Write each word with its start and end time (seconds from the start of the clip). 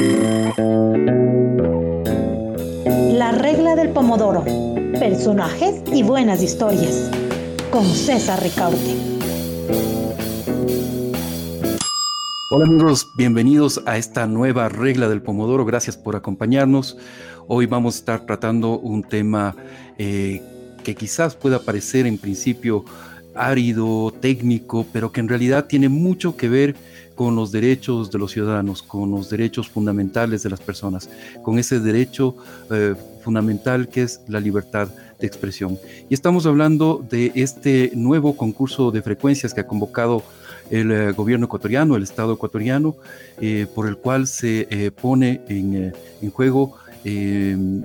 La 0.00 1.32
regla 3.32 3.74
del 3.74 3.90
pomodoro. 3.90 4.44
Personajes 4.96 5.82
y 5.92 6.04
buenas 6.04 6.40
historias. 6.40 7.10
Con 7.72 7.84
César 7.84 8.40
Ricaurte. 8.40 8.94
Hola 12.52 12.66
amigos, 12.66 13.10
bienvenidos 13.16 13.82
a 13.86 13.96
esta 13.96 14.28
nueva 14.28 14.68
regla 14.68 15.08
del 15.08 15.20
pomodoro. 15.20 15.64
Gracias 15.64 15.96
por 15.96 16.14
acompañarnos. 16.14 16.96
Hoy 17.48 17.66
vamos 17.66 17.96
a 17.96 17.98
estar 17.98 18.20
tratando 18.20 18.78
un 18.78 19.02
tema 19.02 19.56
eh, 19.98 20.40
que 20.84 20.94
quizás 20.94 21.34
pueda 21.34 21.58
parecer 21.58 22.06
en 22.06 22.18
principio 22.18 22.84
árido, 23.34 24.12
técnico, 24.20 24.86
pero 24.92 25.10
que 25.10 25.18
en 25.18 25.28
realidad 25.28 25.66
tiene 25.66 25.88
mucho 25.88 26.36
que 26.36 26.48
ver 26.48 26.74
con 26.74 26.82
los 27.26 27.50
derechos 27.50 28.10
de 28.10 28.18
los 28.18 28.30
ciudadanos, 28.30 28.82
con 28.82 29.10
los 29.10 29.28
derechos 29.28 29.68
fundamentales 29.68 30.44
de 30.44 30.50
las 30.50 30.60
personas, 30.60 31.10
con 31.42 31.58
ese 31.58 31.80
derecho 31.80 32.36
eh, 32.70 32.94
fundamental 33.24 33.88
que 33.88 34.02
es 34.02 34.20
la 34.28 34.38
libertad 34.38 34.88
de 35.18 35.26
expresión. 35.26 35.78
Y 36.08 36.14
estamos 36.14 36.46
hablando 36.46 37.04
de 37.10 37.32
este 37.34 37.90
nuevo 37.94 38.36
concurso 38.36 38.92
de 38.92 39.02
frecuencias 39.02 39.52
que 39.52 39.62
ha 39.62 39.66
convocado 39.66 40.22
el 40.70 40.92
eh, 40.92 41.12
gobierno 41.12 41.46
ecuatoriano, 41.46 41.96
el 41.96 42.04
Estado 42.04 42.34
ecuatoriano, 42.34 42.94
eh, 43.40 43.66
por 43.74 43.88
el 43.88 43.96
cual 43.96 44.28
se 44.28 44.92
pone 45.00 45.40
en 45.48 46.30
juego 46.30 46.76
Em, 47.04 47.82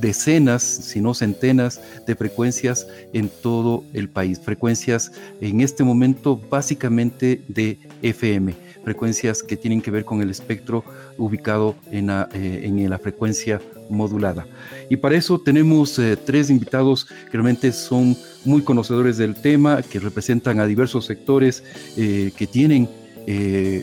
decenas, 0.00 0.62
si 0.62 1.00
no 1.00 1.14
centenas 1.14 1.80
de 2.06 2.14
frecuencias 2.14 2.86
en 3.12 3.28
todo 3.28 3.82
el 3.94 4.08
país. 4.08 4.40
Frecuencias 4.40 5.12
en 5.40 5.60
este 5.60 5.84
momento 5.84 6.36
básicamente 6.50 7.42
de 7.48 7.78
FM, 8.02 8.54
frecuencias 8.84 9.42
que 9.42 9.56
tienen 9.56 9.80
que 9.80 9.90
ver 9.90 10.04
con 10.04 10.20
el 10.20 10.30
espectro 10.30 10.84
ubicado 11.16 11.76
en 11.90 12.08
la, 12.08 12.28
eh, 12.34 12.98
frecuencia 13.02 13.60
modulada. 13.88 14.46
Y 14.90 14.96
para 14.96 15.16
eso 15.16 15.38
tenemos 15.40 15.98
eh, 15.98 16.16
tres 16.16 16.50
invitados 16.50 17.06
que 17.06 17.32
realmente 17.32 17.72
son 17.72 18.16
muy 18.44 18.62
conocedores 18.62 19.16
del 19.16 19.34
tema, 19.34 19.82
que 19.82 19.98
representan 19.98 20.60
a 20.60 20.66
diversos 20.66 21.06
sectores 21.06 21.64
eh, 21.96 22.32
que 22.36 22.46
tienen 22.46 22.88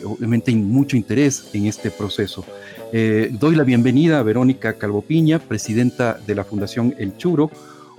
obviamente 0.04 0.54
mucho 0.54 0.98
interés 0.98 1.48
en 1.54 1.64
este 1.64 1.90
proceso. 1.90 2.44
Eh, 2.92 3.30
doy 3.30 3.54
la 3.54 3.62
bienvenida 3.62 4.18
a 4.18 4.24
Verónica 4.24 4.76
Calvopiña, 4.76 5.38
presidenta 5.38 6.14
de 6.14 6.34
la 6.34 6.42
Fundación 6.42 6.92
El 6.98 7.16
Churo, 7.16 7.48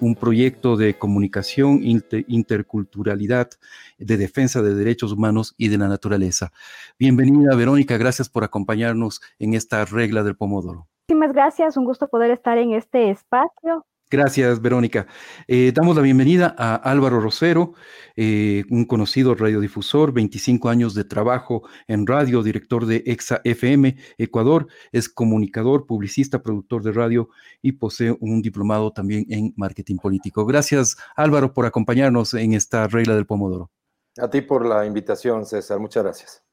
un 0.02 0.16
proyecto 0.16 0.76
de 0.76 0.96
comunicación, 0.96 1.80
interculturalidad, 1.82 3.52
de 3.98 4.18
defensa 4.18 4.62
de 4.62 4.76
derechos 4.76 5.14
humanos 5.14 5.56
y 5.58 5.70
de 5.70 5.78
la 5.78 5.88
naturaleza. 5.88 6.52
Bienvenida, 7.00 7.56
Verónica, 7.56 7.96
gracias 7.98 8.28
por 8.28 8.44
acompañarnos 8.44 9.22
en 9.40 9.54
esta 9.54 9.86
regla 9.86 10.24
del 10.24 10.36
Pomodoro. 10.36 10.88
Muchísimas 11.08 11.32
gracias, 11.34 11.78
un 11.78 11.86
gusto 11.86 12.10
poder 12.10 12.32
estar 12.32 12.58
en 12.58 12.74
este 12.74 13.12
espacio. 13.12 13.86
Gracias, 14.12 14.62
Verónica. 14.62 15.08
Eh, 15.48 15.72
damos 15.74 15.96
la 15.96 16.02
bienvenida 16.02 16.54
a 16.58 16.76
Álvaro 16.76 17.22
Rosero, 17.22 17.76
eh, 18.18 18.66
un 18.70 18.84
conocido 18.84 19.36
radiodifusor, 19.36 20.12
25 20.12 20.68
años 20.68 20.94
de 20.94 21.06
trabajo 21.06 21.64
en 21.88 22.06
radio, 22.06 22.44
director 22.44 22.86
de 22.86 23.04
EXA 23.06 23.40
FM 23.46 23.96
Ecuador, 24.18 24.68
es 24.92 25.08
comunicador, 25.08 25.86
publicista, 25.86 26.44
productor 26.44 26.84
de 26.84 26.92
radio 26.92 27.30
y 27.62 27.72
posee 27.72 28.14
un 28.20 28.42
diplomado 28.42 28.92
también 28.92 29.26
en 29.30 29.54
marketing 29.56 29.96
político. 29.96 30.46
Gracias, 30.46 30.98
Álvaro, 31.16 31.54
por 31.54 31.66
acompañarnos 31.66 32.34
en 32.34 32.52
esta 32.52 32.90
regla 32.90 33.16
del 33.16 33.26
Pomodoro. 33.26 33.72
A 34.18 34.30
ti 34.30 34.42
por 34.42 34.66
la 34.66 34.86
invitación, 34.86 35.46
César. 35.46 35.80
Muchas 35.80 36.04
gracias. 36.04 36.44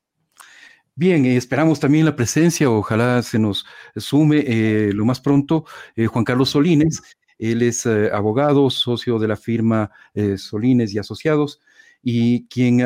Bien, 0.94 1.26
eh, 1.26 1.36
esperamos 1.36 1.80
también 1.80 2.04
la 2.04 2.14
presencia, 2.14 2.70
ojalá 2.70 3.20
se 3.22 3.40
nos 3.40 3.66
sume 3.96 4.92
lo 4.92 5.04
más 5.04 5.20
pronto, 5.20 5.64
Juan 6.08 6.24
Carlos 6.24 6.50
Solines, 6.50 7.02
él 7.38 7.62
es 7.62 7.86
eh, 7.86 8.10
abogado, 8.12 8.68
socio 8.70 9.18
de 9.18 9.28
la 9.28 9.36
firma 9.36 9.90
eh, 10.14 10.36
Solines 10.36 10.92
y 10.92 10.98
Asociados 10.98 11.60
y 12.00 12.46
quien 12.46 12.78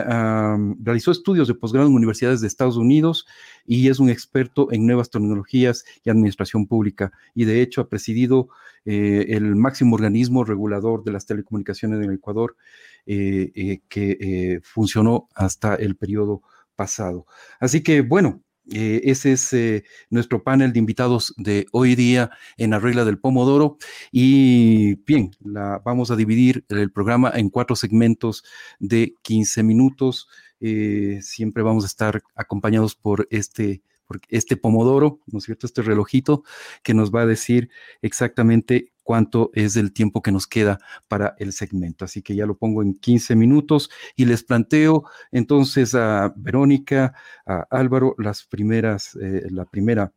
realizó 0.82 1.10
estudios 1.10 1.46
de 1.46 1.54
posgrado 1.54 1.86
en 1.86 1.94
universidades 1.94 2.40
de 2.40 2.46
Estados 2.46 2.78
Unidos 2.78 3.26
y 3.66 3.88
es 3.88 4.00
un 4.00 4.08
experto 4.08 4.72
en 4.72 4.86
nuevas 4.86 5.10
tecnologías 5.10 5.84
y 6.02 6.08
administración 6.08 6.66
pública. 6.66 7.12
Y 7.34 7.44
de 7.44 7.60
hecho 7.60 7.82
ha 7.82 7.88
presidido 7.90 8.48
eh, 8.86 9.26
el 9.28 9.54
máximo 9.54 9.96
organismo 9.96 10.44
regulador 10.44 11.04
de 11.04 11.12
las 11.12 11.26
telecomunicaciones 11.26 11.98
en 11.98 12.04
el 12.04 12.16
Ecuador 12.16 12.56
que 13.04 14.60
funcionó 14.64 15.28
hasta 15.34 15.74
el 15.74 15.94
periodo 15.94 16.42
pasado. 16.74 17.26
Así 17.60 17.82
que 17.82 18.00
bueno, 18.00 18.42
eh, 18.70 19.00
ese 19.04 19.32
es 19.32 19.52
eh, 19.52 19.84
nuestro 20.08 20.42
panel 20.44 20.72
de 20.72 20.78
invitados 20.78 21.34
de 21.36 21.66
hoy 21.72 21.94
día 21.96 22.30
en 22.56 22.70
la 22.70 22.78
regla 22.78 23.04
del 23.04 23.18
Pomodoro. 23.18 23.76
Y 24.12 24.96
bien, 25.04 25.32
la, 25.40 25.80
vamos 25.84 26.10
a 26.10 26.16
dividir 26.16 26.64
el 26.68 26.92
programa 26.92 27.32
en 27.34 27.50
cuatro 27.50 27.74
segmentos 27.76 28.44
de 28.78 29.14
15 29.22 29.62
minutos. 29.62 30.28
Eh, 30.60 31.18
siempre 31.22 31.62
vamos 31.62 31.84
a 31.84 31.88
estar 31.88 32.22
acompañados 32.36 32.94
por 32.94 33.26
este, 33.30 33.82
por 34.06 34.20
este 34.28 34.56
Pomodoro, 34.56 35.20
¿no 35.26 35.38
es 35.38 35.44
cierto? 35.44 35.66
Este 35.66 35.82
relojito 35.82 36.44
que 36.84 36.94
nos 36.94 37.12
va 37.12 37.22
a 37.22 37.26
decir 37.26 37.68
exactamente 38.00 38.91
cuánto 39.02 39.50
es 39.54 39.76
el 39.76 39.92
tiempo 39.92 40.22
que 40.22 40.32
nos 40.32 40.46
queda 40.46 40.78
para 41.08 41.34
el 41.38 41.52
segmento. 41.52 42.04
Así 42.04 42.22
que 42.22 42.34
ya 42.34 42.46
lo 42.46 42.56
pongo 42.56 42.82
en 42.82 42.94
15 42.94 43.36
minutos 43.36 43.90
y 44.16 44.24
les 44.24 44.44
planteo 44.44 45.04
entonces 45.30 45.94
a 45.94 46.32
Verónica, 46.36 47.14
a 47.46 47.66
Álvaro, 47.70 48.14
las 48.18 48.44
primeras, 48.44 49.16
eh, 49.20 49.46
la 49.50 49.64
primera 49.64 50.12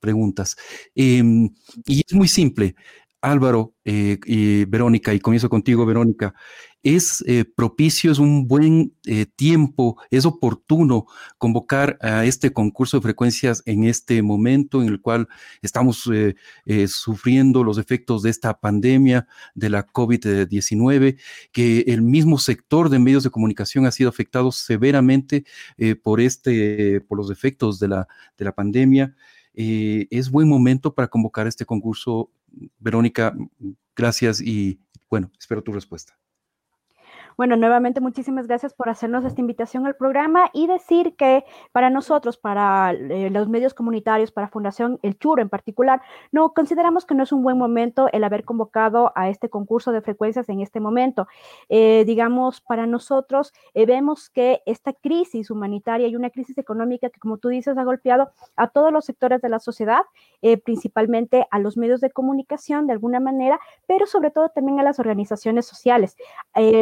preguntas. 0.00 0.56
Em, 0.94 1.50
y 1.86 2.02
es 2.06 2.14
muy 2.14 2.28
simple. 2.28 2.76
Álvaro 3.20 3.74
eh, 3.84 4.18
y 4.24 4.64
Verónica, 4.66 5.14
y 5.14 5.20
comienzo 5.20 5.48
contigo, 5.48 5.86
Verónica, 5.86 6.34
es 6.82 7.24
eh, 7.26 7.44
propicio, 7.44 8.12
es 8.12 8.18
un 8.20 8.46
buen 8.46 8.94
eh, 9.06 9.26
tiempo, 9.26 9.96
es 10.10 10.24
oportuno 10.24 11.06
convocar 11.36 11.98
a 12.00 12.24
este 12.24 12.52
concurso 12.52 12.98
de 12.98 13.02
frecuencias 13.02 13.62
en 13.66 13.84
este 13.84 14.22
momento 14.22 14.82
en 14.82 14.88
el 14.88 15.00
cual 15.00 15.26
estamos 15.62 16.08
sufriendo 16.86 17.64
los 17.64 17.78
efectos 17.78 18.22
de 18.22 18.30
esta 18.30 18.60
pandemia 18.60 19.26
de 19.54 19.70
la 19.70 19.86
COVID-19, 19.86 21.18
que 21.50 21.80
el 21.88 22.02
mismo 22.02 22.38
sector 22.38 22.88
de 22.88 23.00
medios 23.00 23.24
de 23.24 23.30
comunicación 23.30 23.86
ha 23.86 23.90
sido 23.90 24.08
afectado 24.08 24.52
severamente 24.52 25.44
por, 26.04 26.20
este, 26.20 27.00
por 27.00 27.18
los 27.18 27.30
efectos 27.30 27.80
de 27.80 27.88
la, 27.88 28.08
de 28.38 28.44
la 28.44 28.52
pandemia. 28.52 29.16
Es 29.56 30.30
buen 30.30 30.48
momento 30.48 30.94
para 30.94 31.08
convocar 31.08 31.46
este 31.46 31.64
concurso 31.64 32.30
Verónica, 32.78 33.34
gracias 33.94 34.40
y 34.40 34.78
bueno, 35.10 35.30
espero 35.38 35.62
tu 35.62 35.72
respuesta. 35.72 36.18
Bueno, 37.36 37.54
nuevamente 37.56 38.00
muchísimas 38.00 38.46
gracias 38.46 38.72
por 38.72 38.88
hacernos 38.88 39.22
esta 39.26 39.42
invitación 39.42 39.84
al 39.86 39.94
programa 39.94 40.48
y 40.54 40.66
decir 40.66 41.16
que 41.16 41.44
para 41.70 41.90
nosotros, 41.90 42.38
para 42.38 42.92
eh, 42.92 43.28
los 43.28 43.46
medios 43.50 43.74
comunitarios, 43.74 44.32
para 44.32 44.48
Fundación 44.48 44.98
El 45.02 45.18
Churo 45.18 45.42
en 45.42 45.50
particular, 45.50 46.00
no 46.32 46.54
consideramos 46.54 47.04
que 47.04 47.14
no 47.14 47.24
es 47.24 47.32
un 47.32 47.42
buen 47.42 47.58
momento 47.58 48.08
el 48.10 48.24
haber 48.24 48.44
convocado 48.44 49.12
a 49.14 49.28
este 49.28 49.50
concurso 49.50 49.92
de 49.92 50.00
frecuencias 50.00 50.48
en 50.48 50.62
este 50.62 50.80
momento. 50.80 51.28
Eh, 51.68 52.04
digamos, 52.06 52.62
para 52.62 52.86
nosotros 52.86 53.52
eh, 53.74 53.84
vemos 53.84 54.30
que 54.30 54.62
esta 54.64 54.94
crisis 54.94 55.50
humanitaria 55.50 56.08
y 56.08 56.16
una 56.16 56.30
crisis 56.30 56.56
económica 56.56 57.10
que, 57.10 57.20
como 57.20 57.36
tú 57.36 57.50
dices, 57.50 57.76
ha 57.76 57.84
golpeado 57.84 58.30
a 58.56 58.68
todos 58.68 58.90
los 58.90 59.04
sectores 59.04 59.42
de 59.42 59.50
la 59.50 59.58
sociedad, 59.58 60.00
principalmente 60.64 61.46
a 61.50 61.58
los 61.58 61.76
medios 61.76 62.00
de 62.00 62.10
comunicación 62.10 62.86
de 62.86 62.92
alguna 62.92 63.20
manera, 63.20 63.58
pero 63.86 64.06
sobre 64.06 64.30
todo 64.30 64.48
también 64.50 64.78
a 64.78 64.84
las 64.84 64.98
organizaciones 65.00 65.66
sociales. 65.66 66.16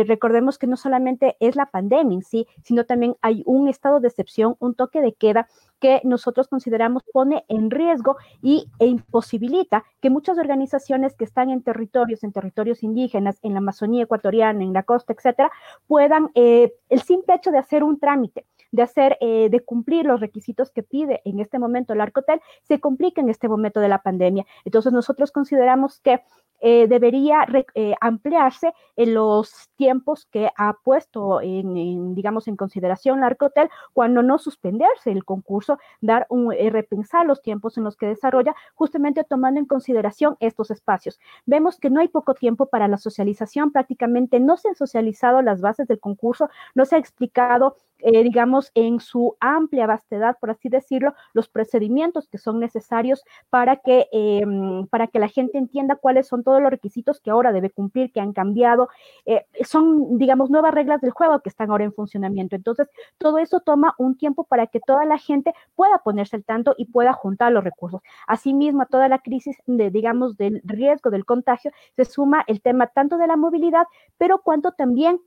recordemos 0.06 0.44
que 0.59 0.66
no 0.66 0.77
solamente 0.77 1.37
es 1.41 1.56
la 1.56 1.66
pandemia 1.66 2.16
en 2.16 2.22
sí, 2.22 2.47
sino 2.62 2.84
también 2.84 3.16
hay 3.22 3.43
un 3.47 3.69
estado 3.69 4.00
de 4.00 4.09
excepción, 4.09 4.56
un 4.60 4.75
toque 4.75 5.00
de 5.00 5.15
queda 5.15 5.49
que 5.80 6.01
nosotros 6.04 6.48
consideramos 6.48 7.03
pone 7.13 7.45
en 7.48 7.71
riesgo 7.71 8.16
y, 8.41 8.71
e 8.78 8.86
imposibilita 8.86 9.84
que 10.01 10.10
muchas 10.10 10.39
organizaciones 10.39 11.15
que 11.15 11.24
están 11.24 11.51
en 11.51 11.63
territorios, 11.63 12.24
en 12.24 12.33
territorios 12.33 12.83
indígenas, 12.83 13.39
en 13.42 13.53
la 13.53 13.59
Amazonía 13.59 14.04
ecuatoriana, 14.04 14.63
en 14.63 14.72
la 14.72 14.83
costa, 14.83 15.13
etcétera, 15.13 15.51
puedan, 15.86 16.30
eh, 16.34 16.72
el 16.89 17.03
simple 17.03 17.34
hecho 17.34 17.51
de 17.51 17.59
hacer 17.59 17.83
un 17.83 17.98
trámite, 17.98 18.47
de 18.74 18.82
hacer, 18.82 19.16
eh, 19.21 19.48
de 19.50 19.60
cumplir 19.60 20.04
los 20.04 20.21
requisitos 20.21 20.72
que 20.72 20.82
pide 20.82 21.22
en 21.24 21.38
este 21.38 21.60
momento 21.60 21.92
el 21.92 22.00
Arcotel, 22.00 22.41
se 22.62 22.80
complica 22.80 23.21
en 23.21 23.30
este 23.30 23.48
momento 23.48 23.78
de 23.78 23.88
la 23.88 24.03
pandemia. 24.03 24.44
Entonces 24.65 24.92
nosotros 24.92 25.30
consideramos 25.30 26.00
que 26.00 26.22
eh, 26.60 26.88
debería 26.88 27.47
eh, 27.74 27.94
ampliarse 28.00 28.72
en 28.97 29.15
los 29.15 29.68
tiempos 29.76 30.26
que 30.26 30.48
ha 30.56 30.72
puesto 30.82 31.41
en, 31.41 32.15
digamos, 32.15 32.48
en 32.48 32.56
consideración 32.56 33.21
la 33.21 33.26
Arcotel, 33.26 33.68
cuando 33.92 34.22
no 34.22 34.38
suspenderse 34.38 35.12
el 35.12 35.24
concurso, 35.24 35.78
dar 36.00 36.27
un, 36.30 36.50
repensar 36.72 37.27
los 37.27 37.42
tiempos 37.42 37.77
en 37.77 37.84
los 37.84 37.97
que 37.97 38.06
desarrolla, 38.06 38.56
justamente 38.74 39.24
tomando 39.24 39.60
en 39.60 39.66
consideración 39.66 40.36
estos 40.41 40.70
espacios. 40.70 41.20
Vemos 41.47 41.78
que 41.78 41.91
no 41.91 42.00
hay 42.00 42.09
poco 42.09 42.34
tiempo 42.34 42.66
para 42.66 42.88
la 42.88 42.97
socialización, 42.97 43.70
prácticamente 43.70 44.41
no 44.41 44.56
se 44.56 44.68
han 44.68 44.74
socializado 44.74 45.42
las 45.42 45.60
bases 45.60 45.86
del 45.86 46.00
concurso, 46.00 46.48
no 46.74 46.86
se 46.86 46.97
ha 46.97 46.98
explicado 46.98 47.77
eh, 48.04 48.22
digamos, 48.22 48.71
en 48.74 49.01
su 49.01 49.34
amplia 49.41 49.86
vastedad, 49.86 50.36
por 50.39 50.51
así 50.51 50.68
decirlo, 50.68 51.15
los 51.33 51.48
procedimientos 51.48 52.28
que 52.28 52.36
son 52.36 52.60
necesarios 52.60 53.24
para 53.48 53.77
que, 53.77 54.09
em, 54.12 54.86
para 54.89 55.06
que 55.06 55.18
la 55.18 55.28
gente 55.28 55.56
entienda 55.56 55.97
cuáles 55.97 56.28
son 56.28 56.45
todos 56.45 56.60
los 56.60 56.71
requisitos 56.71 57.18
que 57.21 57.30
ahora 57.30 57.51
debe 57.51 57.71
cumplir, 57.71 58.12
que 58.12 58.21
han 58.21 58.34
cambiado. 58.34 58.89
Eh, 59.24 59.47
son, 59.65 60.18
digamos, 60.18 60.51
nuevas 60.51 60.74
reglas 60.74 61.01
del 61.01 61.12
juego 61.12 61.41
que 61.41 61.48
están 61.48 61.71
ahora 61.71 61.84
en 61.84 61.95
funcionamiento. 61.95 62.56
Entonces, 62.56 62.91
todo 63.16 63.39
eso 63.39 63.60
toma 63.60 63.95
un 63.98 64.16
tiempo 64.18 64.45
para 64.45 64.66
que 64.66 64.80
toda 64.80 65.06
la 65.06 65.16
gente 65.16 65.54
pueda 65.74 65.98
ponerse 65.98 66.36
al 66.36 66.45
tanto 66.45 66.74
y 66.77 66.86
pueda 66.86 67.15
juntar 67.15 67.53
los 67.53 67.65
recursos. 67.65 68.03
Asimismo, 68.27 68.84
toda 68.86 69.09
la 69.09 69.18
crisis 69.21 69.56
de, 69.66 69.91
digamos, 69.91 70.36
del 70.36 70.60
riesgo 70.65 71.10
del 71.10 71.24
contagio, 71.24 71.71
se 71.97 72.04
suma 72.04 72.45
el 72.48 72.60
tema 72.60 72.89
tanto 72.89 73.16
de 73.16 73.27
la 73.27 73.36
movilidad, 73.36 73.86
pero 74.18 74.42
cuanto 74.42 74.72
también 74.72 75.21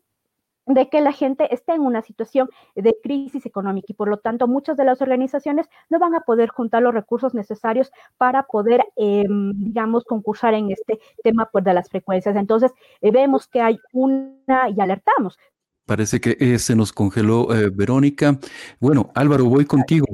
de 0.67 0.89
que 0.89 1.01
la 1.01 1.11
gente 1.11 1.53
esté 1.53 1.73
en 1.73 1.81
una 1.81 2.01
situación 2.01 2.49
de 2.75 2.95
crisis 3.01 3.45
económica 3.45 3.87
y 3.89 3.93
por 3.93 4.09
lo 4.09 4.17
tanto 4.17 4.47
muchas 4.47 4.77
de 4.77 4.85
las 4.85 5.01
organizaciones 5.01 5.67
no 5.89 5.97
van 5.97 6.13
a 6.13 6.21
poder 6.21 6.49
juntar 6.49 6.83
los 6.83 6.93
recursos 6.93 7.33
necesarios 7.33 7.89
para 8.17 8.43
poder, 8.43 8.85
em, 8.95 9.53
digamos, 9.55 10.03
concursar 10.03 10.53
en 10.53 10.71
este 10.71 10.99
tema 11.23 11.49
pues, 11.51 11.63
de 11.63 11.73
las 11.73 11.89
frecuencias. 11.89 12.35
Entonces, 12.35 12.71
eh, 13.01 13.11
vemos 13.11 13.47
que 13.47 13.61
hay 13.61 13.79
una, 13.93 14.69
y 14.69 14.79
alertamos, 14.79 15.37
Parece 15.85 16.19
que 16.19 16.35
eh, 16.37 16.59
se 16.59 16.75
nos 16.75 16.91
congeló 16.91 17.55
eh, 17.55 17.69
Verónica. 17.73 18.37
Bueno, 18.77 19.09
Álvaro, 19.15 19.45
voy 19.45 19.63
contigo. 19.63 20.05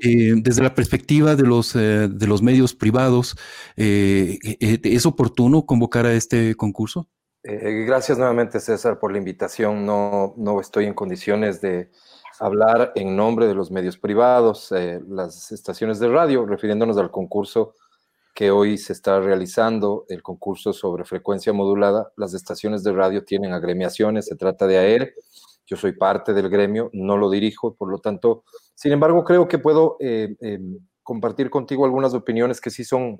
desde 0.00 0.62
la 0.62 0.74
perspectiva 0.74 1.36
de 1.36 1.42
los, 1.42 1.74
de 1.74 2.26
los 2.26 2.40
medios 2.40 2.74
privados, 2.74 3.36
¿es 3.76 5.04
oportuno 5.04 5.66
convocar 5.66 6.06
a 6.06 6.14
este 6.14 6.54
concurso? 6.54 7.10
Eh, 7.50 7.84
gracias 7.86 8.18
nuevamente, 8.18 8.60
César, 8.60 8.98
por 8.98 9.10
la 9.10 9.16
invitación. 9.16 9.86
No, 9.86 10.34
no 10.36 10.60
estoy 10.60 10.84
en 10.84 10.92
condiciones 10.92 11.62
de 11.62 11.90
hablar 12.40 12.92
en 12.94 13.16
nombre 13.16 13.46
de 13.46 13.54
los 13.54 13.70
medios 13.70 13.96
privados, 13.96 14.70
eh, 14.72 15.00
las 15.08 15.50
estaciones 15.50 15.98
de 15.98 16.08
radio, 16.08 16.44
refiriéndonos 16.44 16.98
al 16.98 17.10
concurso 17.10 17.74
que 18.34 18.50
hoy 18.50 18.76
se 18.76 18.92
está 18.92 19.18
realizando, 19.20 20.04
el 20.10 20.22
concurso 20.22 20.74
sobre 20.74 21.06
frecuencia 21.06 21.54
modulada. 21.54 22.12
Las 22.16 22.34
estaciones 22.34 22.84
de 22.84 22.92
radio 22.92 23.24
tienen 23.24 23.54
agremiaciones, 23.54 24.26
se 24.26 24.36
trata 24.36 24.66
de 24.66 24.76
AER. 24.76 25.14
Yo 25.64 25.78
soy 25.78 25.92
parte 25.92 26.34
del 26.34 26.50
gremio, 26.50 26.90
no 26.92 27.16
lo 27.16 27.30
dirijo, 27.30 27.74
por 27.74 27.90
lo 27.90 27.98
tanto, 27.98 28.44
sin 28.74 28.92
embargo, 28.92 29.24
creo 29.24 29.48
que 29.48 29.58
puedo 29.58 29.96
eh, 30.00 30.36
compartir 31.02 31.48
contigo 31.48 31.86
algunas 31.86 32.12
opiniones 32.12 32.60
que 32.60 32.68
sí 32.68 32.84
son 32.84 33.16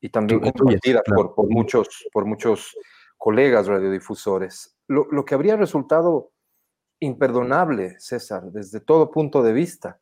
y 0.00 0.08
también 0.08 0.40
compartidas 0.40 1.02
por, 1.04 1.34
por, 1.34 1.50
muchos, 1.50 2.06
por 2.12 2.24
muchos 2.24 2.74
colegas 3.18 3.66
radiodifusores. 3.66 4.76
Lo, 4.86 5.24
que 5.26 5.34
habría 5.34 5.56
resultado 5.56 6.30
imperdonable, 7.00 7.96
César, 7.98 8.44
desde 8.52 8.80
todo 8.80 9.10
punto 9.10 9.42
de 9.42 9.52
vista, 9.52 10.00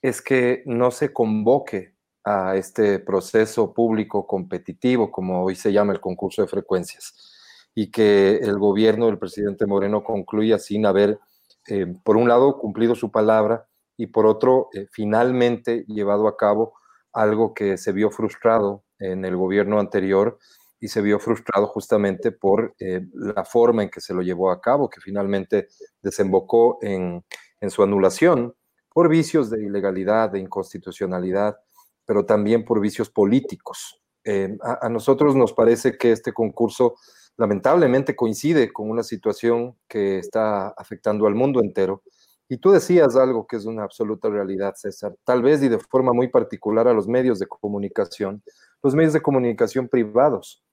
es 0.00 0.22
que 0.22 0.62
no 0.64 0.90
se 0.90 1.12
convoque 1.12 1.94
a 2.24 2.56
este 2.56 3.00
proceso 3.00 3.74
público 3.74 4.26
competitivo, 4.26 5.10
como 5.10 5.44
hoy 5.44 5.56
se 5.56 5.72
llama 5.72 5.92
el 5.92 6.00
concurso 6.00 6.40
de 6.40 6.48
frecuencias, 6.48 7.14
y 7.74 7.90
que 7.90 8.36
el 8.36 8.58
gobierno 8.58 9.06
del 9.06 9.18
presidente 9.18 9.66
Moreno 9.66 10.02
concluya 10.02 10.58
sin 10.58 10.86
haber, 10.86 11.18
eh, 11.68 11.86
por 12.02 12.16
un 12.16 12.28
lado, 12.28 12.58
cumplido 12.58 12.94
su 12.94 13.10
palabra 13.10 13.66
y 13.96 14.06
por 14.06 14.26
otro, 14.26 14.68
eh, 14.72 14.86
finalmente 14.90 15.84
llevado 15.86 16.28
a 16.28 16.36
cabo 16.36 16.74
algo 17.12 17.52
que 17.52 17.76
se 17.76 17.92
vio 17.92 18.10
frustrado 18.10 18.84
en 18.98 19.24
el 19.24 19.36
gobierno 19.36 19.80
anterior 19.80 20.38
y 20.84 20.88
se 20.88 21.00
vio 21.00 21.18
frustrado 21.18 21.66
justamente 21.68 22.30
por 22.30 22.74
eh, 22.78 23.06
la 23.14 23.42
forma 23.46 23.84
en 23.84 23.88
que 23.88 24.02
se 24.02 24.12
lo 24.12 24.20
llevó 24.20 24.50
a 24.50 24.60
cabo, 24.60 24.90
que 24.90 25.00
finalmente 25.00 25.68
desembocó 26.02 26.76
en, 26.82 27.24
su 27.68 27.82
anulación 27.82 28.54
por 28.92 29.08
vicios 29.08 29.48
de 29.48 29.64
ilegalidad, 29.64 30.28
de 30.28 30.40
inconstitucionalidad, 30.40 31.56
pero 32.04 32.26
también 32.26 32.66
por 32.66 32.80
vicios 32.80 33.08
políticos. 33.08 34.02
Eh, 34.24 34.58
a, 34.60 34.90
nosotros 34.90 35.34
nos 35.34 35.54
parece 35.54 35.96
que 35.96 36.12
este 36.12 36.34
concurso 36.34 36.96
lamentablemente 37.38 38.14
coincide 38.14 38.70
con 38.70 38.90
una 38.90 39.02
situación 39.02 39.78
que 39.88 40.18
está 40.18 40.68
afectando 40.68 41.26
al 41.26 41.34
mundo 41.34 41.62
entero. 41.62 42.02
Y 42.46 42.58
tú 42.58 42.72
decías 42.72 43.16
algo 43.16 43.46
que 43.46 43.56
es 43.56 43.64
una 43.64 43.84
absoluta 43.84 44.28
realidad, 44.28 44.74
César, 44.76 45.16
tal 45.24 45.40
vez 45.40 45.62
y 45.62 45.70
de 45.70 45.78
forma 45.78 46.12
muy 46.12 46.28
particular 46.28 46.86
a 46.88 46.92
los 46.92 47.08
medios 47.08 47.38
de 47.38 47.46
comunicación, 47.46 48.42
los 48.82 48.94
medios 48.94 49.14
de 49.14 49.22
comunicación 49.22 49.88
privados 49.88 50.63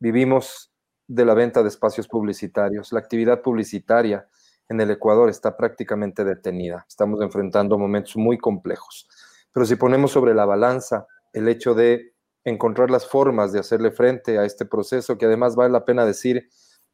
Vivimos 0.00 0.72
de 1.06 1.24
la 1.24 1.34
venta 1.34 1.62
de 1.62 1.68
espacios 1.68 2.06
publicitarios. 2.06 2.92
La 2.92 3.00
actividad 3.00 3.42
publicitaria 3.42 4.28
en 4.68 4.80
el 4.80 4.90
Ecuador 4.90 5.28
está 5.28 5.56
prácticamente 5.56 6.24
detenida. 6.24 6.84
Estamos 6.88 7.20
enfrentando 7.20 7.78
momentos 7.78 8.16
muy 8.16 8.38
complejos. 8.38 9.08
Pero 9.52 9.66
si 9.66 9.76
ponemos 9.76 10.12
sobre 10.12 10.34
la 10.34 10.44
balanza 10.44 11.06
el 11.32 11.48
hecho 11.48 11.74
de 11.74 12.14
encontrar 12.44 12.90
las 12.90 13.06
formas 13.06 13.52
de 13.52 13.60
hacerle 13.60 13.90
frente 13.90 14.38
a 14.38 14.44
este 14.44 14.64
proceso, 14.64 15.18
que 15.18 15.26
además 15.26 15.56
vale 15.56 15.72
la 15.72 15.84
pena 15.84 16.04
decir, 16.04 16.48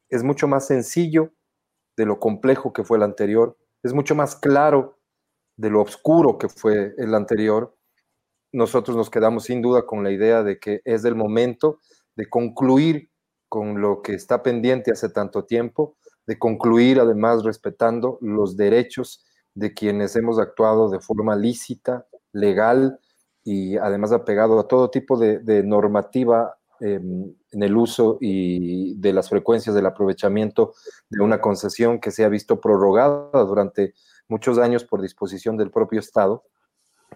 es 0.09 0.23
mucho 0.23 0.49
más 0.49 0.67
sencillo 0.67 1.33
de 1.97 2.07
lo 2.07 2.19
complejo 2.19 2.73
que 2.73 2.85
fue 2.85 2.97
el 2.97 3.03
anterior, 3.03 3.57
es 3.83 3.93
mucho 3.93 4.15
más 4.15 4.37
claro 4.37 4.99
de 5.57 5.71
lo 5.71 5.83
oscuro 5.83 6.39
que 6.39 6.49
fue 6.49 6.95
el 6.97 7.15
anterior, 7.15 7.77
nosotros 8.53 8.97
nos 8.97 9.11
quedamos 9.11 9.45
sin 9.45 9.63
duda 9.63 9.85
con 9.85 10.03
la 10.03 10.11
idea 10.11 10.43
de 10.43 10.59
que 10.59 10.81
es 10.85 11.05
el 11.05 11.15
momento 11.15 11.81
de 12.17 12.29
concluir 12.29 13.11
con 13.49 13.81
lo 13.81 14.03
que 14.03 14.15
está 14.15 14.43
pendiente 14.43 14.91
hace 14.91 15.09
tanto 15.09 15.45
tiempo, 15.45 15.97
de 16.27 16.39
concluir 16.39 17.01
además 17.01 17.45
respetando 17.45 18.19
los 18.21 18.57
derechos 18.57 19.25
de 19.55 19.73
quienes 19.73 20.17
hemos 20.17 20.39
actuado 20.39 20.91
de 20.91 21.01
forma 21.01 21.37
lícita, 21.37 22.07
legal 22.33 22.99
y 23.45 23.77
además 23.77 24.13
apegado 24.13 24.59
a 24.59 24.67
todo 24.67 24.91
tipo 24.91 25.17
de, 25.17 25.63
normativa 25.63 26.57
em, 26.81 27.33
en 27.51 27.63
el 27.63 27.77
uso 27.77 28.19
y 28.21 28.95
de 28.97 29.13
las 29.13 29.29
frecuencias 29.29 29.75
del 29.75 29.87
aprovechamiento 29.87 30.75
de 31.09 31.23
una 31.23 31.41
concesión 31.41 32.01
que 32.01 32.11
se 32.11 32.25
ha 32.25 32.29
visto 32.29 32.61
prorrogada 32.61 33.45
durante 33.45 33.95
muchos 34.29 34.59
años 34.59 34.85
por 34.85 35.03
disposición 35.03 35.57
del 35.57 35.71
propio 35.71 36.01
Estado, 36.01 36.43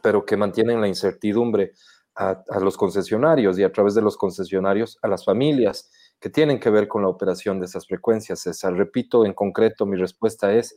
pero 0.03 0.25
que 0.25 0.37
mantienen 0.37 0.81
la 0.81 0.89
incertidumbre 0.89 1.73
a, 2.19 2.59
los 2.61 2.76
concesionarios 2.76 3.59
y 3.59 3.62
a 3.62 3.73
través 3.73 3.94
de 3.94 4.03
los 4.03 4.17
concesionarios 4.17 4.99
a 5.03 5.09
las 5.09 5.25
familias 5.25 5.91
que 6.20 6.29
tienen 6.29 6.59
que 6.59 6.69
ver 6.69 6.88
con 6.88 7.03
la 7.03 7.09
operación 7.09 7.61
de 7.61 7.67
esas 7.67 7.87
frecuencias. 7.87 8.41
César, 8.41 8.75
repito, 8.75 9.25
en 9.25 9.35
concreto, 9.35 9.87
mi 9.87 9.97
respuesta 9.97 10.53
es, 10.53 10.75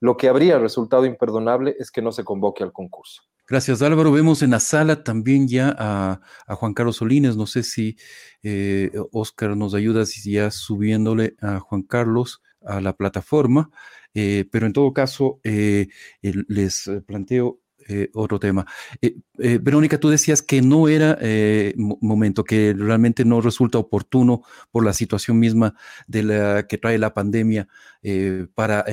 lo 0.00 0.16
que 0.16 0.28
habría 0.28 0.58
resultado 0.58 1.04
imperdonable 1.04 1.74
es 1.78 1.90
que 1.90 2.02
no 2.02 2.12
se 2.12 2.24
convoque 2.24 2.62
al 2.62 2.72
concurso. 2.72 3.22
Gracias, 3.48 3.82
Álvaro. 3.82 4.12
Vemos 4.12 4.42
en 4.42 4.50
la 4.50 4.60
sala 4.60 5.02
también 5.02 5.48
ya 5.48 5.74
a, 5.76 6.20
Juan 6.54 6.74
Carlos 6.74 6.96
Solines. 6.96 7.36
No 7.36 7.46
sé 7.46 7.62
si 7.62 7.96
eh, 8.42 8.90
Oscar 9.12 9.56
nos 9.56 9.74
ayuda 9.74 10.06
si 10.06 10.32
ya 10.32 10.50
subiéndole 10.50 11.34
a 11.40 11.58
Juan 11.58 11.82
Carlos 11.82 12.40
a 12.64 12.80
la 12.80 12.94
plataforma, 12.94 13.70
eh, 14.14 14.46
pero 14.50 14.66
en 14.66 14.72
todo 14.72 14.92
caso 14.92 15.40
eh, 15.42 15.88
les 16.22 16.90
planteo 17.06 17.60
eh, 17.86 18.10
otro 18.14 18.38
tema. 18.38 18.66
Eh, 19.02 19.16
eh, 19.38 19.58
Verónica, 19.60 19.98
tú 19.98 20.08
decías 20.08 20.42
que 20.42 20.62
no 20.62 20.88
era 20.88 21.18
momento, 21.76 22.44
que 22.44 22.74
realmente 22.76 23.24
no 23.24 23.40
resulta 23.40 23.78
oportuno 23.78 24.42
por 24.70 24.84
la 24.84 24.92
situación 24.92 25.38
misma 25.38 25.74
de 26.06 26.22
la 26.22 26.66
que 26.66 26.78
trae 26.78 26.98
la 26.98 27.14
pandemia 27.14 27.68
para 28.54 28.84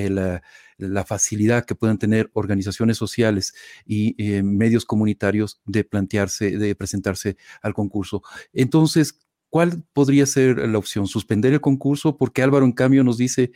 la 0.78 1.06
facilidad 1.06 1.66
que 1.66 1.76
puedan 1.76 1.98
tener 1.98 2.30
organizaciones 2.34 2.98
sociales 2.98 3.54
y 3.86 4.16
medios 4.44 4.86
comunitarios 4.86 5.62
de 5.66 5.84
plantearse, 5.84 6.58
de 6.58 6.76
presentarse 6.76 7.38
al 7.62 7.74
concurso. 7.74 8.24
Entonces, 8.54 9.20
¿Cuál 9.52 9.84
podría 9.92 10.26
ser 10.26 10.66
la 10.70 10.78
opción? 10.78 11.08
¿Suspender 11.08 11.52
el 11.52 11.60
concurso? 11.60 12.16
Porque 12.16 12.42
Álvaro, 12.42 12.64
en 12.64 12.72
cambio, 12.72 13.04
nos 13.04 13.18
dice, 13.18 13.52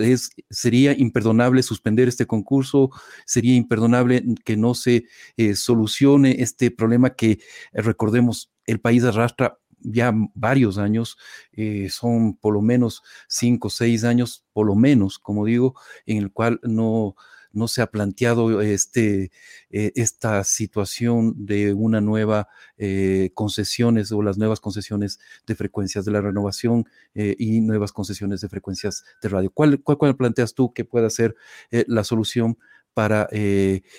es, 0.00 0.30
sería 0.50 0.98
imperdonable 0.98 1.62
suspender 1.62 2.08
este 2.08 2.26
concurso, 2.26 2.90
sería 3.24 3.54
imperdonable 3.54 4.24
que 4.44 4.56
no 4.56 4.74
se 4.74 5.04
eh, 5.36 5.54
solucione 5.54 6.42
este 6.42 6.72
problema 6.72 7.10
que, 7.10 7.30
eh, 7.30 7.38
recordemos, 7.72 8.50
el 8.66 8.80
país 8.80 9.04
arrastra 9.04 9.60
ya 9.78 10.12
varios 10.34 10.76
años, 10.76 11.16
eh, 11.52 11.88
son 11.88 12.34
por 12.34 12.54
lo 12.54 12.60
menos 12.60 13.04
cinco, 13.28 13.70
seis 13.70 14.02
años, 14.02 14.44
por 14.52 14.66
lo 14.66 14.74
menos, 14.74 15.20
como 15.20 15.44
digo, 15.46 15.76
en 16.04 16.16
el 16.18 16.32
cual 16.32 16.58
no, 16.64 17.14
no 17.52 17.68
se 17.68 17.82
ha 17.82 17.86
planteado 17.86 18.60
este, 18.60 19.30
eh, 19.70 19.92
esta 19.94 20.44
situación 20.44 21.34
de 21.46 21.72
una 21.74 22.00
nueva 22.00 22.48
eh, 22.76 23.30
concesiones 23.34 24.12
o 24.12 24.22
las 24.22 24.38
nuevas 24.38 24.60
concesiones 24.60 25.20
de 25.46 25.54
frecuencias 25.54 26.04
de 26.04 26.12
la 26.12 26.20
renovación 26.20 26.84
eh, 27.14 27.36
y 27.38 27.60
nuevas 27.60 27.92
concesiones 27.92 28.40
de 28.40 28.48
frecuencias 28.48 29.04
de 29.22 29.28
radio. 29.28 29.50
¿Cuál, 29.50 29.82
cuál, 29.82 30.16
planteas 30.16 30.54
tú 30.54 30.72
que 30.72 30.84
pueda 30.84 31.10
ser 31.10 31.34
la 31.70 32.04
solución 32.04 32.58
para 32.94 33.28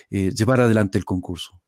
llevar 0.10 0.62
adelante 0.62 0.98
el 0.98 1.06
concurso? 1.06 1.63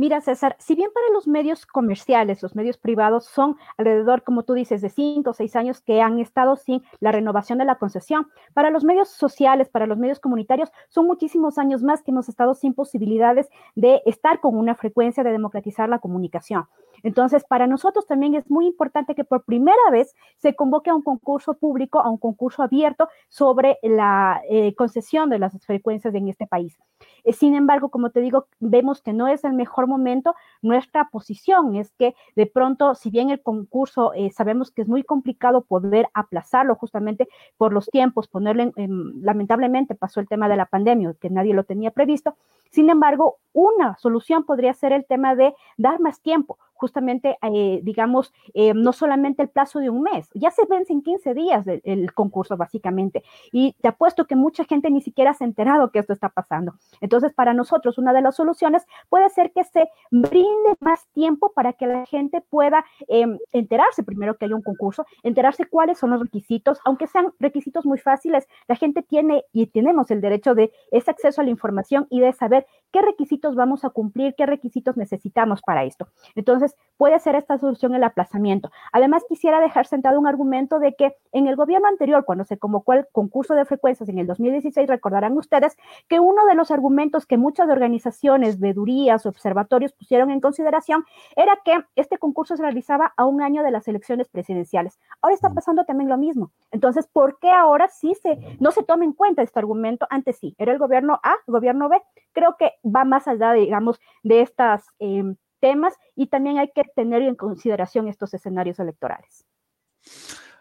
Mira, 0.00 0.22
César, 0.22 0.56
si 0.58 0.74
bien 0.76 0.88
para 0.94 1.10
los 1.12 1.28
medios 1.28 1.66
comerciales, 1.66 2.42
los 2.42 2.56
medios 2.56 2.78
privados 2.78 3.26
son 3.26 3.58
alrededor, 3.76 4.22
como 4.22 4.44
tú 4.44 4.54
dices, 4.54 4.80
de 4.80 4.88
cinco 4.88 5.32
o 5.32 5.34
seis 5.34 5.56
años 5.56 5.82
que 5.82 6.00
han 6.00 6.18
estado 6.18 6.56
sin 6.56 6.82
la 7.00 7.12
renovación 7.12 7.58
de 7.58 7.66
la 7.66 7.74
concesión, 7.74 8.28
para 8.54 8.70
los 8.70 8.82
medios 8.82 9.10
sociales, 9.10 9.68
para 9.68 9.84
los 9.84 9.98
medios 9.98 10.18
comunitarios, 10.18 10.72
son 10.88 11.06
muchísimos 11.06 11.58
años 11.58 11.82
más 11.82 12.02
que 12.02 12.12
hemos 12.12 12.30
estado 12.30 12.54
sin 12.54 12.72
posibilidades 12.72 13.50
de 13.74 14.00
estar 14.06 14.40
con 14.40 14.56
una 14.56 14.74
frecuencia 14.74 15.22
de 15.22 15.32
democratizar 15.32 15.90
la 15.90 15.98
comunicación. 15.98 16.64
Entonces, 17.02 17.44
para 17.44 17.66
nosotros 17.66 18.06
también 18.06 18.34
es 18.34 18.50
muy 18.50 18.66
importante 18.66 19.14
que 19.14 19.24
por 19.24 19.44
primera 19.44 19.90
vez 19.90 20.14
se 20.36 20.54
convoque 20.54 20.90
a 20.90 20.94
un 20.94 21.02
concurso 21.02 21.54
público, 21.54 22.00
a 22.00 22.10
un 22.10 22.18
concurso 22.18 22.62
abierto 22.62 23.08
sobre 23.28 23.78
la 23.82 24.42
eh, 24.48 24.74
concesión 24.74 25.30
de 25.30 25.38
las 25.38 25.58
frecuencias 25.64 26.14
en 26.14 26.28
este 26.28 26.46
país. 26.46 26.78
Eh, 27.24 27.32
sin 27.32 27.54
embargo, 27.54 27.90
como 27.90 28.10
te 28.10 28.20
digo, 28.20 28.46
vemos 28.58 29.02
que 29.02 29.12
no 29.12 29.28
es 29.28 29.44
el 29.44 29.52
mejor 29.52 29.86
momento. 29.86 30.34
Nuestra 30.62 31.08
posición 31.10 31.76
es 31.76 31.92
que 31.92 32.14
de 32.36 32.46
pronto, 32.46 32.94
si 32.94 33.10
bien 33.10 33.30
el 33.30 33.42
concurso 33.42 34.12
eh, 34.14 34.30
sabemos 34.30 34.70
que 34.70 34.82
es 34.82 34.88
muy 34.88 35.02
complicado 35.02 35.62
poder 35.62 36.08
aplazarlo 36.14 36.74
justamente 36.74 37.28
por 37.56 37.72
los 37.72 37.86
tiempos, 37.86 38.28
ponerle, 38.28 38.72
lamentablemente 38.76 39.94
pasó 39.94 40.20
el 40.20 40.28
tema 40.28 40.48
de 40.48 40.56
la 40.56 40.66
pandemia, 40.66 41.14
que 41.20 41.30
nadie 41.30 41.54
lo 41.54 41.64
tenía 41.64 41.90
previsto. 41.90 42.36
Sin 42.70 42.88
embargo, 42.88 43.38
una 43.52 43.96
solución 43.98 44.44
podría 44.44 44.72
ser 44.74 44.92
el 44.92 45.04
tema 45.04 45.34
de 45.34 45.54
dar 45.76 46.00
más 46.00 46.20
tiempo 46.20 46.58
justamente, 46.80 47.36
eh, 47.42 47.80
digamos, 47.82 48.32
eh, 48.54 48.72
no 48.74 48.92
solamente 48.92 49.42
el 49.42 49.50
plazo 49.50 49.78
de 49.80 49.90
un 49.90 50.02
mes, 50.02 50.30
ya 50.34 50.50
se 50.50 50.64
vence 50.64 50.92
en 50.92 51.02
15 51.02 51.34
días 51.34 51.66
el, 51.66 52.12
concurso, 52.14 52.56
básicamente. 52.56 53.22
Y 53.52 53.74
te 53.80 53.88
apuesto 53.88 54.26
que 54.26 54.34
mucha 54.34 54.64
gente 54.64 54.90
ni 54.90 55.02
siquiera 55.02 55.34
se 55.34 55.44
ha 55.44 55.46
enterado 55.46 55.90
que 55.90 55.98
esto 55.98 56.12
está 56.12 56.30
pasando. 56.30 56.74
Entonces, 57.00 57.32
para 57.34 57.52
nosotros, 57.52 57.98
una 57.98 58.12
de 58.12 58.22
las 58.22 58.36
soluciones 58.36 58.86
puede 59.08 59.28
ser 59.28 59.52
que 59.52 59.64
se 59.64 59.88
brinde 60.10 60.74
más 60.80 61.06
tiempo 61.12 61.52
para 61.52 61.74
que 61.74 61.86
la 61.86 62.06
gente 62.06 62.40
pueda 62.40 62.84
em, 63.08 63.38
enterarse 63.52 64.02
primero 64.02 64.36
que 64.36 64.46
hay 64.46 64.52
un 64.52 64.62
concurso, 64.62 65.04
enterarse 65.22 65.66
cuáles 65.66 65.98
son 65.98 66.10
los 66.10 66.20
requisitos, 66.20 66.80
aunque 66.84 67.06
sean 67.06 67.32
requisitos 67.38 67.84
muy 67.84 67.98
fáciles, 67.98 68.48
la 68.66 68.76
gente 68.76 69.02
tiene 69.02 69.44
y 69.52 69.66
tenemos 69.66 70.10
el 70.10 70.20
derecho 70.20 70.54
de 70.54 70.72
ese 70.90 71.10
acceso 71.10 71.40
a 71.40 71.44
la 71.44 71.50
información 71.50 72.06
y 72.10 72.20
de 72.20 72.32
saber 72.32 72.66
qué 72.90 73.02
requisitos 73.02 73.54
vamos 73.54 73.84
a 73.84 73.90
cumplir, 73.90 74.34
qué 74.34 74.46
requisitos 74.46 74.96
necesitamos 74.96 75.60
para 75.62 75.84
esto. 75.84 76.08
Entonces, 76.34 76.69
puede 77.00 77.18
ser 77.18 77.34
esta 77.34 77.56
solución 77.56 77.94
el 77.94 78.04
aplazamiento. 78.04 78.70
Además, 78.92 79.24
quisiera 79.26 79.58
dejar 79.58 79.86
sentado 79.86 80.20
un 80.20 80.26
argumento 80.26 80.78
de 80.78 80.94
que 80.94 81.16
en 81.32 81.46
el 81.46 81.56
gobierno 81.56 81.88
anterior, 81.88 82.26
cuando 82.26 82.44
se 82.44 82.58
convocó 82.58 82.92
el 82.92 83.06
concurso 83.10 83.54
de 83.54 83.64
frecuencias 83.64 84.10
en 84.10 84.18
el 84.18 84.26
2016, 84.26 84.86
recordarán 84.86 85.34
ustedes 85.38 85.78
que 86.08 86.20
uno 86.20 86.44
de 86.44 86.54
los 86.54 86.70
argumentos 86.70 87.24
que 87.24 87.38
muchas 87.38 87.70
organizaciones, 87.70 88.60
vedurías, 88.60 89.24
observatorios 89.24 89.94
pusieron 89.94 90.30
en 90.30 90.42
consideración 90.42 91.06
era 91.36 91.58
que 91.64 91.72
este 91.96 92.18
concurso 92.18 92.54
se 92.54 92.62
realizaba 92.62 93.14
a 93.16 93.24
un 93.24 93.40
año 93.40 93.62
de 93.62 93.70
las 93.70 93.88
elecciones 93.88 94.28
presidenciales. 94.28 95.00
Ahora 95.22 95.34
está 95.34 95.48
pasando 95.54 95.86
también 95.86 96.10
lo 96.10 96.18
mismo. 96.18 96.50
Entonces, 96.70 97.06
¿por 97.06 97.38
qué 97.38 97.50
ahora 97.50 97.88
sí 97.88 98.14
se, 98.14 98.38
no 98.60 98.72
se 98.72 98.82
toma 98.82 99.06
en 99.06 99.14
cuenta 99.14 99.40
este 99.40 99.58
argumento? 99.58 100.06
Antes 100.10 100.36
sí, 100.36 100.54
era 100.58 100.72
el 100.72 100.78
gobierno 100.78 101.18
A, 101.22 101.32
el 101.46 101.52
gobierno 101.52 101.88
B. 101.88 101.96
Creo 102.32 102.56
que 102.58 102.72
va 102.84 103.06
más 103.06 103.26
allá, 103.26 103.54
digamos, 103.54 103.98
de 104.22 104.42
estas... 104.42 104.84
Eh, 104.98 105.34
temas 105.60 105.94
y 106.14 106.26
también 106.26 106.58
hay 106.58 106.70
que 106.74 106.84
tener 106.84 107.22
en 107.22 107.36
consideración 107.36 108.08
estos 108.08 108.34
escenarios 108.34 108.78
electorales. 108.78 109.44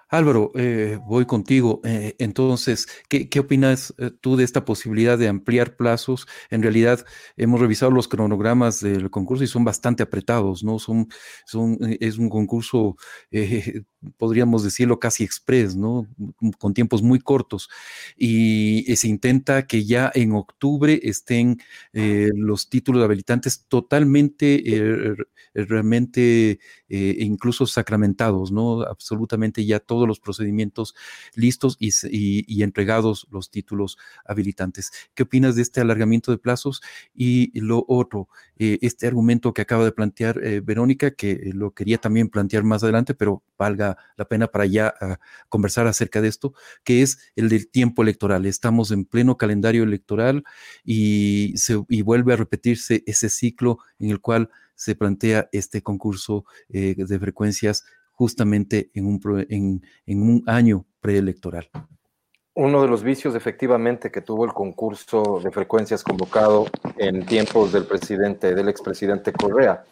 Álvaro, 0.09 0.51
eh, 0.55 0.99
voy 1.05 1.25
contigo. 1.25 1.81
Eh, 1.83 2.15
entonces, 2.17 2.87
¿qué, 3.07 3.29
opinas 3.39 3.93
eh, 3.99 4.09
tú 4.19 4.35
de 4.35 4.43
esta 4.43 4.65
posibilidad 4.65 5.19
de 5.19 5.27
ampliar 5.27 5.75
plazos? 5.75 6.27
En 6.49 6.63
realidad, 6.63 7.05
hemos 7.37 7.59
revisado 7.59 7.91
los 7.91 8.07
cronogramas 8.07 8.79
del 8.79 9.11
concurso 9.11 9.43
y 9.43 9.47
son 9.47 9.63
bastante 9.63 10.01
apretados, 10.01 10.63
¿no? 10.63 10.79
Son, 10.79 11.07
es 11.99 12.17
un 12.17 12.29
concurso 12.29 12.95
podríamos 14.17 14.63
decirlo 14.63 14.99
casi 14.99 15.23
express, 15.23 15.75
¿no? 15.75 16.07
Con 16.57 16.73
tiempos 16.73 17.03
muy 17.03 17.19
cortos. 17.19 17.69
Y 18.17 18.83
se 18.95 19.07
intenta 19.07 19.67
que 19.67 19.85
ya 19.85 20.11
en 20.15 20.31
octubre 20.33 20.99
estén 21.03 21.59
los 21.93 22.69
títulos 22.69 23.03
habilitantes 23.03 23.65
totalmente, 23.67 24.63
realmente, 25.53 26.59
incluso 26.87 27.65
sacramentados, 27.65 28.51
¿no? 28.51 28.81
Absolutamente 28.83 29.65
ya 29.65 29.79
todos 29.79 29.98
los 30.07 30.19
procedimientos 30.19 30.95
listos 31.35 31.77
y, 31.79 31.91
y, 32.11 32.63
entregados 32.63 33.27
los 33.31 33.49
títulos 33.51 33.97
habilitantes. 34.25 34.91
¿Qué 35.13 35.23
opinas 35.23 35.55
de 35.55 35.61
este 35.61 35.81
alargamiento 35.81 36.31
de 36.31 36.37
plazos? 36.37 36.81
Y 37.13 37.57
lo 37.59 37.85
otro, 37.87 38.27
este 38.57 39.07
argumento 39.07 39.53
que 39.53 39.61
acaba 39.61 39.85
de 39.85 39.91
plantear 39.91 40.39
Verónica, 40.61 41.11
que 41.11 41.51
lo 41.53 41.71
quería 41.71 41.97
también 41.97 42.29
plantear 42.29 42.63
más 42.63 42.83
adelante, 42.83 43.13
pero 43.13 43.43
valga 43.57 43.97
la, 44.15 44.25
pena 44.25 44.47
para 44.47 44.65
ya 44.65 44.93
ah, 45.01 45.19
conversar 45.49 45.87
acerca 45.87 46.21
de 46.21 46.27
esto, 46.27 46.53
que 46.83 47.01
es 47.01 47.19
el 47.35 47.49
del 47.49 47.69
tiempo 47.69 48.01
electoral. 48.01 48.45
Estamos 48.45 48.91
en 48.91 49.05
pleno 49.05 49.37
calendario 49.37 49.83
electoral 49.83 50.43
y, 50.83 51.53
se, 51.55 51.75
vuelve 51.75 52.33
a 52.33 52.37
repetirse 52.37 53.03
ese 53.05 53.29
ciclo 53.29 53.79
en 53.99 54.09
el 54.11 54.19
cual 54.21 54.49
se 54.75 54.95
plantea 54.95 55.49
este 55.51 55.81
concurso 55.81 56.45
eh, 56.69 56.95
de 56.97 57.19
frecuencias 57.19 57.83
justamente 58.19 58.91
en 58.95 59.05
un, 59.05 59.45
en, 59.47 60.21
un 60.21 60.43
año 60.45 60.85
preelectoral. 60.99 61.69
Uno 62.53 62.81
de 62.81 62.89
los 62.89 63.01
vicios 63.01 63.33
efectivamente 63.33 64.11
que 64.11 64.19
tuvo 64.19 64.43
el 64.43 64.51
concurso 64.51 65.39
de 65.41 65.49
frecuencias 65.51 66.03
convocado 66.03 66.65
en 66.97 67.25
tiempos 67.25 67.71
del 67.71 67.85
presidente, 67.85 68.53
del 68.53 68.67
expresidente 68.67 69.31
Correa, 69.31 69.85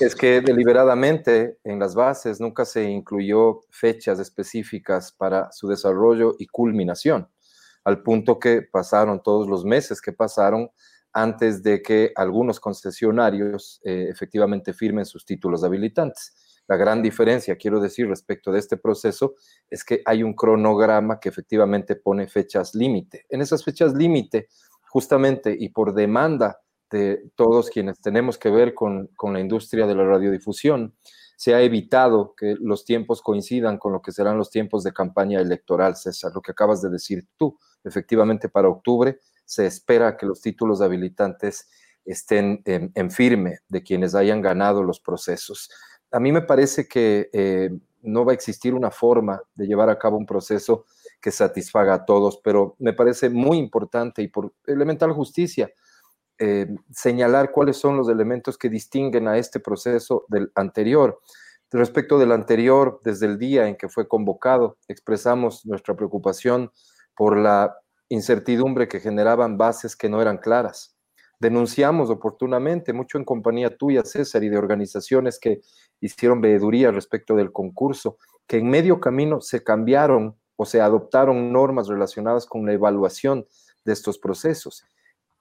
es 0.00 0.16
que 0.16 0.40
deliberadamente 0.40 1.58
en 1.62 1.78
las 1.78 1.94
bases 1.94 2.40
nunca 2.40 2.64
se 2.64 2.90
incluyó 2.90 3.60
fechas 3.70 4.18
específicas 4.18 5.12
para 5.12 5.52
su 5.52 5.68
desarrollo 5.68 6.34
y 6.40 6.46
culminación, 6.46 7.28
al 7.84 8.02
punto 8.02 8.40
que 8.40 8.62
pasaron 8.62 9.22
todos 9.22 9.46
los 9.46 9.64
meses 9.64 10.00
que 10.00 10.12
pasaron 10.12 10.70
antes 11.12 11.62
de 11.62 11.82
que 11.82 12.10
algunos 12.16 12.58
concesionarios 12.58 13.80
eh, 13.84 14.08
efectivamente 14.10 14.72
firmen 14.72 15.06
sus 15.06 15.24
títulos 15.24 15.62
habilitantes. 15.62 16.49
La 16.70 16.76
gran 16.76 17.02
diferencia, 17.02 17.56
quiero 17.56 17.80
decir, 17.80 18.06
respecto 18.06 18.52
de 18.52 18.60
este 18.60 18.76
proceso 18.76 19.34
es 19.68 19.82
que 19.82 20.02
hay 20.04 20.22
un 20.22 20.34
cronograma 20.34 21.18
que 21.18 21.28
efectivamente 21.28 21.96
pone 21.96 22.28
fechas 22.28 22.76
límite. 22.76 23.26
En 23.28 23.40
esas 23.40 23.64
fechas 23.64 23.92
límite, 23.92 24.46
justamente 24.88 25.56
y 25.58 25.70
por 25.70 25.92
demanda 25.94 26.60
de 26.88 27.32
todos 27.34 27.70
quienes 27.70 28.00
tenemos 28.00 28.38
que 28.38 28.50
ver 28.50 28.72
con, 28.72 29.08
con, 29.16 29.32
la 29.32 29.40
industria 29.40 29.84
de 29.88 29.96
la 29.96 30.04
radiodifusión, 30.04 30.94
se 31.36 31.56
ha 31.56 31.60
evitado 31.60 32.36
que 32.36 32.54
los 32.60 32.84
tiempos 32.84 33.20
coincidan 33.20 33.76
con 33.76 33.92
lo 33.92 34.00
que 34.00 34.12
serán 34.12 34.38
los 34.38 34.50
tiempos 34.50 34.84
de 34.84 34.92
campaña 34.92 35.40
electoral, 35.40 35.96
César, 35.96 36.30
lo 36.32 36.40
que 36.40 36.52
acabas 36.52 36.80
de 36.82 36.90
decir 36.90 37.26
tú. 37.36 37.58
Efectivamente, 37.82 38.48
para 38.48 38.68
octubre 38.68 39.18
se 39.44 39.66
espera 39.66 40.16
que 40.16 40.26
los 40.26 40.40
títulos 40.40 40.82
habilitantes 40.82 41.68
estén 42.04 42.62
en, 42.64 42.92
en 42.94 43.10
firme 43.10 43.58
de 43.68 43.82
quienes 43.82 44.14
hayan 44.14 44.40
ganado 44.40 44.84
los 44.84 45.00
procesos 45.00 45.68
a 46.10 46.20
mí 46.20 46.32
me 46.32 46.42
parece 46.42 46.88
que 46.88 47.30
eh, 47.32 47.70
no 48.02 48.24
va 48.24 48.32
a 48.32 48.34
existir 48.34 48.74
una 48.74 48.90
forma 48.90 49.42
de 49.54 49.66
llevar 49.66 49.90
a 49.90 49.98
cabo 49.98 50.16
un 50.16 50.26
proceso 50.26 50.86
que 51.20 51.30
satisfaga 51.30 51.94
a 51.94 52.04
todos, 52.04 52.40
pero 52.42 52.76
me 52.78 52.92
parece 52.92 53.28
muy 53.28 53.58
importante 53.58 54.22
y 54.22 54.28
por 54.28 54.54
elemental 54.66 55.12
justicia 55.12 55.70
eh, 56.38 56.74
señalar 56.90 57.52
cuáles 57.52 57.76
son 57.76 57.96
los 57.96 58.08
elementos 58.08 58.56
que 58.56 58.70
distinguen 58.70 59.28
a 59.28 59.36
este 59.36 59.60
proceso 59.60 60.24
del 60.28 60.50
anterior. 60.54 61.20
Respecto 61.70 62.18
del 62.18 62.32
anterior, 62.32 63.00
desde 63.04 63.26
el 63.26 63.38
día 63.38 63.68
en 63.68 63.76
que 63.76 63.88
fue 63.88 64.08
convocado, 64.08 64.78
expresamos 64.88 65.66
nuestra 65.66 65.94
preocupación 65.94 66.72
por 67.14 67.36
la 67.36 67.76
incertidumbre 68.08 68.88
que 68.88 69.00
generaban 69.00 69.58
bases 69.58 69.94
que 69.94 70.08
no 70.08 70.20
eran 70.22 70.38
claras 70.38 70.96
denunciamos 71.40 72.10
oportunamente, 72.10 72.92
mucho 72.92 73.18
en 73.18 73.24
compañía 73.24 73.76
tuya, 73.76 74.04
César, 74.04 74.44
y 74.44 74.50
de 74.50 74.58
organizaciones 74.58 75.40
que 75.40 75.62
hicieron 76.00 76.40
veeduría 76.40 76.90
respecto 76.90 77.34
del 77.34 77.50
concurso, 77.50 78.18
que 78.46 78.58
en 78.58 78.68
medio 78.68 79.00
camino 79.00 79.40
se 79.40 79.64
cambiaron 79.64 80.36
o 80.56 80.66
se 80.66 80.80
adoptaron 80.82 81.50
normas 81.50 81.88
relacionadas 81.88 82.44
con 82.44 82.66
la 82.66 82.74
evaluación 82.74 83.46
de 83.84 83.94
estos 83.94 84.18
procesos, 84.18 84.84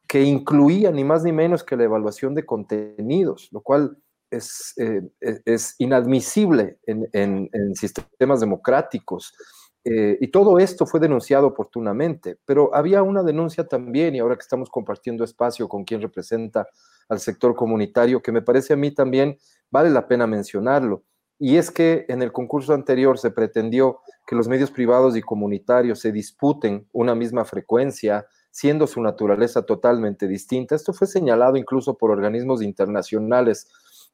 que 0.07 0.23
incluían 0.23 0.95
ni 0.95 1.03
más 1.03 1.23
ni 1.23 1.33
menos 1.33 1.63
que 1.63 1.75
la 1.75 1.83
evaluación 1.83 2.33
de 2.33 2.45
contenidos, 2.45 3.49
lo 3.51 3.61
cual 3.61 3.97
es, 4.31 4.73
eh, 4.77 5.01
e-, 5.19 5.41
es 5.45 5.75
inadmisible 5.79 6.79
en, 6.85 7.09
en 7.13 7.75
sistemas 7.75 8.39
democráticos. 8.39 9.33
Eh, 9.91 10.19
y 10.21 10.27
todo 10.27 10.59
esto 10.59 10.85
fue 10.85 10.99
denunciado 10.99 11.47
oportunamente, 11.47 12.37
pero 12.45 12.75
había 12.75 13.01
una 13.01 13.23
denuncia 13.23 13.67
también, 13.67 14.13
y 14.13 14.19
ahora 14.19 14.35
que 14.35 14.43
estamos 14.43 14.69
compartiendo 14.69 15.23
espacio 15.23 15.67
con 15.67 15.83
quien 15.83 15.99
representa 15.99 16.67
al 17.07 17.19
sector 17.19 17.55
comunitario, 17.55 18.21
que 18.21 18.31
me 18.31 18.43
parece 18.43 18.73
a 18.73 18.75
mí 18.75 18.91
también 18.91 19.39
vale 19.71 19.89
la 19.89 20.07
pena 20.07 20.27
mencionarlo, 20.27 21.05
y 21.39 21.57
es 21.57 21.71
que 21.71 22.05
en 22.07 22.21
el 22.21 22.31
concurso 22.31 22.75
anterior 22.75 23.17
se 23.17 23.31
pretendió 23.31 24.01
que 24.27 24.35
los 24.35 24.47
medios 24.47 24.69
privados 24.69 25.17
y 25.17 25.21
comunitarios 25.21 25.99
se 26.01 26.11
disputen 26.11 26.87
una 26.91 27.15
misma 27.15 27.43
frecuencia 27.43 28.27
siendo 28.51 28.85
su 28.85 29.01
naturaleza 29.01 29.63
totalmente 29.63 30.27
distinta. 30.27 30.75
Esto 30.75 30.93
fue 30.93 31.07
señalado 31.07 31.55
incluso 31.55 31.97
por 31.97 32.11
organismos 32.11 32.61
internacionales 32.61 33.69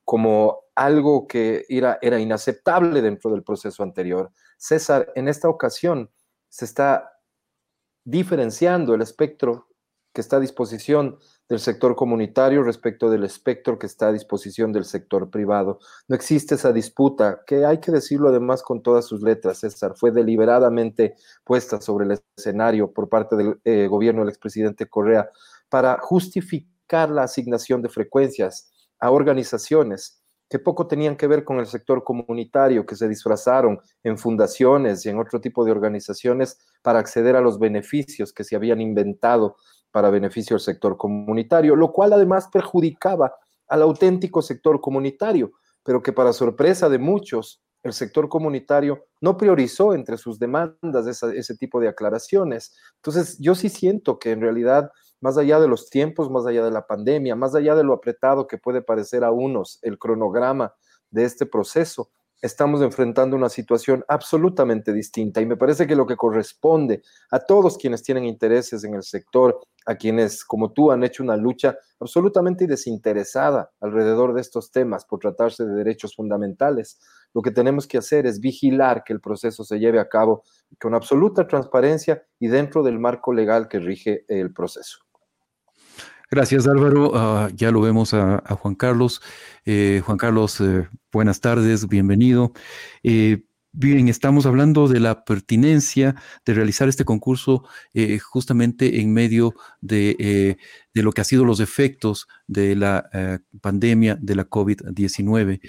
como 0.06 0.66
algo 0.76 1.28
que 1.28 1.66
era, 1.68 1.98
inaceptable 2.20 3.02
dentro 3.02 3.32
del 3.32 3.44
proceso 3.44 3.82
anterior. 3.84 4.32
César, 4.58 5.12
en 5.16 5.28
esta 5.28 5.50
ocasión 5.50 6.12
se 6.48 6.66
está 6.66 7.20
diferenciando 8.06 8.94
el 8.94 9.02
espectro 9.02 9.68
que 10.14 10.22
está 10.22 10.38
a 10.38 10.40
disposición 10.40 11.18
del 11.50 11.60
sector 11.60 11.96
comunitario 11.96 12.64
respecto 12.64 13.10
del 13.10 13.26
espectro 13.26 13.78
que 13.78 13.88
está 13.88 14.08
a 14.08 14.14
disposición 14.14 14.72
del 14.72 14.86
sector 14.86 15.30
privado. 15.30 15.80
No 16.08 16.16
existe 16.16 16.56
esa 16.56 16.72
disputa, 16.72 17.42
que 17.46 17.66
hay 17.66 17.80
que 17.80 17.92
decirlo 17.92 18.30
además 18.30 18.64
con 18.64 18.82
todas 18.82 19.06
sus 19.06 19.22
letras, 19.22 19.60
César, 19.60 19.96
fue 19.98 20.12
deliberadamente 20.12 21.16
puesta 21.44 21.82
sobre 21.82 22.06
el 22.06 22.20
escenario 22.38 22.94
por 22.94 23.10
parte 23.10 23.36
del 23.36 23.60
eh, 23.66 23.88
gobierno 23.88 24.22
del 24.22 24.30
expresidente 24.30 24.88
Correa 24.88 25.30
para 25.68 25.98
justificar 26.00 27.10
la 27.10 27.24
asignación 27.24 27.82
de 27.82 27.90
frecuencias 27.90 28.72
a 29.00 29.12
organizaciones 29.12 30.22
que 30.50 30.60
poco 30.60 30.88
tenían 30.88 31.16
que 31.16 31.28
ver 31.28 31.44
con 31.44 31.60
el 31.60 31.66
sector 31.66 32.04
comunitario, 32.04 32.86
que 32.86 32.96
se 32.96 33.08
disfrazaron 33.08 33.80
en 34.04 34.18
fundaciones 34.18 35.06
y 35.06 35.10
en 35.10 35.20
otro 35.20 35.42
tipo 35.42 35.66
de 35.66 35.72
organizaciones 35.72 36.60
para 36.82 37.00
acceder 37.00 37.36
a 37.36 37.42
los 37.42 37.58
beneficios 37.58 38.32
que 38.32 38.44
se 38.44 38.56
habían 38.56 38.80
inventado 38.80 39.58
para 39.92 40.10
beneficio 40.10 40.56
del 40.56 40.62
sector 40.62 40.98
comunitario, 40.98 41.76
lo 41.76 41.92
cual 41.92 42.14
además 42.14 42.50
perjudicaba 42.52 43.34
al 43.68 43.82
auténtico 43.82 44.42
sector 44.42 44.80
comunitario, 44.80 45.54
pero 45.84 46.02
que 46.04 46.14
para 46.14 46.34
sorpresa 46.34 46.90
de 46.90 47.00
muchos, 47.00 47.64
el 47.82 47.94
sector 47.94 48.28
comunitario 48.30 49.06
no 49.22 49.38
priorizó 49.38 49.94
entre 49.94 50.18
sus 50.18 50.40
demandas 50.40 51.24
ese 51.24 51.56
tipo 51.56 51.80
de 51.80 51.88
aclaraciones. 51.88 52.76
Entonces, 52.96 53.38
yo 53.40 53.54
sí 53.54 53.70
siento 53.70 54.18
que 54.18 54.32
en 54.32 54.42
realidad, 54.42 54.92
más 55.22 55.38
allá 55.38 55.60
de 55.60 55.68
los 55.68 55.90
tiempos, 55.90 56.30
más 56.30 56.46
allá 56.46 56.64
de 56.64 56.72
la 56.72 56.88
pandemia, 56.88 57.36
más 57.36 57.56
allá 57.56 57.76
de 57.76 57.84
lo 57.84 57.94
apretado 57.94 58.48
que 58.48 58.58
puede 58.58 58.82
parecer 58.82 59.24
a 59.24 59.32
unos 59.32 59.80
el 59.82 59.98
cronograma 59.98 60.74
de 61.10 61.26
este 61.26 61.46
proceso, 61.46 62.12
estamos 62.42 62.82
enfrentando 62.82 63.36
una 63.36 63.50
situación 63.50 64.04
absolutamente 64.08 64.94
distinta 64.94 65.42
y 65.42 65.46
me 65.46 65.58
parece 65.58 65.88
que 65.88 65.96
lo 65.96 66.06
que 66.06 66.16
corresponde 66.16 67.02
a 67.32 67.40
todos 67.40 67.78
quienes 67.78 68.04
tienen 68.04 68.26
intereses 68.26 68.84
en 68.84 68.94
el 68.94 69.04
sector, 69.04 69.60
a 69.86 69.96
quienes 69.96 70.44
como 70.44 70.72
tú 70.72 70.92
han 70.92 71.04
hecho 71.04 71.24
una 71.24 71.38
lucha 71.38 71.78
absolutamente 72.00 72.68
desinteresada 72.68 73.72
alrededor 73.80 74.34
de 74.34 74.42
estos 74.42 74.72
temas 74.72 75.06
por 75.06 75.20
tratarse 75.20 75.66
de 75.66 75.74
derechos 75.74 76.16
fundamentales, 76.16 77.00
lo 77.34 77.42
que 77.42 77.52
tenemos 77.52 77.88
que 77.88 77.98
hacer 77.98 78.26
es 78.26 78.40
vigilar 78.40 79.04
que 79.04 79.14
el 79.14 79.22
proceso 79.22 79.64
se 79.64 79.80
lleve 79.80 80.00
a 80.00 80.08
cabo 80.08 80.44
con 80.80 80.94
absoluta 80.94 81.48
transparencia 81.48 82.24
y 82.40 82.48
dentro 82.48 82.84
del 82.84 83.00
marco 83.00 83.34
legal 83.34 83.68
que 83.68 83.80
rige 83.80 84.24
el 84.28 84.54
proceso. 84.54 85.05
Gracias 86.32 86.68
Álvaro. 86.68 87.12
Ah, 87.16 87.50
ya 87.54 87.72
lo 87.72 87.82
vemos 87.82 88.14
a, 88.14 88.40
Juan 88.56 88.76
Carlos. 88.76 89.22
Eh, 89.66 90.02
Juan 90.06 90.18
Carlos, 90.18 90.60
eh, 90.60 90.88
buenas 91.12 91.40
tardes, 91.40 91.88
bienvenido. 91.88 92.52
Eh, 93.04 93.44
bien, 93.72 94.08
estamos 94.10 94.48
hablando 94.48 94.88
de 94.88 95.00
la 95.00 95.24
pertinencia 95.24 96.16
de 96.46 96.54
realizar 96.56 96.90
este 96.90 97.06
concurso 97.06 97.64
justamente 98.24 99.02
en 99.02 99.14
medio 99.14 99.54
de, 99.82 100.58
de, 100.94 101.04
lo 101.04 101.12
que 101.12 101.22
ha 101.22 101.26
sido 101.26 101.46
los 101.46 101.60
efectos 101.60 102.28
de 102.48 102.76
la 102.76 103.08
pandemia 103.62 104.18
de 104.20 104.36
la 104.36 104.50
COVID-19. 104.50 105.60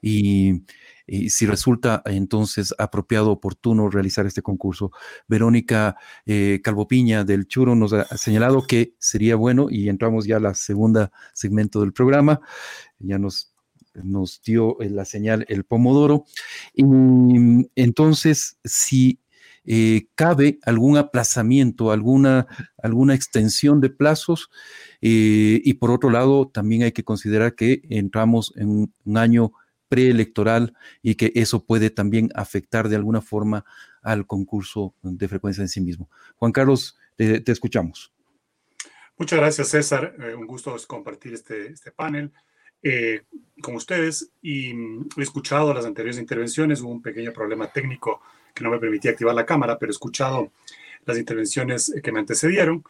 Y 0.00 0.62
y 1.06 1.30
si 1.30 1.46
resulta 1.46 2.02
entonces 2.04 2.74
apropiado, 2.78 3.30
oportuno 3.30 3.88
realizar 3.88 4.26
este 4.26 4.42
concurso. 4.42 4.90
Verónica 5.28 5.96
eh, 6.24 6.60
Calvopiña 6.62 7.24
del 7.24 7.46
Churo 7.46 7.74
nos 7.74 7.92
ha 7.92 8.04
señalado 8.16 8.62
que 8.66 8.94
sería 8.98 9.36
bueno 9.36 9.68
y 9.70 9.88
entramos 9.88 10.26
ya 10.26 10.36
a 10.36 10.40
la 10.40 10.54
segunda 10.54 11.12
segmento 11.32 11.80
del 11.80 11.92
programa. 11.92 12.40
Ya 12.98 13.18
nos 13.18 13.52
nos 13.94 14.42
dio 14.42 14.78
eh, 14.82 14.90
la 14.90 15.06
señal 15.06 15.46
el 15.48 15.64
pomodoro. 15.64 16.24
Y 16.74 16.84
entonces, 17.76 18.58
si 18.62 19.20
eh, 19.64 20.08
cabe 20.14 20.58
algún 20.64 20.98
aplazamiento, 20.98 21.90
alguna, 21.90 22.46
alguna 22.82 23.14
extensión 23.14 23.80
de 23.80 23.88
plazos, 23.88 24.50
y 25.00 25.72
por 25.74 25.92
otro 25.92 26.10
lado, 26.10 26.48
también 26.48 26.82
hay 26.82 26.92
que 26.92 27.04
considerar 27.04 27.54
que 27.54 27.82
entramos 27.88 28.52
en 28.56 28.90
un 29.04 29.16
año 29.16 29.52
preelectoral 29.88 30.74
y 31.02 31.14
que 31.14 31.32
eso 31.34 31.64
puede 31.64 31.90
también 31.90 32.30
afectar 32.34 32.88
de 32.88 32.96
alguna 32.96 33.20
forma 33.20 33.64
al 34.02 34.26
concurso 34.26 34.94
de 35.02 35.28
frecuencia 35.28 35.62
en 35.62 35.68
sí 35.68 35.80
mismo. 35.80 36.08
Juan 36.36 36.52
Carlos, 36.52 36.98
te, 37.16 37.42
escuchamos. 37.50 38.12
Muchas 39.16 39.38
gracias, 39.38 39.68
César. 39.68 40.14
Eh, 40.20 40.34
un 40.34 40.46
gusto 40.46 40.76
compartir 40.86 41.34
este, 41.34 41.68
este 41.68 41.90
panel 41.90 42.32
eh, 42.82 43.22
con 43.62 43.74
ustedes 43.74 44.30
y 44.42 44.72
mm, 44.74 45.08
he 45.16 45.22
escuchado 45.22 45.72
las 45.72 45.86
anteriores 45.86 46.20
intervenciones. 46.20 46.80
Hubo 46.82 46.90
un 46.90 47.02
pequeño 47.02 47.32
problema 47.32 47.72
técnico 47.72 48.20
que 48.54 48.62
no 48.62 48.70
me 48.70 48.78
permitía 48.78 49.10
activar 49.10 49.34
la 49.34 49.46
cámara, 49.46 49.78
pero 49.78 49.90
he 49.90 49.94
escuchado 49.94 50.52
las 51.04 51.18
intervenciones 51.18 51.92
que 52.02 52.12
me 52.12 52.20
antecedieron. 52.20 52.84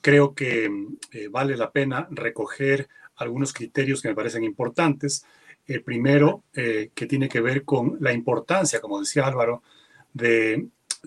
Creo 0.00 0.34
que 0.34 0.68
mm, 0.68 0.96
eh, 1.12 1.28
vale 1.28 1.56
la 1.56 1.70
pena 1.70 2.06
recoger 2.10 2.88
algunos 3.16 3.52
criterios 3.52 4.02
que 4.02 4.08
me 4.08 4.14
parecen 4.14 4.44
importantes 4.44 5.24
el 5.66 5.82
primero, 5.82 6.42
eh, 6.54 6.90
que 6.94 7.06
tiene 7.06 7.28
que 7.28 7.40
ver 7.40 7.64
con 7.64 7.96
la 8.00 8.12
importancia, 8.12 8.80
como 8.80 9.00
decía 9.00 9.26
Álvaro, 9.26 9.62
de 10.12 10.66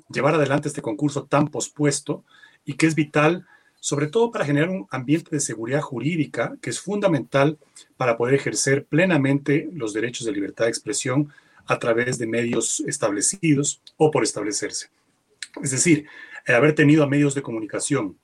llevar 0.09 0.35
adelante 0.35 0.67
este 0.67 0.81
concurso 0.81 1.25
tan 1.25 1.47
pospuesto 1.47 2.23
y 2.65 2.73
que 2.73 2.87
es 2.87 2.95
vital, 2.95 3.45
sobre 3.79 4.07
todo 4.07 4.31
para 4.31 4.45
generar 4.45 4.69
un 4.69 4.87
ambiente 4.89 5.29
de 5.31 5.39
seguridad 5.39 5.81
jurídica 5.81 6.55
que 6.61 6.69
es 6.69 6.79
fundamental 6.79 7.57
para 7.97 8.17
poder 8.17 8.35
ejercer 8.35 8.85
plenamente 8.85 9.69
los 9.73 9.93
derechos 9.93 10.25
de 10.25 10.31
libertad 10.31 10.65
de 10.65 10.71
expresión 10.71 11.31
a 11.67 11.79
través 11.79 12.17
de 12.17 12.27
medios 12.27 12.81
establecidos 12.87 13.81
o 13.97 14.11
por 14.11 14.23
establecerse. 14.23 14.89
Es 15.61 15.71
decir, 15.71 16.05
el 16.45 16.55
haber 16.55 16.73
tenido 16.75 17.03
a 17.03 17.07
medios 17.07 17.35
de 17.35 17.41
comunicación 17.41 18.17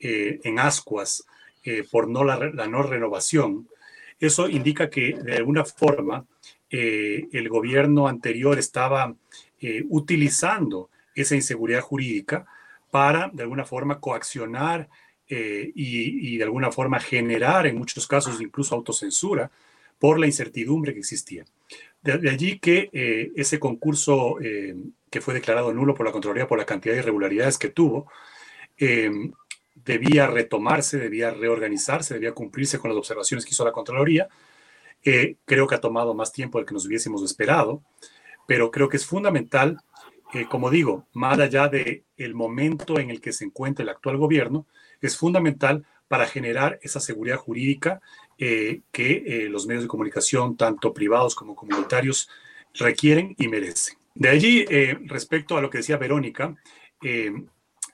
eh, 0.00 0.40
en 0.44 0.58
ascuas 0.58 1.24
eh, 1.64 1.84
por 1.90 2.08
no 2.08 2.24
la, 2.24 2.38
la 2.38 2.66
no 2.66 2.82
renovación, 2.82 3.68
eso 4.20 4.48
indica 4.48 4.90
que 4.90 5.14
de 5.14 5.36
alguna 5.36 5.64
forma 5.64 6.26
eh, 6.70 7.28
el 7.32 7.48
gobierno 7.48 8.08
anterior 8.08 8.58
estaba 8.58 9.14
eh, 9.60 9.84
utilizando 9.88 10.90
esa 11.14 11.34
inseguridad 11.34 11.80
jurídica 11.80 12.46
para 12.90 13.30
de 13.32 13.42
alguna 13.42 13.64
forma 13.64 14.00
coaccionar 14.00 14.88
eh, 15.28 15.70
y, 15.74 16.36
de 16.38 16.44
alguna 16.44 16.72
forma 16.72 17.00
generar 17.00 17.66
en 17.66 17.76
muchos 17.76 18.06
casos 18.06 18.40
incluso 18.40 18.74
autocensura 18.74 19.50
por 19.98 20.18
la 20.18 20.26
incertidumbre 20.26 20.92
que 20.92 21.00
existía. 21.00 21.44
De, 22.02 22.30
allí 22.30 22.58
que 22.58 22.88
ese 23.34 23.58
concurso 23.58 24.36
que 25.10 25.20
fue 25.20 25.34
declarado 25.34 25.74
nulo 25.74 25.94
por 25.94 26.06
la 26.06 26.12
Contraloría 26.12 26.46
por 26.46 26.58
la 26.58 26.64
cantidad 26.64 26.94
de 26.94 27.00
irregularidades 27.00 27.58
que 27.58 27.68
tuvo, 27.68 28.06
debía 29.88 30.26
retomarse, 30.26 30.98
debía 30.98 31.30
reorganizarse, 31.30 32.12
debía 32.12 32.32
cumplirse 32.32 32.78
con 32.78 32.90
las 32.90 32.98
observaciones 32.98 33.46
que 33.46 33.52
hizo 33.52 33.64
la 33.64 33.72
Contraloría. 33.72 34.28
Eh, 35.02 35.36
creo 35.46 35.66
que 35.66 35.74
ha 35.74 35.80
tomado 35.80 36.12
más 36.12 36.30
tiempo 36.30 36.58
del 36.58 36.66
que 36.66 36.74
nos 36.74 36.86
hubiésemos 36.86 37.22
esperado, 37.22 37.82
pero 38.46 38.70
creo 38.70 38.90
que 38.90 38.98
es 38.98 39.06
fundamental, 39.06 39.78
eh, 40.34 40.44
como 40.46 40.68
digo, 40.68 41.06
más 41.14 41.38
allá 41.38 41.68
del 41.68 42.04
el 42.18 42.34
momento 42.34 42.98
en 42.98 43.08
el 43.08 43.22
que 43.22 43.32
se 43.32 43.46
encuentra 43.46 43.82
el 43.82 43.88
actual 43.88 44.18
gobierno, 44.18 44.66
es 45.00 45.16
fundamental 45.16 45.86
para 46.06 46.26
generar 46.26 46.78
esa 46.82 47.00
seguridad 47.00 47.38
jurídica 47.38 48.02
eh, 48.36 48.82
que 48.92 49.48
los 49.50 49.66
medios 49.66 49.84
de 49.84 49.88
comunicación, 49.88 50.56
tanto 50.58 50.92
privados 50.92 51.34
como 51.34 51.56
comunitarios, 51.56 52.28
requieren 52.74 53.34
y 53.38 53.48
merecen. 53.48 53.96
De 54.14 54.28
allí, 54.28 54.64
respecto 55.06 55.56
a 55.56 55.62
lo 55.62 55.70
que 55.70 55.78
decía 55.78 55.96
Verónica, 55.96 56.56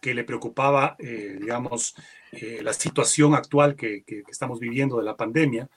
que 0.05 0.13
le 0.13 0.25
preocupaba, 0.25 0.97
eh, 0.99 1.39
digamos, 1.41 1.95
eh, 2.31 2.61
la 2.63 2.75
situación 2.75 3.35
actual 3.35 3.75
que, 3.75 4.05
estamos 4.29 4.61
viviendo 4.61 4.99
de 4.99 5.03
la 5.03 5.17
pandemia. 5.17 5.71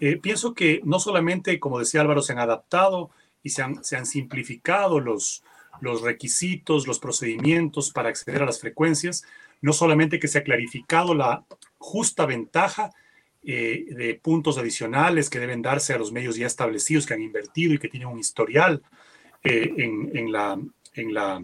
Eh, 0.00 0.16
pienso 0.16 0.54
que 0.54 0.80
no 0.84 0.98
solamente, 0.98 1.60
como 1.60 1.78
decía 1.78 2.00
Álvaro, 2.00 2.22
se 2.22 2.32
han 2.32 2.38
adaptado 2.38 3.10
y 3.42 3.50
se 3.50 3.60
han, 3.60 3.84
se 3.84 3.98
han 3.98 4.06
simplificado 4.06 5.00
los, 5.00 5.44
los 5.82 6.00
requisitos, 6.00 6.86
los 6.86 6.98
procedimientos 6.98 7.90
para 7.90 8.08
acceder 8.08 8.42
a 8.42 8.46
las 8.46 8.58
frecuencias, 8.58 9.26
no 9.60 9.74
solamente 9.74 10.18
que 10.18 10.28
se 10.28 10.38
ha 10.38 10.44
clarificado 10.44 11.12
la 11.12 11.44
justa 11.76 12.24
ventaja 12.24 12.90
de 13.42 14.18
puntos 14.22 14.58
adicionales 14.58 15.30
que 15.30 15.40
deben 15.40 15.62
darse 15.62 15.92
a 15.92 15.98
los 15.98 16.10
medios 16.10 16.36
ya 16.36 16.46
establecidos 16.46 17.06
que 17.06 17.14
han 17.14 17.22
invertido 17.22 17.74
y 17.74 17.78
que 17.78 17.88
tienen 17.88 18.08
un 18.08 18.18
historial 18.18 18.82
en, 19.42 20.10
en 20.14 21.14
la 21.14 21.40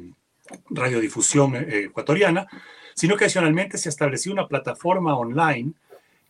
radiodifusión 0.70 1.56
eh, 1.56 1.84
ecuatoriana, 1.86 2.46
sino 2.94 3.16
que 3.16 3.24
adicionalmente 3.24 3.78
se 3.78 3.88
estableció 3.88 4.32
una 4.32 4.48
plataforma 4.48 5.16
online 5.16 5.72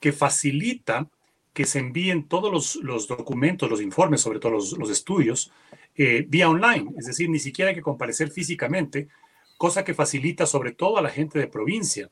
que 0.01 0.13
facilita 0.13 1.09
que 1.53 1.65
se 1.65 1.79
envíen 1.79 2.29
todos 2.29 2.77
los, 2.83 3.09
documentos, 3.09 3.71
los 3.71 3.81
informes, 3.81 4.21
sobre 4.21 4.41
todo 4.41 4.53
los, 4.53 4.91
estudios, 4.91 5.53
eh, 5.97 6.27
vía 6.29 6.49
online. 6.49 6.91
Es 6.99 7.07
decir, 7.07 7.31
ni 7.31 7.39
siquiera 7.39 7.69
hay 7.69 7.77
que 7.77 7.83
comparecer 7.83 8.31
físicamente, 8.31 9.09
cosa 9.57 9.85
que 9.85 9.95
facilita 9.95 10.47
sobre 10.47 10.73
todo 10.73 10.99
a 10.99 11.03
la 11.03 11.11
gente 11.11 11.39
de 11.39 11.47
provincia. 11.47 12.11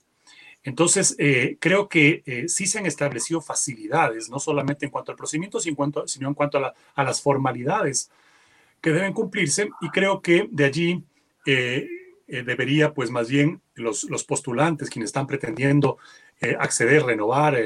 Entonces, 0.64 1.16
eh, 1.18 1.56
creo 1.58 1.88
que 1.88 2.22
eh, 2.24 2.48
sí 2.48 2.66
se 2.66 2.78
han 2.78 2.86
establecido 2.86 3.40
facilidades, 3.40 4.30
no 4.30 4.38
solamente 4.38 4.86
en 4.86 4.92
cuanto 4.92 5.10
al 5.10 5.18
procedimiento, 5.18 5.58
sino 5.58 6.28
en 6.28 6.34
cuanto, 6.34 6.58
a, 6.94 7.04
las 7.04 7.20
formalidades 7.20 8.10
que 8.80 8.90
deben 8.90 9.12
cumplirse. 9.12 9.70
Y 9.80 9.88
creo 9.88 10.22
que 10.22 10.48
de 10.52 10.64
allí 10.64 11.04
eh, 11.46 11.88
debería, 12.26 12.94
pues 12.94 13.10
más 13.10 13.28
bien, 13.28 13.60
los, 13.74 14.04
los, 14.04 14.24
postulantes, 14.24 14.90
quienes 14.90 15.08
están 15.08 15.26
pretendiendo 15.26 15.98
acceder, 16.58 17.04
renovar, 17.04 17.56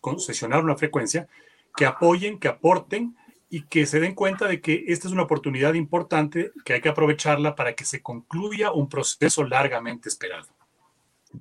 concesionar 0.00 0.64
una 0.64 0.76
frecuencia, 0.76 1.28
que 1.76 1.86
apoyen, 1.86 2.40
que 2.40 2.48
aporten 2.48 3.14
y 3.48 3.62
que 3.62 3.86
se 3.86 4.00
den 4.00 4.14
cuenta 4.14 4.48
de 4.48 4.60
que 4.60 4.84
esta 4.88 5.06
es 5.06 5.12
una 5.12 5.22
oportunidad 5.22 5.74
importante 5.74 6.52
que 6.64 6.74
hay 6.74 6.80
que 6.80 6.88
aprovecharla 6.88 7.54
para 7.54 7.74
que 7.74 7.84
se 7.84 8.02
concluya 8.02 8.72
un 8.72 8.88
proceso 8.88 9.44
largamente 9.44 10.08
esperado. 10.08 10.48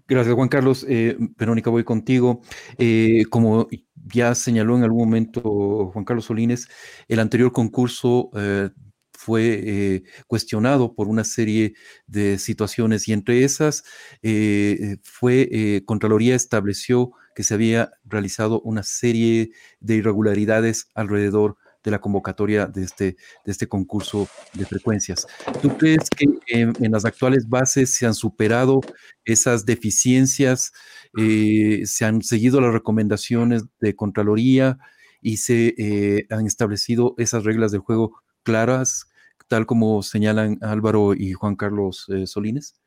Gracias, 0.08 0.36
Juan 0.36 0.50
Carlos. 0.50 0.86
Eh, 0.88 1.16
Verónica, 1.38 1.70
voy 1.70 1.84
contigo. 1.84 2.42
Eh, 2.78 3.24
como 3.30 3.68
ya 4.06 4.36
señaló 4.36 4.78
en 4.78 4.84
algún 4.84 5.06
momento 5.06 5.90
Juan 5.94 6.06
Carlos 6.06 6.26
Solines, 6.26 6.70
el 7.08 7.20
anterior 7.20 7.52
concurso 7.52 8.30
eh, 8.36 8.70
fue 9.26 10.04
cuestionado 10.28 10.94
por 10.94 11.08
una 11.08 11.24
serie 11.24 11.74
de 12.08 12.38
situaciones 12.38 13.08
y 13.08 13.14
entre 13.14 13.44
esas 13.44 13.84
fue 15.04 15.82
Contraloría 15.86 16.36
estableció 16.36 17.12
que 17.36 17.44
se 17.44 17.54
había 17.54 17.92
realizado 18.06 18.62
una 18.62 18.84
serie 18.84 19.52
de 19.80 19.96
irregularidades 19.96 20.90
alrededor 20.96 21.58
de 21.86 21.92
la 21.92 22.02
convocatoria 22.02 22.66
de 22.66 22.84
este, 22.84 23.16
de 23.46 23.52
este 23.52 23.68
concurso 23.68 24.28
de 24.54 24.66
frecuencias. 24.66 25.28
¿Tú 25.62 25.78
crees 25.78 26.10
que 26.10 26.26
en, 26.48 26.92
las 26.92 27.06
actuales 27.06 27.48
bases 27.48 27.94
se 27.94 28.06
han 28.08 28.16
superado 28.16 28.82
esas 29.24 29.66
deficiencias, 29.66 30.74
eh, 31.18 31.84
se 31.86 32.06
han 32.06 32.22
seguido 32.24 32.60
las 32.60 32.74
recomendaciones 32.74 33.64
de 33.80 33.96
Contraloría 33.96 34.80
y 35.22 35.38
se 35.38 35.76
eh, 35.78 36.26
han 36.32 36.48
establecido 36.48 37.14
esas 37.18 37.44
reglas 37.44 37.72
del 37.72 37.82
juego 37.82 38.20
claras, 38.44 39.08
tal 39.48 39.66
como 39.66 40.02
señalan 40.04 40.58
Álvaro 40.62 41.14
y 41.14 41.34
Juan 41.34 41.56
Carlos 41.56 42.06
eh, 42.10 42.28
Solines? 42.28 42.80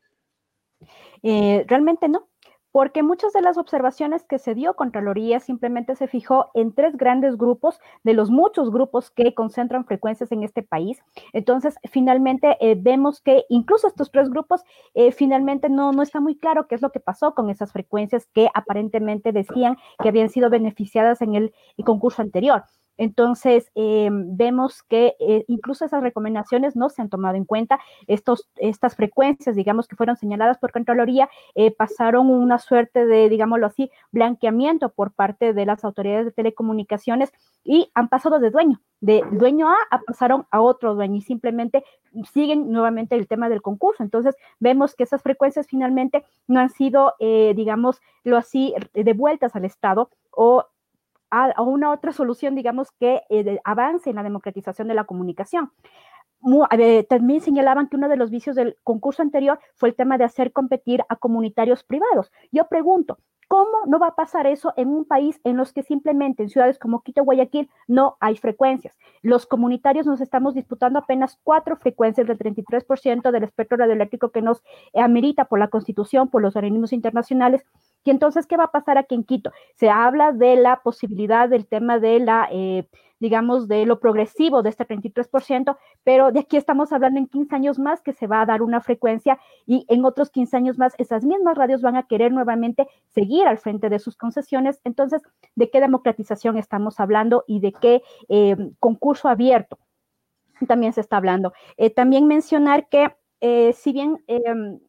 realmente 1.23 2.09
no 2.09 2.29
porque 2.73 3.03
muchas 3.03 3.33
de 3.33 3.43
las 3.43 3.59
observaciones 3.59 4.25
que 4.25 4.39
se 4.39 4.55
dio 4.55 4.75
Contraloría 4.75 5.41
simplemente 5.41 5.97
se 5.97 6.07
fijó 6.07 6.51
en 6.55 6.73
tres 6.73 6.97
grandes 6.97 7.37
grupos 7.37 7.81
de 8.05 8.15
los 8.15 8.31
muchos 8.31 8.71
grupos 8.71 9.11
que 9.11 9.35
concentran 9.35 9.85
frecuencias 9.85 10.31
en 10.33 10.43
este 10.43 10.63
país. 10.63 11.03
Entonces, 11.33 11.77
finalmente 11.91 12.57
eh, 12.61 12.77
vemos 12.79 13.21
que 13.21 13.45
incluso 13.49 13.89
estos 13.89 14.11
tres 14.11 14.29
grupos, 14.31 14.63
eh, 14.95 15.13
finalmente 15.13 15.69
no, 15.69 15.93
no 15.93 16.03
está 16.03 16.21
muy 16.21 16.39
claro 16.39 16.69
qué 16.69 16.75
es 16.75 16.83
lo 16.83 16.93
que 16.93 17.01
pasó 17.01 17.35
con 17.35 17.51
esas 17.51 17.73
frecuencias 17.73 18.27
que 18.33 18.49
aparentemente 18.55 19.33
decían 19.33 19.77
que 20.01 20.09
habían 20.09 20.29
sido 20.29 20.51
beneficiadas 20.51 21.23
en 21.23 21.35
el 21.35 21.55
concurso 21.85 22.23
anterior. 22.23 22.65
Entonces, 22.99 23.71
em, 23.75 24.37
vemos 24.37 24.83
que 24.83 25.15
eh, 25.21 25.45
incluso 25.49 25.85
esas 25.85 26.03
recomendaciones 26.03 26.77
no 26.77 26.91
se 26.91 27.01
han 27.01 27.09
tomado 27.09 27.37
en 27.37 27.45
cuenta. 27.45 27.79
Estos, 28.07 28.49
estas 28.57 28.97
frecuencias, 28.97 29.57
digamos, 29.57 29.89
que 29.89 29.97
fueron 29.97 30.17
señaladas 30.17 30.59
por 30.59 30.73
Contraloría, 30.73 31.31
eh, 31.55 31.71
pasaron 31.71 32.29
una 32.29 32.59
suerte 32.59 33.07
de, 33.07 33.29
digámoslo 33.29 33.67
así, 33.67 33.91
blanqueamiento 34.11 34.91
por 34.91 35.13
parte 35.13 35.53
de 35.55 35.65
las 35.65 35.85
autoridades 35.85 36.27
de 36.27 36.33
telecomunicaciones 36.33 37.33
y 37.65 37.91
han 37.95 38.09
pasado 38.09 38.39
de 38.39 38.51
dueño. 38.51 38.81
De 39.01 39.23
dueño 39.31 39.69
A, 39.69 39.77
a 39.91 40.01
pasaron 40.01 40.47
a 40.51 40.61
otro 40.61 40.97
dueño 40.97 41.17
y 41.17 41.21
simplemente 41.21 41.85
siguen 42.33 42.73
nuevamente 42.73 43.15
el 43.15 43.29
tema 43.29 43.49
del 43.49 43.63
concurso. 43.63 44.03
Entonces, 44.03 44.37
vemos 44.59 44.95
que 44.95 45.05
esas 45.05 45.23
frecuencias 45.23 45.67
finalmente 45.69 46.25
no 46.47 46.61
han 46.61 46.71
sido, 46.71 47.15
eh, 47.21 47.53
digamos, 47.55 48.01
lo 48.25 48.37
así, 48.37 48.75
devueltas 48.93 49.55
al 49.55 49.65
Estado 49.65 50.11
o 50.31 50.67
a, 51.31 51.63
una 51.63 51.91
otra 51.91 52.13
solución, 52.13 52.55
digamos, 52.55 52.91
que 52.93 53.23
eh, 53.31 53.59
avance 53.65 54.11
en 54.11 54.17
la 54.17 54.23
democratización 54.23 54.89
de 54.89 54.95
la 54.95 55.05
comunicación. 55.05 55.73
también 57.09 57.41
señalaban 57.41 57.89
que 57.89 57.97
uno 57.97 58.09
de 58.09 58.17
los 58.17 58.31
vicios 58.31 58.57
del 58.57 58.77
concurso 58.85 59.23
anterior 59.23 59.59
fue 59.75 59.91
el 59.91 59.95
tema 59.97 60.19
de 60.19 60.25
hacer 60.25 60.53
competir 60.53 61.03
a 61.09 61.17
comunitarios 61.17 61.85
privados. 61.85 62.31
Yo 62.53 62.69
pregunto, 62.69 63.19
¿Cómo 63.49 63.87
no 63.87 63.99
va 63.99 64.09
a 64.09 64.15
pasar 64.15 64.47
eso 64.47 64.75
en 64.77 64.89
un 64.89 65.07
país 65.07 65.41
en 65.43 65.57
los 65.57 65.73
que 65.73 65.83
simplemente 65.83 66.43
en 66.43 66.51
ciudades 66.51 66.79
como 66.79 67.01
Quito, 67.03 67.25
Guayaquil, 67.25 67.71
no 67.87 68.19
hay 68.21 68.37
frecuencias? 68.37 68.99
Los 69.23 69.47
comunitarios 69.47 70.07
nos 70.07 70.21
estamos 70.21 70.55
disputando 70.55 70.99
apenas 70.99 71.39
cuatro 71.43 71.79
frecuencias 71.79 72.27
del 72.27 72.37
33% 72.37 73.31
del 73.31 73.45
espectro 73.45 73.79
radioeléctrico 73.79 74.29
que 74.33 74.43
nos 74.43 74.63
amerita 74.95 75.47
por 75.47 75.59
la 75.59 75.69
Constitución, 75.69 76.29
por 76.29 76.43
los 76.43 76.57
organismos 76.57 76.93
internacionales. 76.93 77.65
Entonces, 78.11 78.47
¿qué 78.47 78.57
va 78.57 78.65
a 78.65 78.73
pasar 78.73 78.99
aquí 78.99 79.15
en 79.15 79.25
Quito? 79.25 79.53
Se 79.75 79.91
habla 79.91 80.33
de 80.33 80.57
la 80.57 80.81
posibilidad 80.83 81.49
del 81.49 81.67
tema 81.67 81.99
de 81.99 82.21
la... 82.21 82.49
Eh, 82.51 82.89
digamos, 83.21 83.69
de 83.69 83.85
lo 83.85 83.99
progresivo 83.99 84.63
de 84.63 84.71
este 84.71 84.87
33%, 84.87 85.77
pero 86.05 86.31
de 86.31 86.41
aquí 86.41 86.57
estamos 86.57 86.93
hablando 86.93 87.19
en 87.19 87.27
15 87.27 87.55
años 87.55 87.79
más 87.79 88.01
que 88.01 88.13
se 88.13 88.27
va 88.27 88.43
a 88.43 88.47
dar 88.47 88.63
una 88.63 88.81
frecuencia 88.81 89.39
y 89.67 89.85
en 89.89 90.05
otros 90.05 90.31
15 90.31 90.57
años 90.57 90.79
más 90.79 90.95
esas 90.99 91.25
mismas 91.25 91.57
radios 91.57 91.83
van 91.83 91.97
a 91.97 92.05
querer 92.05 92.33
nuevamente 92.33 92.87
seguir 93.09 93.47
al 93.47 93.59
frente 93.59 93.89
de 93.89 93.99
sus 93.99 94.17
concesiones. 94.17 94.81
Entonces, 94.85 95.23
¿de 95.57 95.71
qué 95.71 95.81
democratización 95.81 96.57
estamos 96.57 97.01
hablando 97.01 97.45
y 97.47 97.61
de 97.61 97.73
qué 97.73 98.03
eh, 98.29 98.57
concurso 98.79 99.29
abierto? 99.29 99.79
También 100.67 100.93
se 100.93 101.01
está 101.01 101.17
hablando. 101.17 101.53
Eh, 101.77 101.91
también 101.91 102.27
mencionar 102.27 102.89
que 102.89 103.15
si 103.73 103.93
bien 103.93 104.23
em, 104.27 104.81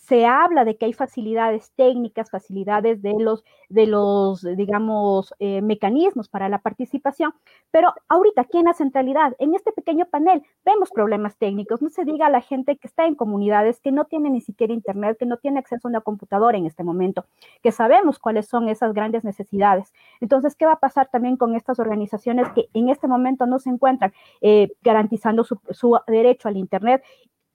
se 0.00 0.24
habla 0.24 0.64
de 0.64 0.76
que 0.76 0.86
hay 0.86 0.92
facilidades 0.92 1.72
técnicas, 1.76 2.30
facilidades 2.30 3.02
de 3.02 3.14
los, 3.18 3.44
de 3.68 3.86
los 3.86 4.42
digamos, 4.56 5.34
eh, 5.38 5.60
mecanismos 5.60 6.28
para 6.28 6.48
la 6.48 6.60
participación, 6.60 7.34
pero 7.70 7.92
ahorita 8.08 8.42
aquí 8.42 8.58
en 8.58 8.64
la 8.64 8.72
centralidad, 8.72 9.34
en 9.38 9.54
este 9.54 9.72
pequeño 9.72 10.06
panel, 10.06 10.42
vemos 10.64 10.90
problemas 10.90 11.36
técnicos. 11.36 11.82
No 11.82 11.90
se 11.90 12.04
diga 12.04 12.26
a 12.26 12.30
la 12.30 12.40
gente 12.40 12.76
que 12.76 12.88
está 12.88 13.06
en 13.06 13.16
comunidades 13.16 13.80
que 13.80 13.92
no 13.92 14.06
tiene 14.06 14.30
ni 14.30 14.40
siquiera 14.40 14.72
internet, 14.72 15.16
que 15.18 15.26
no 15.26 15.36
tiene 15.36 15.58
acceso 15.58 15.88
a 15.88 15.90
una 15.90 16.00
computadora 16.00 16.56
en 16.56 16.66
este 16.66 16.84
momento, 16.84 17.26
que 17.62 17.72
sabemos 17.72 18.18
cuáles 18.18 18.46
son 18.46 18.68
esas 18.68 18.94
grandes 18.94 19.24
necesidades. 19.24 19.92
Entonces, 20.20 20.54
¿qué 20.54 20.64
va 20.64 20.72
a 20.72 20.80
pasar 20.80 21.08
también 21.10 21.36
con 21.36 21.54
estas 21.54 21.78
organizaciones 21.78 22.48
que 22.54 22.68
en 22.72 22.88
este 22.88 23.08
momento 23.08 23.46
no 23.46 23.58
se 23.58 23.70
encuentran 23.70 24.12
eh, 24.40 24.68
garantizando 24.82 25.44
su, 25.44 25.60
su 25.70 25.98
derecho 26.06 26.48
al 26.48 26.56
internet 26.56 27.02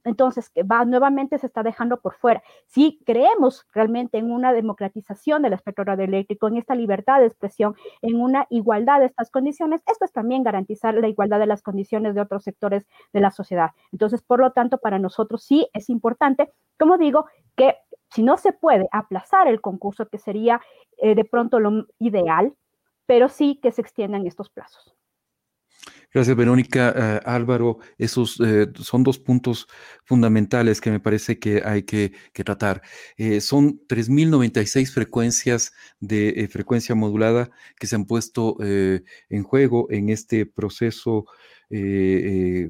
entonces, 0.04 0.52
va, 0.70 0.86
nuevamente 0.86 1.38
se 1.38 1.48
está 1.48 1.64
dejando 1.64 2.00
por 2.02 2.16
fuera. 2.16 2.44
Si 2.68 3.00
creemos 3.06 3.66
realmente 3.74 4.18
en 4.18 4.32
una 4.32 4.54
democratización 4.54 5.42
del 5.42 5.54
espectro 5.54 5.86
radioeléctrico, 5.86 6.48
en 6.48 6.58
esta 6.58 6.76
libertad 6.76 7.20
de 7.20 7.28
expresión, 7.28 7.76
en 8.02 8.20
una 8.20 8.46
igualdad 8.50 9.00
de 9.00 9.06
estas 9.06 9.32
condiciones, 9.32 9.82
esto 9.88 10.06
es 10.06 10.12
también 10.12 10.44
garantizar 10.44 10.94
la 10.96 11.08
igualdad 11.08 11.40
de 11.40 11.48
las 11.48 11.62
condiciones 11.62 12.16
de 12.16 12.22
otros 12.22 12.44
sectores 12.44 12.86
de 13.14 13.22
la 13.22 13.32
sociedad. 13.32 13.72
Entonces, 13.92 14.22
por 14.22 14.40
lo 14.40 14.52
tanto, 14.52 14.78
para 14.78 15.00
nosotros 15.00 15.44
sí 15.44 15.68
es 15.74 15.90
importante, 15.90 16.52
como 16.78 16.98
digo, 16.98 17.26
que 17.56 17.78
si 18.10 18.24
no 18.24 18.38
se 18.38 18.52
puede 18.52 18.88
aplazar 18.92 19.48
el 19.48 19.62
concurso, 19.62 20.08
que 20.08 20.20
sería 20.20 20.62
eh, 20.98 21.16
de 21.16 21.26
pronto 21.26 21.60
lo 21.60 21.88
ideal, 22.00 22.54
pero 23.06 23.30
sí 23.30 23.60
que 23.62 23.72
se 23.72 23.82
extiendan 23.82 24.28
estos 24.28 24.50
plazos. 24.50 24.96
Gracias, 26.14 26.38
Verónica. 26.38 26.94
Eh, 26.96 27.20
Álvaro, 27.26 27.80
esos 27.98 28.40
eh, 28.40 28.68
son 28.76 29.04
dos 29.04 29.18
puntos 29.18 29.68
fundamentales 30.06 30.80
que 30.80 30.92
me 30.92 31.00
parece 31.00 31.40
que 31.40 31.64
hay 31.66 31.84
que, 31.84 32.14
tratar. 32.46 32.84
Eh, 33.18 33.42
son 33.42 33.80
3.096 33.88 34.92
frecuencias 34.94 35.74
de 36.00 36.48
frecuencia 36.52 36.94
modulada 36.94 37.50
que 37.80 37.88
se 37.88 37.96
han 37.96 38.06
puesto 38.06 38.58
en 38.62 39.44
juego 39.44 39.88
en 39.90 40.10
este 40.10 40.46
proceso 40.46 41.26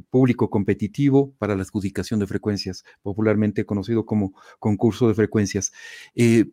público 0.10 0.50
competitivo 0.50 1.34
para 1.38 1.56
la 1.56 1.63
adjudicación 1.63 2.20
de 2.20 2.28
frecuencias, 2.28 2.84
popularmente 3.02 3.66
conocido 3.66 4.06
como 4.06 4.34
concurso 4.60 5.08
de 5.08 5.13
frecuencias. 5.13 5.74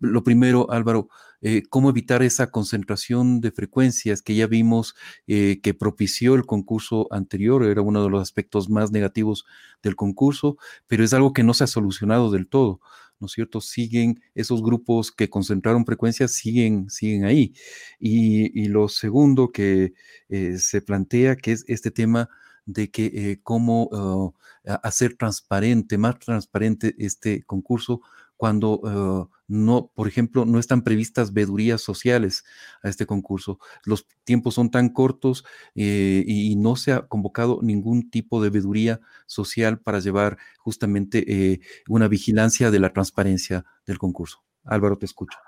lo 0.00 0.24
primero, 0.24 0.70
Álvaro, 0.70 1.08
eh, 1.42 1.62
cómo 1.70 1.88
evitar 1.88 2.22
esa 2.22 2.50
concentración 2.50 3.40
de 3.40 3.50
frecuencias 3.50 4.20
que 4.20 4.34
ya 4.34 4.46
vimos 4.46 4.94
eh, 5.26 5.60
que 5.62 5.72
propició 5.72 6.34
el 6.34 6.44
concurso 6.44 7.08
anterior, 7.10 7.64
era 7.64 7.80
uno 7.80 8.02
de 8.02 8.10
los 8.10 8.20
aspectos 8.20 8.68
más 8.68 8.92
negativos 8.92 9.46
del 9.82 9.96
concurso, 9.96 10.58
pero 10.86 11.02
es 11.02 11.14
algo 11.14 11.32
que 11.32 11.42
no 11.42 11.54
se 11.54 11.64
ha 11.64 11.66
solucionado 11.66 12.30
del 12.30 12.46
todo. 12.46 12.80
¿No 13.20 13.26
es 13.26 13.33
cierto? 13.33 13.61
Siguen 13.61 14.20
esos 14.35 14.62
grupos 14.62 15.12
que 15.12 15.30
concentraron 15.30 15.87
frecuencias, 15.87 16.33
siguen, 16.33 16.90
siguen 16.90 17.24
ahí. 17.24 17.54
Y, 17.98 18.68
lo 18.68 18.88
segundo 18.88 19.50
que 19.52 19.94
eh, 20.28 20.59
se 20.59 20.83
plantea, 20.83 21.37
que 21.37 21.52
es 21.52 21.64
este 21.68 21.90
tema 21.90 22.28
de 22.66 22.90
que 22.90 23.40
cómo 23.42 24.35
ah, 24.66 24.80
hacer 24.83 25.16
transparente, 25.16 25.98
más 25.98 26.18
transparente 26.18 26.94
este 26.98 27.42
concurso 27.44 28.00
cuando 28.40 29.28
eh, 29.28 29.39
no, 29.50 29.90
por 29.94 30.06
ejemplo, 30.06 30.44
no 30.44 30.60
están 30.60 30.82
previstas 30.82 31.32
vedurías 31.32 31.80
sociales 31.80 32.44
a 32.82 32.88
este 32.88 33.04
concurso. 33.04 33.58
Los 33.84 34.06
tiempos 34.22 34.54
son 34.54 34.70
tan 34.70 34.90
cortos 34.90 35.44
eh, 35.74 36.22
y 36.24 36.54
no 36.54 36.76
se 36.76 36.92
ha 36.92 37.08
convocado 37.08 37.58
ningún 37.60 38.10
tipo 38.10 38.40
de 38.42 38.50
veduría 38.50 39.00
social 39.26 39.80
para 39.80 39.98
llevar 39.98 40.38
justamente 40.58 41.24
eh, 41.26 41.60
una 41.88 42.06
vigilancia 42.06 42.70
de 42.70 42.78
la 42.78 42.92
transparencia 42.92 43.64
del 43.86 43.98
concurso. 43.98 44.44
Álvaro, 44.64 44.96
te 44.96 45.06
escucho. 45.06 45.38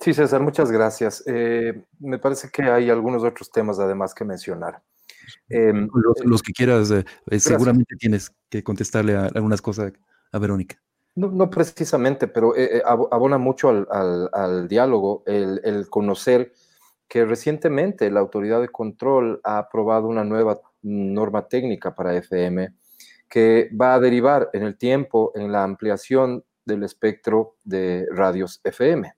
Sí, 0.00 0.12
César, 0.12 0.42
muchas 0.42 0.70
gracias. 0.70 1.24
Eh, 1.26 1.82
me 1.98 2.18
parece 2.18 2.50
que 2.50 2.64
hay 2.64 2.90
algunos 2.90 3.24
otros 3.24 3.50
temas 3.50 3.78
además 3.78 4.14
que 4.14 4.26
mencionar. 4.26 4.82
Em, 5.48 5.88
los, 6.24 6.42
que 6.42 6.52
quieras, 6.52 6.92
seguramente 7.38 7.96
tienes 7.96 8.30
que 8.50 8.62
contestarle 8.62 9.16
a 9.16 9.26
algunas 9.34 9.62
cosas 9.62 9.94
a 10.30 10.38
Verónica. 10.38 10.78
No, 11.16 11.48
precisamente, 11.48 12.28
pero 12.28 12.52
abona 12.84 13.38
mucho 13.38 13.70
al, 13.90 14.68
diálogo 14.68 15.22
el, 15.26 15.88
conocer 15.88 16.52
que 17.08 17.24
recientemente 17.24 18.10
la 18.10 18.20
autoridad 18.20 18.60
de 18.60 18.68
control 18.68 19.40
ha 19.42 19.58
aprobado 19.58 20.08
una 20.08 20.24
nueva 20.24 20.60
norma 20.82 21.48
técnica 21.48 21.94
para 21.94 22.14
FM 22.16 22.74
que 23.28 23.70
va 23.80 23.94
a 23.94 24.00
derivar 24.00 24.50
en 24.52 24.62
el 24.62 24.76
tiempo 24.76 25.32
en 25.34 25.50
la 25.50 25.64
ampliación 25.64 26.44
del 26.64 26.82
espectro 26.82 27.56
de 27.64 28.06
radios 28.10 28.60
FM. 28.62 29.12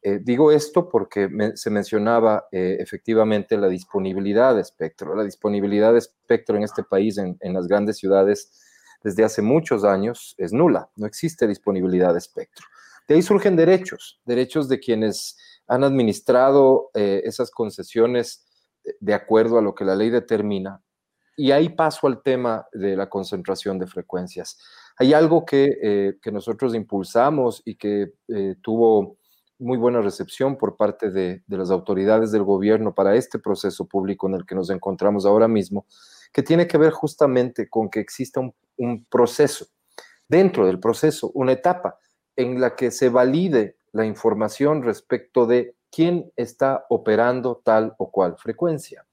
Eh, 0.00 0.20
digo 0.22 0.52
esto 0.52 0.88
porque 0.88 1.28
se 1.54 1.70
mencionaba 1.70 2.46
eh, 2.52 2.76
efectivamente 2.78 3.56
la 3.56 3.68
disponibilidad 3.68 4.54
de 4.54 4.60
espectro. 4.60 5.14
La 5.14 5.24
disponibilidad 5.24 5.92
de 5.92 5.98
espectro 5.98 6.56
en 6.56 6.62
este 6.62 6.84
país, 6.84 7.18
en, 7.18 7.36
las 7.52 7.66
grandes 7.66 7.98
ciudades, 7.98 8.67
desde 9.02 9.24
hace 9.24 9.42
muchos 9.42 9.84
años 9.84 10.34
es 10.38 10.52
nula. 10.52 10.90
No 10.96 11.06
existe 11.06 11.46
disponibilidad 11.46 12.12
de 12.12 12.18
espectro. 12.18 12.66
De 13.06 13.14
ahí 13.14 13.22
surgen 13.22 13.56
derechos, 13.56 14.20
derechos 14.24 14.68
de 14.68 14.80
quienes 14.80 15.36
han 15.66 15.84
administrado 15.84 16.90
eh, 16.94 17.22
esas 17.24 17.50
concesiones 17.50 18.46
de 19.00 19.14
acuerdo 19.14 19.58
a 19.58 19.62
lo 19.62 19.74
que 19.74 19.84
la 19.84 19.94
ley 19.94 20.10
determina. 20.10 20.82
Y 21.36 21.52
ahí 21.52 21.68
paso 21.68 22.06
al 22.06 22.22
tema 22.22 22.66
de 22.72 22.96
la 22.96 23.08
concentración 23.08 23.78
de 23.78 23.86
frecuencias. 23.86 24.58
Hay 24.98 25.14
algo 25.14 25.44
que, 25.44 26.16
que 26.20 26.32
nosotros 26.32 26.74
impulsamos 26.74 27.62
y 27.64 27.76
que 27.76 28.12
tuvo 28.60 29.18
muy 29.58 29.76
buena 29.76 30.00
recepción 30.00 30.56
por 30.56 30.76
parte 30.76 31.10
de, 31.10 31.42
las 31.48 31.70
autoridades 31.70 32.30
del 32.30 32.44
gobierno 32.44 32.94
para 32.94 33.16
este 33.16 33.38
proceso 33.38 33.86
público 33.86 34.28
en 34.28 34.34
el 34.34 34.46
que 34.46 34.54
nos 34.54 34.70
encontramos 34.70 35.26
ahora 35.26 35.48
mismo, 35.48 35.86
que 36.32 36.42
tiene 36.42 36.66
que 36.66 36.78
ver 36.78 36.92
justamente 36.92 37.68
con 37.68 37.88
que 37.90 38.00
exista 38.00 38.40
un, 38.40 39.06
proceso, 39.10 39.66
dentro 40.28 40.66
del 40.66 40.78
proceso, 40.78 41.30
una 41.34 41.52
etapa 41.52 41.98
en 42.36 42.60
la 42.60 42.76
que 42.76 42.90
se 42.90 43.08
valide 43.08 43.76
la 43.92 44.06
información 44.06 44.82
respecto 44.82 45.46
de 45.46 45.74
quién 45.90 46.30
está 46.36 46.84
operando 46.90 47.60
tal 47.64 47.94
o 47.98 48.10
cual 48.10 48.36
frecuencia. 48.38 49.04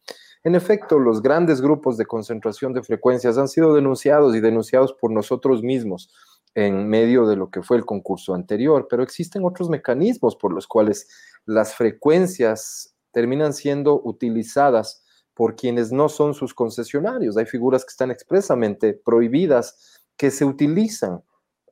En 0.43 0.53
efecto, 0.53 0.99
los 0.99 1.23
grandes 1.23 1.61
grupos 1.61 1.97
de 1.97 2.05
concentración 2.05 2.73
de 2.73 2.83
frecuencias 2.83 3.37
han 3.37 3.47
sido 3.47 3.73
denunciados 3.73 4.35
y 4.35 4.41
denunciados 4.41 4.93
por 4.93 5.09
nosotros 5.09 5.63
mismos 5.63 6.13
en 6.53 6.87
medio 6.87 7.25
de 7.25 7.35
lo 7.35 7.49
que 7.49 7.63
fue 7.63 7.77
el 7.77 7.85
concurso 7.85 8.33
anterior, 8.33 8.87
pero 8.89 9.03
existen 9.03 9.43
otros 9.43 9.69
mecanismos 9.69 10.35
por 10.35 10.53
los 10.53 10.67
cuales 10.67 11.09
las 11.45 11.75
frecuencias 11.75 12.95
terminan 13.11 13.53
siendo 13.53 14.01
utilizadas 14.03 15.04
por 15.35 15.55
quienes 15.55 15.91
no 15.91 16.09
son 16.09 16.33
sus 16.33 16.53
concesionarios. 16.53 17.37
Hay 17.37 17.45
figuras 17.45 17.83
que 17.83 17.91
están 17.91 18.09
expresamente 18.09 18.93
prohibidas 18.93 20.01
que 20.17 20.31
se 20.31 20.45
utilizan, 20.45 21.21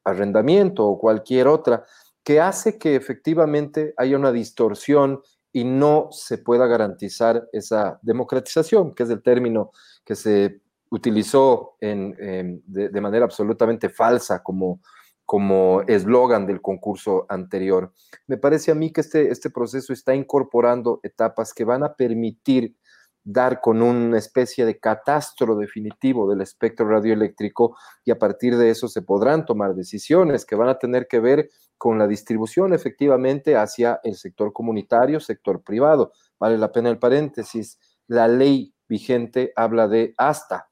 arrendamiento 0.04 0.86
o 0.86 1.00
cualquier 1.00 1.48
otra, 1.48 1.86
que 2.24 2.42
hace 2.42 2.78
que 2.78 2.96
efectivamente 2.96 3.94
haya 3.98 4.18
una 4.18 4.32
distorsión 4.32 5.22
y 5.54 5.64
no 5.64 6.10
se 6.12 6.38
pueda 6.38 6.68
garantizar 6.68 7.48
esa 7.54 8.00
democratización, 8.02 8.94
que 8.94 9.04
es 9.04 9.10
el 9.10 9.22
término 9.22 9.72
que 10.04 10.16
se 10.16 10.62
utilizó 10.90 11.78
en, 11.80 12.62
de, 12.68 13.02
manera 13.02 13.26
absolutamente 13.26 13.90
falsa 13.90 14.44
como 14.44 14.82
como 15.26 15.82
eslogan 15.88 16.46
del 16.46 16.62
concurso 16.62 17.26
anterior. 17.30 17.94
Me 18.28 18.38
parece 18.38 18.72
a 18.72 18.76
mí 18.76 18.92
que 18.92 19.00
este, 19.00 19.32
este 19.32 19.50
proceso 19.50 19.94
está 19.94 20.14
incorporando 20.14 21.00
etapas 21.02 21.54
que 21.54 21.64
van 21.64 21.82
a 21.84 21.94
permitir 21.96 22.76
dar 23.24 23.62
con 23.62 23.82
una 23.82 24.18
especie 24.18 24.66
de 24.66 24.80
catastro 24.80 25.56
definitivo 25.56 26.30
del 26.30 26.42
espectro 26.42 26.88
radioeléctrico 26.88 27.78
y 28.04 28.12
a 28.12 28.20
partir 28.20 28.58
de 28.58 28.70
eso 28.70 28.88
se 28.88 29.02
podrán 29.02 29.46
tomar 29.46 29.76
decisiones 29.76 30.46
que 30.46 30.56
van 30.56 30.70
a 30.70 30.78
tener 30.78 31.08
que 31.08 31.20
ver 31.20 31.50
con 31.78 31.98
la 31.98 32.08
distribución 32.08 32.74
efectivamente 32.74 33.56
hacia 33.56 34.00
el 34.04 34.16
sector 34.16 34.52
comunitario, 34.54 35.20
sector 35.20 35.64
privado. 35.64 36.12
Vale 36.40 36.58
la 36.58 36.72
pena 36.72 36.90
el 36.90 37.00
paréntesis, 37.00 37.80
la 38.08 38.28
ley 38.28 38.74
vigente 38.88 39.54
habla 39.56 39.88
de 39.88 40.14
hasta 40.18 40.70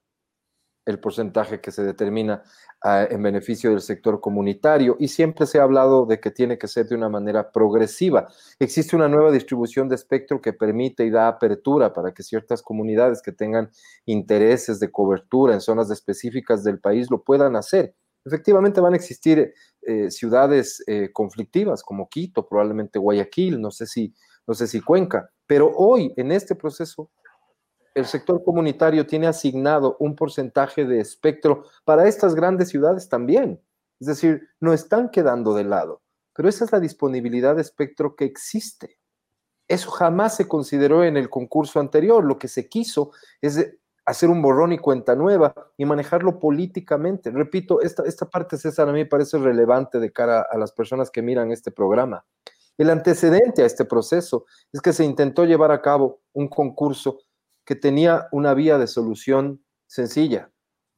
el 0.85 0.99
porcentaje 0.99 1.61
que 1.61 1.71
se 1.71 1.83
determina 1.83 2.43
ah, 2.83 3.07
en 3.09 3.21
beneficio 3.21 3.69
del 3.69 3.81
sector 3.81 4.19
comunitario 4.19 4.95
y 4.99 5.07
siempre 5.07 5.45
se 5.45 5.59
ha 5.59 5.63
hablado 5.63 6.05
de 6.05 6.19
que 6.19 6.31
tiene 6.31 6.57
que 6.57 6.67
ser 6.67 6.87
de 6.87 6.95
una 6.95 7.09
manera 7.09 7.51
progresiva. 7.51 8.27
Existe 8.59 8.95
una 8.95 9.07
nueva 9.07 9.31
distribución 9.31 9.89
de 9.89 9.95
espectro 9.95 10.41
que 10.41 10.53
permite 10.53 11.05
y 11.05 11.09
da 11.09 11.27
apertura 11.27 11.93
para 11.93 12.13
que 12.13 12.23
ciertas 12.23 12.61
comunidades 12.61 13.21
que 13.21 13.31
tengan 13.31 13.69
intereses 14.05 14.79
de 14.79 14.91
cobertura 14.91 15.53
en 15.53 15.61
zonas 15.61 15.91
específicas 15.91 16.63
del 16.63 16.79
país 16.79 17.11
lo 17.11 17.23
puedan 17.23 17.55
hacer. 17.55 17.95
Efectivamente 18.23 18.81
van 18.81 18.93
a 18.93 18.97
existir 18.97 19.53
eh, 19.81 20.11
ciudades 20.11 20.83
eh, 20.87 21.11
conflictivas 21.11 21.83
como 21.83 22.07
Quito, 22.07 22.47
probablemente 22.47 22.99
Guayaquil, 22.99 23.59
no 23.59 23.71
sé 23.71 23.87
si 23.87 24.13
no 24.47 24.55
sé 24.55 24.67
si 24.67 24.81
Cuenca, 24.81 25.29
pero 25.45 25.71
hoy 25.75 26.13
en 26.17 26.31
este 26.31 26.55
proceso 26.55 27.11
el 27.93 28.06
sector 28.06 28.43
comunitario 28.43 29.06
tiene 29.06 29.27
asignado 29.27 29.97
un 29.99 30.15
porcentaje 30.15 30.86
de 30.86 30.99
espectro 30.99 31.65
para 31.84 32.08
estas 32.08 32.36
grandes 32.36 32.69
ciudades 32.69 33.10
también. 33.10 33.62
Es 33.99 34.08
decir, 34.08 34.49
no 34.60 34.73
están 34.73 35.10
quedando 35.10 35.54
de 35.54 35.63
lado, 35.63 36.01
pero 36.34 36.49
esa 36.49 36.65
es 36.65 36.71
la 36.71 36.80
disponibilidad 36.80 37.56
de 37.56 37.62
espectro 37.62 38.15
que 38.15 38.25
existe. 38.25 38.97
Eso 39.67 39.91
jamás 39.91 40.36
se 40.36 40.47
consideró 40.47 41.04
en 41.04 41.17
el 41.17 41.30
concurso 41.30 41.80
anterior. 41.80 42.23
Lo 42.23 42.38
que 42.38 42.47
se 42.47 42.67
quiso 42.67 43.12
es 43.41 43.73
hacer 44.06 44.30
un 44.30 44.41
borrón 44.41 44.73
y 44.73 44.77
cuenta 44.77 45.15
nueva 45.15 45.54
y 45.77 45.86
manejarlo 45.86 46.39
políticamente. 46.39 47.32
Repito, 47.32 47.82
esta, 47.82 48.04
esta 48.04 48.30
parte, 48.30 48.58
César, 48.58 48.89
a 48.89 48.91
mí 48.91 48.99
me 48.99 49.06
parece 49.06 49.38
relevante 49.38 49.99
de 49.99 50.12
cara 50.12 50.45
a 50.49 50.58
las 50.58 50.71
personas 50.71 51.10
que 51.12 51.21
miran 51.21 51.51
este 51.51 51.71
programa. 51.71 52.25
El 52.77 52.89
antecedente 52.89 53.63
a 53.63 53.65
este 53.65 53.86
proceso 53.86 54.45
es 54.73 54.82
que 54.82 54.93
se 54.93 55.06
intentó 55.06 55.45
llevar 55.45 55.71
a 55.71 55.82
cabo 55.82 56.21
un 56.34 56.47
concurso 56.47 57.19
que 57.65 57.76
tenía 57.76 58.28
una 58.32 58.54
vía 58.54 58.78
de 58.78 58.88
solución 58.88 59.63
sencilla 59.88 60.52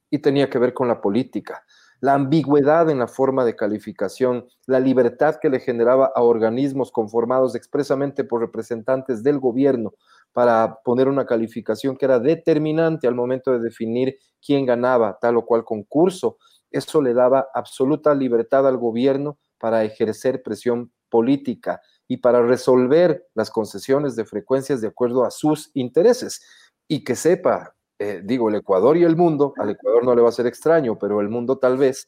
y 0.09 0.19
tenía 0.19 0.49
que 0.49 0.59
ver 0.59 0.73
con 0.73 0.87
la 0.87 1.01
política. 1.01 1.63
La 1.99 2.15
ambigüedad 2.15 2.89
en 2.89 2.99
la 2.99 3.07
forma 3.07 3.45
de 3.45 3.55
calificación, 3.55 4.45
la 4.67 4.79
libertad 4.79 5.37
que 5.41 5.49
le 5.49 5.59
generaba 5.59 6.11
a 6.13 6.21
organismos 6.21 6.91
conformados 6.91 7.55
expresamente 7.55 8.25
por 8.25 8.41
representantes 8.41 9.23
del 9.23 9.39
gobierno 9.39 9.93
para 10.33 10.79
poner 10.83 11.07
una 11.07 11.25
calificación 11.25 11.95
que 11.95 12.05
era 12.05 12.19
determinante 12.19 13.07
al 13.07 13.15
momento 13.15 13.51
de 13.51 13.59
definir 13.59 14.17
quién 14.45 14.65
ganaba 14.65 15.17
tal 15.21 15.37
o 15.37 15.45
cual 15.45 15.63
concurso. 15.63 16.37
Eso 16.71 17.01
le 17.01 17.13
daba 17.13 17.47
absoluta 17.53 18.13
libertad 18.13 18.67
al 18.67 18.77
gobierno 18.77 19.37
para 19.57 19.83
ejercer 19.85 20.43
presión 20.43 20.91
política 21.09 21.81
y 22.07 22.17
para 22.17 22.41
resolver 22.41 23.27
las 23.33 23.49
concesiones 23.49 24.15
de 24.15 24.25
frecuencias 24.25 24.81
de 24.81 24.87
acuerdo 24.87 25.25
a 25.25 25.31
sus 25.31 25.71
intereses. 25.73 26.41
Y 26.87 27.03
que 27.03 27.15
sepa, 27.15 27.75
eh, 27.99 28.21
digo, 28.23 28.49
el 28.49 28.55
Ecuador 28.55 28.97
y 28.97 29.03
el 29.03 29.15
mundo, 29.15 29.53
al 29.57 29.71
Ecuador 29.71 30.03
no 30.03 30.15
le 30.15 30.21
va 30.21 30.29
a 30.29 30.33
ser 30.33 30.47
extraño, 30.47 30.97
pero 30.99 31.21
el 31.21 31.29
mundo 31.29 31.57
tal 31.57 31.77
vez, 31.77 32.07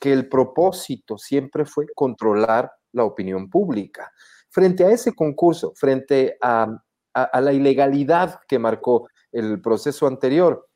que 0.00 0.12
el 0.12 0.28
propósito 0.28 1.18
siempre 1.18 1.64
fue 1.64 1.86
controlar 1.94 2.72
la 2.92 3.04
opinión 3.04 3.48
pública. 3.48 4.10
Frente 4.50 4.84
a 4.84 4.90
ese 4.90 5.12
concurso, 5.12 5.72
frente 5.76 6.36
a, 6.42 6.82
a 7.14 7.40
la 7.40 7.52
ilegalidad 7.52 8.40
que 8.48 8.58
marcó 8.58 9.08
el 9.30 9.60
proceso 9.60 10.06
anterior, 10.06 10.68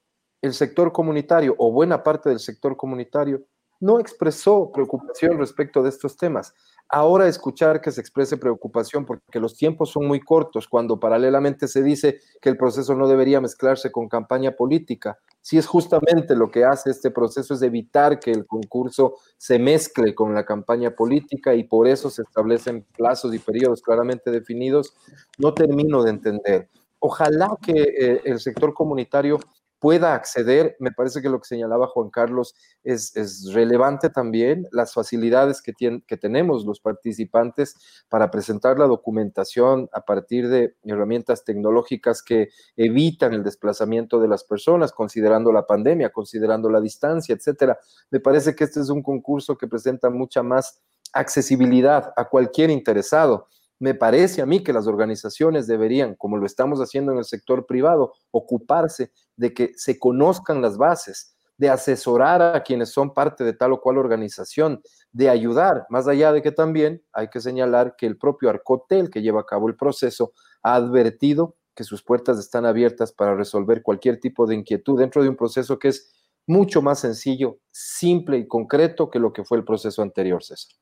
el 0.42 0.54
sector 0.54 0.92
comunitario 0.92 1.54
o 1.58 1.72
buena 1.72 2.02
parte 2.02 2.28
del 2.28 2.38
sector 2.38 2.76
comunitario 2.76 3.42
no 3.80 4.00
expresó 4.00 4.70
preocupación 4.72 5.38
respecto 5.38 5.82
de 5.82 5.90
estos 5.90 6.16
temas. 6.16 6.54
Ahora 6.88 7.26
escuchar 7.26 7.80
que 7.80 7.90
se 7.90 8.00
exprese 8.00 8.36
preocupación 8.36 9.04
porque 9.04 9.40
los 9.40 9.56
tiempos 9.56 9.90
son 9.90 10.06
muy 10.06 10.20
cortos, 10.20 10.68
cuando 10.68 11.00
paralelamente 11.00 11.66
se 11.66 11.82
dice 11.82 12.20
que 12.40 12.48
el 12.48 12.56
proceso 12.56 12.94
no 12.94 13.08
debería 13.08 13.40
mezclarse 13.40 13.90
con 13.90 14.08
campaña 14.08 14.52
política, 14.52 15.18
si 15.46 15.58
es 15.58 15.66
justamente 15.66 16.34
lo 16.34 16.50
que 16.50 16.64
hace 16.64 16.90
este 16.90 17.12
proceso 17.12 17.54
es 17.54 17.62
evitar 17.62 18.18
que 18.18 18.32
el 18.32 18.46
concurso 18.46 19.14
se 19.36 19.60
mezcle 19.60 20.12
con 20.12 20.34
la 20.34 20.44
campaña 20.44 20.90
política 20.90 21.54
y 21.54 21.62
por 21.62 21.86
eso 21.86 22.10
se 22.10 22.22
establecen 22.22 22.84
plazos 22.96 23.32
y 23.32 23.38
periodos 23.38 23.80
claramente 23.80 24.32
definidos, 24.32 24.92
no 25.38 25.54
termino 25.54 26.02
de 26.02 26.10
entender. 26.10 26.68
Ojalá 26.98 27.50
que 27.62 27.80
eh, 27.80 28.22
el 28.24 28.40
sector 28.40 28.74
comunitario 28.74 29.38
pueda 29.86 30.16
acceder. 30.16 30.74
Me 30.80 30.90
parece 30.90 31.22
que 31.22 31.28
lo 31.28 31.38
que 31.38 31.46
señalaba 31.46 31.86
Juan 31.86 32.10
Carlos 32.10 32.56
es, 32.82 33.12
relevante 33.54 34.10
también, 34.10 34.66
las 34.72 34.92
facilidades 34.92 35.62
que, 35.62 35.72
que 36.04 36.16
tenemos 36.16 36.64
los 36.64 36.80
participantes 36.80 37.76
para 38.08 38.32
presentar 38.32 38.80
la 38.80 38.86
documentación 38.86 39.88
a 39.92 40.00
partir 40.00 40.48
de 40.48 40.74
herramientas 40.82 41.44
tecnológicas 41.44 42.20
que 42.20 42.48
evitan 42.76 43.32
el 43.32 43.44
desplazamiento 43.44 44.18
de 44.18 44.26
las 44.26 44.42
personas, 44.42 44.90
considerando 44.90 45.52
la 45.52 45.68
pandemia, 45.68 46.10
considerando 46.10 46.68
la 46.68 46.80
distancia, 46.80 47.36
etcétera. 47.36 47.78
Me 48.10 48.18
parece 48.18 48.56
que 48.56 48.64
este 48.64 48.80
es 48.80 48.88
un 48.88 49.04
concurso 49.04 49.56
que 49.56 49.68
presenta 49.68 50.10
mucha 50.10 50.42
más 50.42 50.82
accesibilidad 51.12 52.12
a 52.16 52.28
cualquier 52.28 52.70
interesado. 52.70 53.46
Me 53.78 53.94
parece 53.94 54.40
a 54.40 54.46
mí 54.46 54.62
que 54.62 54.72
las 54.72 54.86
organizaciones 54.86 55.66
deberían, 55.66 56.14
como 56.14 56.36
lo 56.38 56.46
estamos 56.46 56.80
haciendo 56.80 57.12
en 57.12 57.18
el 57.18 57.24
sector 57.24 57.66
privado, 57.66 58.14
ocuparse 58.30 59.12
de 59.36 59.52
que 59.52 59.72
se 59.76 59.98
conozcan 59.98 60.62
las 60.62 60.78
bases, 60.78 61.36
de 61.58 61.70
asesorar 61.70 62.42
a 62.42 62.62
quienes 62.62 62.90
son 62.90 63.14
parte 63.14 63.44
de 63.44 63.52
tal 63.52 63.72
o 63.72 63.80
cual 63.80 63.98
organización, 63.98 64.82
de 65.12 65.30
ayudar, 65.30 65.86
más 65.88 66.06
allá 66.06 66.32
de 66.32 66.42
que 66.42 66.52
también 66.52 67.02
hay 67.12 67.28
que 67.28 67.40
señalar 67.40 67.96
que 67.96 68.06
el 68.06 68.18
propio 68.18 68.50
Arcotel 68.50 69.10
que 69.10 69.22
lleva 69.22 69.40
a 69.40 69.46
cabo 69.46 69.68
el 69.68 69.76
proceso 69.76 70.32
ha 70.62 70.74
advertido 70.74 71.56
que 71.74 71.84
sus 71.84 72.02
puertas 72.02 72.38
están 72.38 72.64
abiertas 72.64 73.12
para 73.12 73.34
resolver 73.34 73.82
cualquier 73.82 74.18
tipo 74.18 74.46
de 74.46 74.54
inquietud 74.54 74.98
dentro 74.98 75.22
de 75.22 75.28
un 75.28 75.36
proceso 75.36 75.78
que 75.78 75.88
es 75.88 76.12
mucho 76.46 76.80
más 76.80 77.00
sencillo, 77.00 77.58
simple 77.70 78.38
y 78.38 78.46
concreto 78.46 79.10
que 79.10 79.18
lo 79.18 79.32
que 79.32 79.44
fue 79.44 79.58
el 79.58 79.64
proceso 79.64 80.02
anterior, 80.02 80.42
César. 80.42 80.72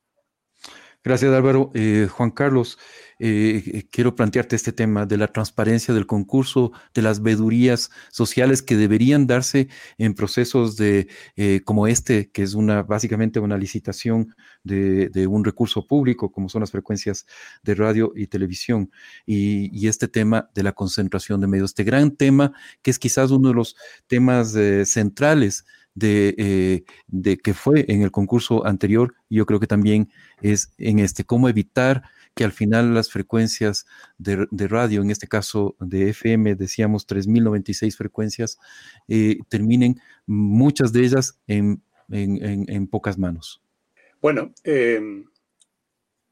Gracias, 1.06 1.34
Álvaro. 1.34 1.70
Eh, 1.74 2.08
Juan 2.10 2.30
Carlos, 2.30 2.78
eh, 3.18 3.62
eh, 3.66 3.88
quiero 3.90 4.14
plantearte 4.14 4.56
este 4.56 4.72
tema 4.72 5.04
de 5.04 5.18
la 5.18 5.26
transparencia 5.28 5.92
del 5.92 6.06
concurso, 6.06 6.72
de 6.94 7.02
las 7.02 7.20
vedurías 7.20 7.90
sociales 8.10 8.62
que 8.62 8.74
deberían 8.74 9.26
darse 9.26 9.68
en 9.98 10.14
procesos 10.14 10.78
de 10.78 11.08
como 11.64 11.86
este, 11.88 12.30
que 12.30 12.42
es 12.42 12.54
una 12.54 12.82
básicamente 12.82 13.38
una 13.38 13.58
licitación 13.58 14.34
de, 14.62 15.26
un 15.26 15.44
recurso 15.44 15.86
público, 15.86 16.32
como 16.32 16.48
son 16.48 16.60
las 16.60 16.70
frecuencias 16.70 17.26
de 17.62 17.74
radio 17.74 18.12
y 18.16 18.28
televisión, 18.28 18.90
y, 19.26 19.86
este 19.86 20.08
tema 20.08 20.48
de 20.54 20.62
la 20.62 20.72
concentración 20.72 21.42
de 21.42 21.46
medios, 21.46 21.72
este 21.72 21.84
gran 21.84 22.16
tema 22.16 22.52
que 22.80 22.90
es 22.90 22.98
quizás 22.98 23.30
uno 23.30 23.50
de 23.50 23.54
los 23.54 23.76
temas 24.06 24.56
centrales 24.86 25.66
de, 25.94 26.34
eh, 26.38 26.84
de, 27.06 27.38
que 27.38 27.54
fue 27.54 27.84
en 27.88 28.02
el 28.02 28.10
concurso 28.10 28.66
anterior, 28.66 29.14
yo 29.30 29.46
creo 29.46 29.60
que 29.60 29.66
también 29.66 30.10
es 30.42 30.72
en 30.78 30.98
este, 30.98 31.24
cómo 31.24 31.48
evitar 31.48 32.02
que 32.34 32.44
al 32.44 32.52
final 32.52 32.94
las 32.94 33.10
frecuencias 33.10 33.86
de, 34.18 34.46
radio, 34.68 35.02
en 35.02 35.10
este 35.10 35.28
caso 35.28 35.76
de 35.78 36.10
FM, 36.10 36.56
decíamos 36.56 37.06
3.096 37.06 37.96
frecuencias, 37.96 38.58
eh, 39.08 39.38
terminen 39.48 40.00
muchas 40.26 40.92
de 40.92 41.00
ellas 41.00 41.38
en, 41.46 41.80
en, 42.10 42.86
pocas 42.88 43.18
manos. 43.18 43.62
Bueno, 44.20 44.52
em, 44.64 45.26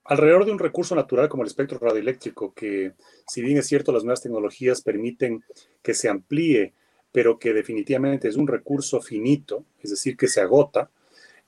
alrededor 0.05 0.45
de 0.45 0.53
un 0.53 0.59
recurso 0.59 0.97
natural 0.97 1.29
como 1.29 1.45
el 1.45 1.49
espectro 1.49 1.79
radioeléctrico, 1.79 2.53
que 2.53 2.95
si 3.29 3.41
bien 3.41 3.59
es 3.59 3.67
cierto 3.67 3.93
las 3.93 4.03
nuevas 4.03 4.23
tecnologías 4.23 4.83
permiten 4.83 5.45
que 5.83 5.95
se 5.95 6.09
amplíe 6.09 6.75
pero 7.13 7.39
que 7.39 7.53
definitivamente 7.53 8.29
es 8.29 8.37
un 8.37 8.49
recurso 8.49 9.01
finito, 9.01 9.65
es 9.83 9.91
decir, 9.91 10.17
que 10.17 10.29
se 10.29 10.41
agota, 10.41 10.91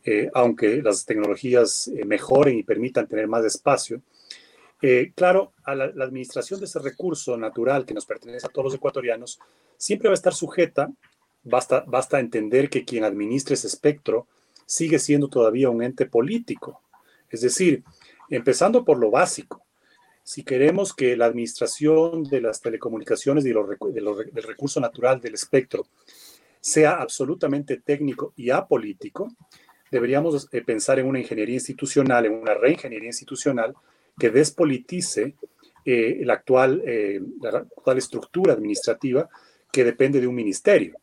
eh, 0.04 0.30
aunque 0.34 0.82
las 0.82 1.06
tecnologías 1.06 1.88
eh, 1.88 2.04
mejoren 2.04 2.58
y 2.58 2.62
permitan 2.62 3.08
tener 3.08 3.26
más 3.26 3.44
espacio. 3.46 4.02
Eh, 4.82 5.12
claro, 5.14 5.54
la, 5.66 5.84
administración 6.04 6.60
de 6.60 6.66
ese 6.66 6.78
recurso 6.78 7.38
natural 7.38 7.86
que 7.86 7.94
nos 7.94 8.04
pertenece 8.04 8.46
a 8.46 8.50
todos 8.50 8.66
los 8.66 8.74
ecuatorianos 8.74 9.40
siempre 9.78 10.08
va 10.08 10.12
a 10.12 10.14
estar 10.20 10.34
sujeta, 10.34 10.92
basta, 11.42 11.84
basta 11.86 12.20
entender 12.20 12.68
que 12.68 12.84
quien 12.84 13.04
administre 13.04 13.54
ese 13.54 13.66
espectro 13.66 14.26
sigue 14.66 14.98
siendo 14.98 15.28
todavía 15.28 15.70
un 15.70 15.82
ente 15.82 16.04
político. 16.04 16.82
Es 17.30 17.40
decir, 17.40 17.82
empezando 18.28 18.84
por 18.84 18.98
lo 18.98 19.10
básico, 19.10 19.63
si 20.24 20.42
queremos 20.42 20.94
que 20.94 21.16
la 21.18 21.26
administración 21.26 22.24
de 22.24 22.40
las 22.40 22.62
telecomunicaciones 22.62 23.44
y 23.44 23.50
del 23.50 24.42
recurso 24.42 24.80
natural 24.80 25.20
del 25.20 25.34
espectro 25.34 25.86
sea 26.60 26.94
absolutamente 26.94 27.76
técnico 27.76 28.32
y 28.34 28.48
apolítico, 28.48 29.28
deberíamos 29.90 30.48
eh, 30.50 30.62
pensar 30.62 30.98
en 30.98 31.06
una 31.06 31.20
ingeniería 31.20 31.56
institucional, 31.56 32.24
en 32.24 32.32
una 32.32 32.54
reingeniería 32.54 33.08
institucional 33.08 33.74
que 34.18 34.30
despolitice 34.30 35.34
eh, 35.84 36.24
actual, 36.30 36.82
eh, 36.86 37.20
la 37.42 37.58
actual 37.58 37.98
estructura 37.98 38.54
administrativa 38.54 39.28
que 39.70 39.84
depende 39.84 40.22
de 40.22 40.26
un 40.26 40.34
ministerio. 40.34 40.96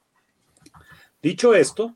Dicho 1.21 1.53
esto, 1.53 1.95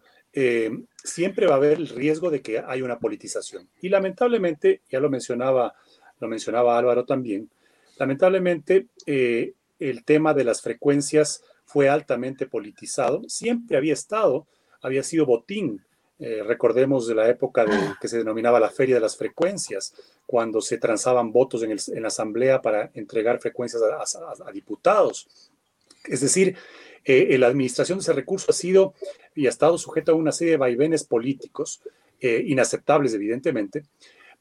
siempre 1.04 1.48
va 1.48 1.54
a 1.54 1.58
haber 1.58 1.78
el 1.78 1.88
riesgo 1.88 2.30
de 2.30 2.42
que 2.42 2.60
haya 2.60 2.84
una 2.84 3.00
politización. 3.00 3.68
Y 3.82 3.90
lamentablemente, 3.90 4.82
ya 4.92 5.00
lo 5.00 5.10
mencionaba 5.10 5.74
lo 6.20 6.28
mencionaba 6.28 6.78
Álvaro 6.78 7.06
también, 7.06 7.50
lamentablemente 7.98 8.88
eh, 9.06 9.54
el 9.80 10.04
tema 10.04 10.34
de 10.34 10.44
las 10.44 10.62
frecuencias 10.62 11.44
fue 11.66 11.90
altamente 11.90 12.48
politizado, 12.48 13.24
siempre 13.28 13.78
había 13.78 13.94
estado, 13.94 14.48
había 14.82 15.04
sido 15.04 15.26
botín. 15.26 15.84
Eh, 16.18 16.44
recordemos 16.44 17.08
de 17.08 17.16
la 17.16 17.28
época 17.28 17.66
de, 17.66 17.78
que 18.00 18.08
se 18.08 18.20
denominaba 18.20 18.60
la 18.60 18.70
Feria 18.70 18.96
de 18.96 19.02
las 19.02 19.18
Frecuencias, 19.18 19.94
cuando 20.26 20.62
se 20.62 20.78
transaban 20.78 21.34
votos 21.34 21.62
en, 21.64 22.02
la 22.02 22.08
Asamblea 22.08 22.62
para 22.62 22.90
entregar 22.94 23.42
frecuencias 23.42 23.82
a, 23.84 24.52
diputados. 24.52 25.28
Es 26.06 26.22
decir, 26.22 26.56
eh, 27.04 27.38
la 27.38 27.48
administración 27.48 27.98
de 27.98 28.04
ese 28.04 28.14
recurso 28.14 28.52
ha 28.52 28.54
sido 28.54 28.94
y 29.36 29.48
ha 29.48 29.50
estado 29.50 29.78
sujeto 29.78 30.14
a 30.14 30.16
una 30.16 30.32
serie 30.32 30.52
de 30.52 30.58
vaivenes 30.58 31.04
políticos, 31.04 31.82
inaceptables 32.22 33.14
evidentemente, 33.14 33.84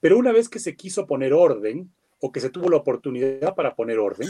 pero 0.05 0.19
una 0.19 0.33
vez 0.33 0.51
que 0.51 0.59
se 0.59 0.77
quiso 0.77 1.07
poner 1.07 1.33
orden, 1.33 1.90
o 2.21 2.31
que 2.31 2.38
se 2.38 2.51
tuvo 2.51 2.69
la 2.69 2.77
oportunidad 2.77 3.55
para 3.55 3.75
poner 3.75 3.99
orden, 3.99 4.29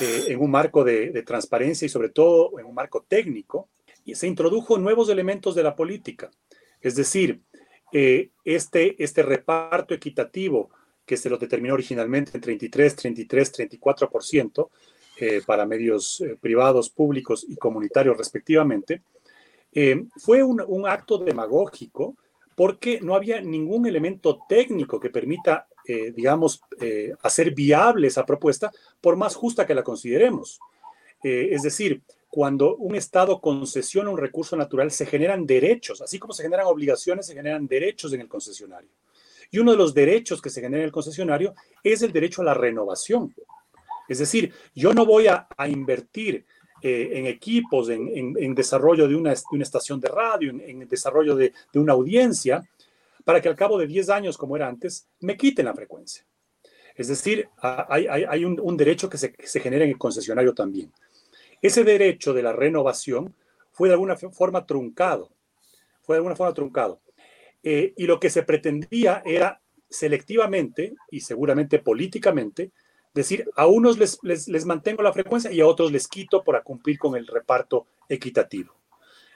eh, 0.00 0.24
en 0.26 0.40
un 0.40 0.50
marco 0.50 0.82
de, 0.82 1.22
transparencia 1.24 1.86
y 1.86 1.88
sobre 1.88 2.08
todo 2.08 2.58
en 2.58 2.66
un 2.66 2.74
marco 2.74 3.04
técnico, 3.06 3.68
se 4.12 4.26
introdujo 4.26 4.78
nuevos 4.78 5.08
elementos 5.10 5.54
de 5.54 5.62
la 5.62 5.76
política. 5.76 6.28
Es 6.80 6.96
decir, 6.96 7.40
eh, 7.92 8.30
este, 8.44 9.00
este 9.00 9.22
reparto 9.22 9.94
equitativo 9.94 10.70
que 11.06 11.16
se 11.16 11.30
lo 11.30 11.38
determinó 11.38 11.74
originalmente 11.74 12.32
en 12.34 12.40
33, 12.40 12.96
33, 12.96 13.52
34% 13.70 14.70
para 15.46 15.66
medios 15.66 16.20
eh, 16.20 16.36
privados, 16.40 16.90
públicos 16.90 17.46
y 17.48 17.54
comunitarios 17.54 18.18
respectivamente, 18.18 19.02
fue 20.16 20.42
un, 20.42 20.84
acto 20.84 21.18
demagógico 21.18 22.16
porque 22.62 23.00
no 23.02 23.16
había 23.16 23.40
ningún 23.40 23.86
elemento 23.86 24.38
técnico 24.48 25.00
que 25.00 25.10
permita, 25.10 25.66
eh, 25.84 26.12
digamos, 26.12 26.62
eh, 26.80 27.12
hacer 27.20 27.50
viable 27.50 28.06
esa 28.06 28.24
propuesta, 28.24 28.70
por 29.00 29.16
más 29.16 29.34
justa 29.34 29.66
que 29.66 29.74
la 29.74 29.82
consideremos. 29.82 30.60
Eh, 31.24 31.48
es 31.50 31.62
decir, 31.62 32.02
cuando 32.28 32.76
un 32.76 32.94
Estado 32.94 33.40
concesiona 33.40 34.10
un 34.10 34.16
recurso 34.16 34.54
natural, 34.56 34.92
se 34.92 35.06
generan 35.06 35.44
derechos, 35.44 36.02
así 36.02 36.20
como 36.20 36.34
se 36.34 36.44
generan 36.44 36.66
obligaciones, 36.66 37.26
se 37.26 37.34
generan 37.34 37.66
derechos 37.66 38.12
en 38.12 38.20
el 38.20 38.28
concesionario. 38.28 38.90
Y 39.50 39.58
uno 39.58 39.72
de 39.72 39.78
los 39.78 39.92
derechos 39.92 40.40
que 40.40 40.48
se 40.48 40.60
genera 40.60 40.84
en 40.84 40.86
el 40.86 40.92
concesionario 40.92 41.56
es 41.82 42.02
el 42.02 42.12
derecho 42.12 42.42
a 42.42 42.44
la 42.44 42.54
renovación. 42.54 43.34
Es 44.08 44.20
decir, 44.20 44.54
yo 44.72 44.94
no 44.94 45.04
voy 45.04 45.26
a, 45.26 45.48
a 45.56 45.66
invertir 45.66 46.46
eh, 46.82 47.10
en 47.12 47.26
equipos, 47.26 47.88
en, 47.90 48.54
desarrollo 48.54 49.06
de 49.06 49.14
una, 49.14 49.32
estación 49.32 50.00
de 50.00 50.08
radio, 50.08 50.50
en, 50.50 50.88
desarrollo 50.88 51.36
de, 51.36 51.52
una 51.74 51.92
audiencia, 51.92 52.68
para 53.24 53.40
que 53.40 53.48
al 53.48 53.54
cabo 53.54 53.78
de 53.78 53.86
10 53.86 54.10
años, 54.10 54.36
como 54.36 54.56
era 54.56 54.66
antes, 54.66 55.06
me 55.20 55.36
quiten 55.36 55.66
la 55.66 55.74
frecuencia. 55.74 56.24
Es 56.96 57.06
decir, 57.06 57.48
hay, 57.60 58.44
un, 58.44 58.76
derecho 58.76 59.08
que 59.08 59.16
se, 59.16 59.60
genera 59.60 59.84
en 59.84 59.90
el 59.92 59.98
concesionario 59.98 60.54
también. 60.54 60.92
Ese 61.60 61.84
derecho 61.84 62.34
de 62.34 62.42
la 62.42 62.52
renovación 62.52 63.32
fue 63.70 63.88
de 63.88 63.94
alguna 63.94 64.16
forma 64.16 64.66
truncado, 64.66 65.30
fue 66.00 66.16
de 66.16 66.18
alguna 66.18 66.34
forma 66.34 66.52
truncado. 66.52 67.00
Eh, 67.62 67.94
y 67.96 68.06
lo 68.06 68.18
que 68.18 68.28
se 68.28 68.42
pretendía 68.42 69.22
era 69.24 69.60
selectivamente 69.88 70.94
y 71.12 71.20
seguramente 71.20 71.78
políticamente 71.78 72.72
decir, 73.14 73.48
a 73.56 73.66
unos 73.66 73.98
les, 74.22 74.66
mantengo 74.66 75.02
la 75.02 75.12
frecuencia 75.12 75.52
y 75.52 75.60
a 75.60 75.66
otros 75.66 75.92
les 75.92 76.08
quito 76.08 76.42
para 76.42 76.62
cumplir 76.62 76.98
con 76.98 77.16
el 77.16 77.26
reparto 77.26 77.86
equitativo. 78.08 78.74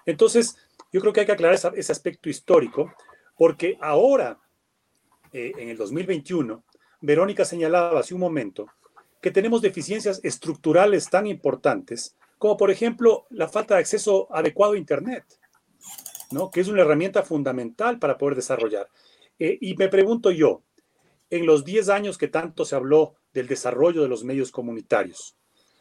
Entonces, 0.04 0.56
yo 0.92 1.00
creo 1.00 1.12
que 1.12 1.20
hay 1.20 1.26
que 1.26 1.32
aclarar 1.32 1.58
ese 1.74 1.92
aspecto 1.92 2.28
histórico, 2.28 2.92
porque 3.36 3.76
ahora, 3.80 4.38
eh, 5.32 5.52
en 5.58 5.68
el 5.68 5.76
2021, 5.76 6.62
Verónica 7.00 7.44
señalaba 7.44 8.00
hace 8.00 8.14
un 8.14 8.20
momento 8.20 8.66
que 9.20 9.30
tenemos 9.30 9.60
deficiencias 9.60 10.20
estructurales 10.22 11.10
tan 11.10 11.26
importantes 11.26 12.16
como, 12.38 12.56
por 12.56 12.70
ejemplo, 12.70 13.26
la 13.30 13.48
falta 13.48 13.74
de 13.74 13.80
acceso 13.80 14.28
adecuado 14.30 14.74
a 14.74 14.78
Internet, 14.78 15.24
¿no? 16.30 16.50
que 16.50 16.60
es 16.60 16.68
una 16.68 16.82
herramienta 16.82 17.22
fundamental 17.22 17.98
para 17.98 18.18
poder 18.18 18.36
desarrollar. 18.36 18.88
Eh, 19.38 19.58
y 19.60 19.74
me 19.77 19.88
pregunto 19.88 20.31
yo, 20.31 20.62
en 21.31 21.46
los 21.46 21.64
10 21.64 21.88
años 21.88 22.18
que 22.18 22.29
tanto 22.29 22.64
se 22.64 22.77
habló 22.77 23.14
del 23.33 23.46
desarrollo 23.46 24.02
de 24.02 24.08
los 24.08 24.24
medios 24.24 24.50
comunitarios. 24.50 25.37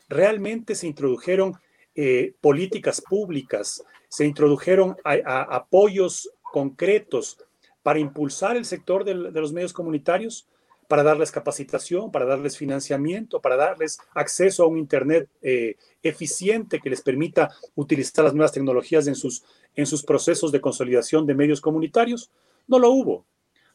Realmente 0.09 0.75
se 0.75 0.87
introdujeron 0.87 1.53
eh, 1.95 2.33
políticas 2.41 3.01
públicas, 3.01 3.83
se 4.09 4.25
introdujeron 4.25 4.97
apoyos 5.03 6.29
concretos 6.43 7.37
para 7.83 7.99
impulsar 7.99 8.57
el 8.57 8.65
sector 8.65 9.03
de, 9.03 9.13
los 9.13 9.53
medios 9.53 9.73
comunitarios, 9.73 10.47
para 10.87 11.03
darles 11.03 11.31
capacitación, 11.31 12.11
para 12.11 12.25
darles 12.25 12.57
financiamiento, 12.57 13.41
para 13.41 13.55
darles 13.55 13.99
acceso 14.13 14.63
a 14.63 14.67
un 14.67 14.77
Internet 14.77 15.29
eh, 15.41 15.75
eficiente 16.03 16.79
que 16.79 16.89
les 16.89 17.01
permita 17.01 17.51
utilizar 17.73 18.25
las 18.25 18.33
nuevas 18.33 18.51
tecnologías 18.51 19.07
en 19.07 19.15
sus, 19.15 19.43
en 19.75 19.85
sus 19.85 20.03
procesos 20.03 20.51
de 20.51 20.61
consolidación 20.61 21.25
de 21.25 21.33
medios 21.33 21.61
comunitarios. 21.61 22.29
No 22.67 22.77
lo 22.77 22.91
hubo. 22.91 23.25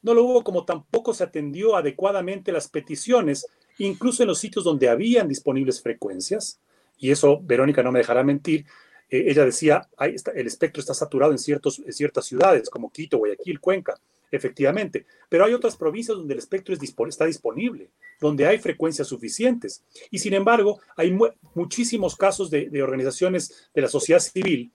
No 0.03 0.15
lo 0.15 0.25
hubo 0.25 0.45
como 0.45 0.65
tampoco 0.65 1.15
se 1.15 1.25
atendió 1.25 1.77
adecuadamente 1.77 2.53
las 2.53 2.69
peticiones, 2.69 3.47
incluso 3.79 4.23
en 4.23 4.29
los 4.29 4.39
sitios 4.39 4.65
donde 4.65 4.89
habían 4.89 5.29
disponibles 5.29 5.83
frecuencias, 5.83 6.61
y 6.99 7.11
eso 7.11 7.41
Verónica 7.43 7.83
no 7.83 7.93
me 7.93 8.01
dejará 8.01 8.23
mentir, 8.23 8.67
eh, 9.11 9.25
ella 9.27 9.45
decía, 9.45 9.89
el 9.99 10.47
espectro 10.47 10.81
está 10.81 10.95
saturado 10.95 11.33
en, 11.33 11.39
ciertas 11.39 12.25
ciudades 12.25 12.71
como 12.71 12.93
Quito, 12.93 13.19
Guayaquil, 13.19 13.61
Cuenca, 13.61 14.01
efectivamente, 14.31 15.07
pero 15.29 15.45
hay 15.45 15.53
otras 15.53 15.77
provincias 15.77 16.17
donde 16.17 16.35
el 16.35 16.39
espectro 16.39 16.75
es, 16.75 16.81
está 17.09 17.25
disponible, 17.25 17.91
donde 18.21 18.47
hay 18.47 18.59
frecuencias 18.59 19.09
suficientes. 19.09 19.83
Y 20.11 20.21
sin 20.21 20.35
embargo, 20.35 20.81
hay 20.97 21.17
muchísimos 21.55 22.17
casos 22.17 22.51
de, 22.51 22.71
de, 22.71 22.83
organizaciones 22.83 23.69
de 23.75 23.83
la 23.83 23.89
sociedad 23.89 24.21
civil 24.21 24.73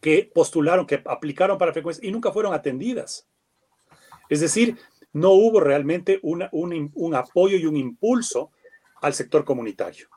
que 0.00 0.30
postularon, 0.32 0.86
que 0.86 1.02
aplicaron 1.04 1.58
para 1.58 1.72
frecuencias 1.72 2.04
y 2.04 2.12
nunca 2.12 2.32
fueron 2.32 2.54
atendidas. 2.54 3.26
Es 4.30 4.40
decir, 4.40 4.78
no 5.12 5.32
hubo 5.32 5.60
realmente 5.60 6.20
un, 6.22 6.42
apoyo 7.14 7.56
y 7.56 7.66
un 7.66 7.76
impulso 7.76 8.52
al 9.02 9.12
sector 9.12 9.44
comunitario. 9.44 10.08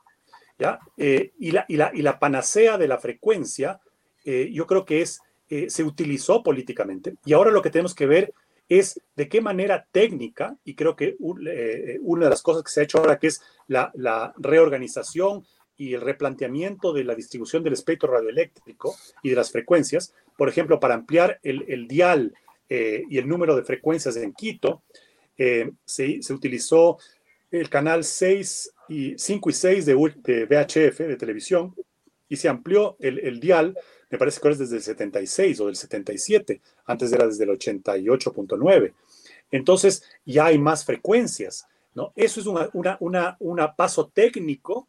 ¿ya? 0.58 0.78
Eh, 0.96 1.32
y, 1.38 1.50
la, 1.50 2.18
panacea 2.18 2.78
de 2.78 2.88
la 2.88 2.98
frecuencia, 2.98 3.80
eh, 4.24 4.50
yo 4.52 4.66
creo 4.66 4.84
que 4.84 5.04
eh, 5.50 5.68
se 5.68 5.82
utilizó 5.82 6.42
políticamente. 6.42 7.16
Y 7.24 7.32
ahora 7.32 7.50
lo 7.50 7.60
que 7.60 7.70
tenemos 7.70 7.94
que 7.94 8.06
ver 8.06 8.32
es 8.68 9.00
de 9.16 9.28
qué 9.28 9.40
manera 9.40 9.86
técnica, 9.90 10.56
y 10.64 10.74
creo 10.74 10.96
que 10.96 11.16
una 11.18 12.24
de 12.24 12.30
las 12.30 12.40
cosas 12.40 12.62
que 12.62 12.70
se 12.70 12.80
ha 12.80 12.84
hecho 12.84 12.98
ahora, 12.98 13.18
que 13.18 13.26
es 13.26 13.42
la, 13.66 14.32
reorganización 14.38 15.44
y 15.76 15.92
el 15.92 16.00
replanteamiento 16.00 16.92
de 16.92 17.04
la 17.04 17.16
distribución 17.16 17.62
del 17.64 17.72
espectro 17.72 18.12
radioeléctrico 18.12 18.94
y 19.22 19.30
de 19.30 19.36
las 19.36 19.50
frecuencias, 19.50 20.14
por 20.38 20.48
ejemplo, 20.48 20.80
para 20.80 20.94
ampliar 20.94 21.40
el 21.42 21.88
dial 21.88 22.32
y 23.08 23.18
el 23.18 23.28
número 23.28 23.56
de 23.56 23.64
frecuencias 23.64 24.16
en 24.16 24.32
Quito, 24.32 24.82
se, 25.36 26.22
se, 26.22 26.32
utilizó 26.32 26.98
el 27.50 27.68
canal 27.68 28.04
6 28.04 28.74
y 28.88 29.18
5 29.18 29.50
y 29.50 29.52
6 29.52 29.86
de, 29.86 29.94
VHF, 29.94 30.98
de 30.98 31.16
televisión, 31.16 31.74
y 32.28 32.36
se 32.36 32.48
amplió 32.48 32.96
el, 33.00 33.38
dial, 33.38 33.76
me 34.10 34.18
parece 34.18 34.40
que 34.40 34.48
es 34.48 34.58
desde 34.58 34.76
el 34.76 34.82
76 34.82 35.60
o 35.60 35.66
del 35.66 35.76
77, 35.76 36.60
antes 36.86 37.12
era 37.12 37.26
desde 37.26 37.44
el 37.44 37.50
88.9. 37.50 38.92
Entonces 39.50 40.02
ya 40.24 40.46
hay 40.46 40.58
más 40.58 40.84
frecuencias, 40.84 41.66
¿no? 41.94 42.12
Eso 42.16 42.40
es 42.40 42.46
un 42.46 42.58
una, 42.72 42.96
una, 43.00 43.36
una 43.38 43.76
paso 43.76 44.10
técnico 44.12 44.88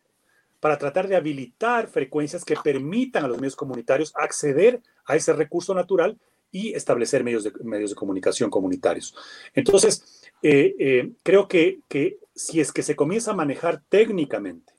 para 0.60 0.78
tratar 0.78 1.08
de 1.08 1.16
habilitar 1.16 1.88
frecuencias 1.88 2.44
que 2.44 2.56
permitan 2.56 3.26
a 3.26 3.28
los 3.28 3.38
medios 3.38 3.56
comunitarios 3.56 4.12
acceder 4.16 4.82
a 5.06 5.16
ese 5.16 5.34
recurso 5.34 5.76
natural 5.76 6.18
y 6.56 6.74
establecer 6.74 7.22
medios 7.22 7.44
de, 7.44 7.52
medios 7.66 7.90
de 7.90 7.98
comunicación 7.98 8.50
comunitarios. 8.50 9.14
Entonces, 9.54 10.24
eh, 10.42 10.74
eh, 10.80 11.12
creo 11.22 11.50
que, 11.50 11.82
que 11.90 12.18
si 12.34 12.62
es 12.62 12.72
que 12.72 12.82
se 12.82 12.96
comienza 12.96 13.32
a 13.32 13.36
manejar 13.36 13.84
técnicamente 13.90 14.72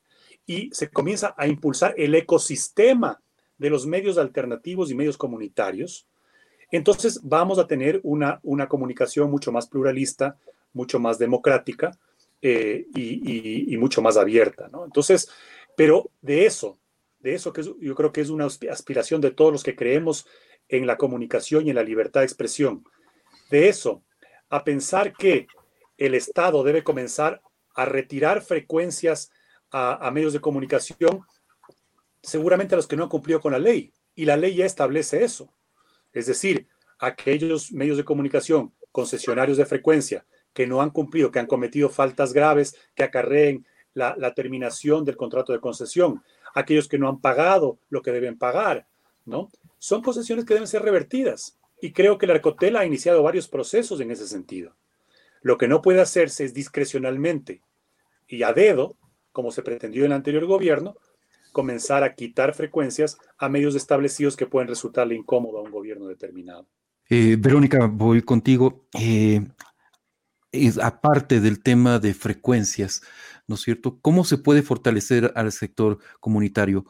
y 0.47 0.71
se 0.73 0.89
comienza 0.89 1.35
a 1.37 1.47
impulsar 1.47 1.93
el 1.99 2.15
ecosistema 2.15 3.21
de 3.59 3.69
los 3.69 3.87
medios 3.87 4.17
alternativos 4.17 4.91
y 4.91 4.95
medios 4.95 5.19
comunitarios, 5.19 6.07
entonces 6.71 7.21
vamos 7.23 7.59
a 7.59 7.67
tener 7.67 8.01
una, 8.05 8.41
una 8.43 8.69
comunicación 8.69 9.31
mucho 9.31 9.53
más 9.53 9.67
pluralista, 9.67 10.39
mucho 10.73 10.99
más 10.99 11.19
democrática 11.19 11.99
eh, 12.41 12.87
y, 12.95 13.75
y, 13.75 13.77
mucho 13.77 14.01
más 14.01 14.17
abierta. 14.17 14.71
¿no? 14.73 14.87
Entonces, 14.87 15.29
pero 15.77 16.11
de 16.23 16.47
eso, 16.47 16.79
de 17.21 17.35
eso 17.35 17.53
que 17.53 17.63
yo 17.63 17.95
creo 17.95 18.13
que 18.13 18.23
es 18.23 18.31
una 18.31 18.47
aspiración 18.47 19.21
de 19.21 19.31
todos 19.31 19.53
los 19.53 19.63
que 19.63 19.77
creemos 19.77 20.27
en 20.69 20.87
la 20.87 20.97
comunicación 20.97 21.67
y 21.67 21.71
en 21.71 21.77
la 21.77 21.83
libertad 21.83 22.21
de 22.21 22.27
expresión, 22.27 22.85
de 23.51 23.69
eso 23.69 24.03
a 24.49 24.65
pensar 24.65 25.13
que 25.13 25.47
el 25.97 26.15
Estado 26.15 26.63
debe 26.63 26.85
comenzar 26.85 27.43
a 27.75 27.85
retirar 27.85 28.43
frecuencias 28.43 29.31
a, 29.71 30.11
medios 30.11 30.33
de 30.33 30.41
comunicación, 30.41 31.23
seguramente 32.23 32.75
a 32.75 32.77
los 32.77 32.87
que 32.87 32.97
no 32.97 33.03
han 33.03 33.09
cumplido 33.09 33.41
con 33.41 33.53
la 33.53 33.59
ley. 33.59 33.93
Y 34.15 34.25
la 34.25 34.37
ley 34.37 34.55
ya 34.55 34.65
establece 34.65 35.23
eso. 35.23 35.53
Es 36.13 36.27
decir, 36.27 36.67
aquellos 36.99 37.73
medios 37.73 37.99
de 37.99 38.05
comunicación, 38.05 38.73
concesionarios 38.93 39.59
de 39.59 39.67
frecuencia, 39.67 40.25
que 40.55 40.67
no 40.67 40.81
han 40.81 40.91
cumplido, 40.91 41.31
que 41.31 41.39
han 41.39 41.47
cometido 41.47 41.91
faltas 41.91 42.33
graves 42.33 42.75
que 42.95 43.03
acarreen 43.03 43.67
la, 43.93 44.15
la, 44.17 44.33
terminación 44.33 45.05
del 45.05 45.17
contrato 45.17 45.53
de 45.53 45.61
concesión, 45.61 46.23
aquellos 46.55 46.89
que 46.89 46.99
no 46.99 47.09
han 47.09 47.21
pagado 47.21 47.79
lo 47.91 48.01
que 48.01 48.13
deben 48.13 48.39
pagar, 48.39 48.87
¿no? 49.27 49.51
Son 49.79 50.03
concesiones 50.03 50.45
que 50.45 50.55
deben 50.55 50.69
ser 50.69 50.83
revertidas. 50.83 51.59
Y 51.81 51.93
creo 51.93 52.17
que 52.17 52.27
la 52.27 52.35
Arcotel 52.35 52.77
ha 52.77 52.87
iniciado 52.87 53.23
varios 53.23 53.49
procesos 53.49 54.01
en 54.01 54.11
ese 54.11 54.27
sentido. 54.27 54.75
Lo 55.43 55.59
que 55.59 55.69
no 55.69 55.83
puede 55.83 56.01
hacerse 56.01 56.45
es 56.45 56.55
discrecionalmente 56.55 57.61
y 58.27 58.43
a 58.43 58.53
dedo, 58.53 58.97
como 59.33 59.51
se 59.51 59.63
pretendió 59.63 60.05
en 60.05 60.13
el 60.13 60.17
anterior 60.17 60.47
gobierno, 60.47 60.97
comenzar 61.53 62.03
a 62.03 62.15
quitar 62.15 62.55
frecuencias 62.55 63.19
a 63.39 63.49
medios 63.49 63.75
establecidos 63.75 64.37
que 64.37 64.47
pueden 64.47 64.69
resultarle 64.69 65.15
incómodo 65.15 65.59
a 65.59 65.63
un 65.63 65.71
gobierno 65.71 66.07
determinado. 66.07 66.67
Eh, 67.09 67.37
Verónica, 67.39 67.87
voy 67.87 68.23
contigo. 68.23 68.87
Eh, 68.99 69.47
aparte 70.83 71.41
del 71.41 71.63
tema 71.63 71.99
de 71.99 72.15
frecuencias, 72.15 73.03
¿no 73.47 73.55
es 73.55 73.63
cierto? 73.63 73.99
¿Cómo 74.01 74.25
se 74.25 74.39
puede 74.39 74.63
fortalecer 74.63 75.33
al 75.35 75.53
sector 75.53 75.99
comunitario? 76.21 76.85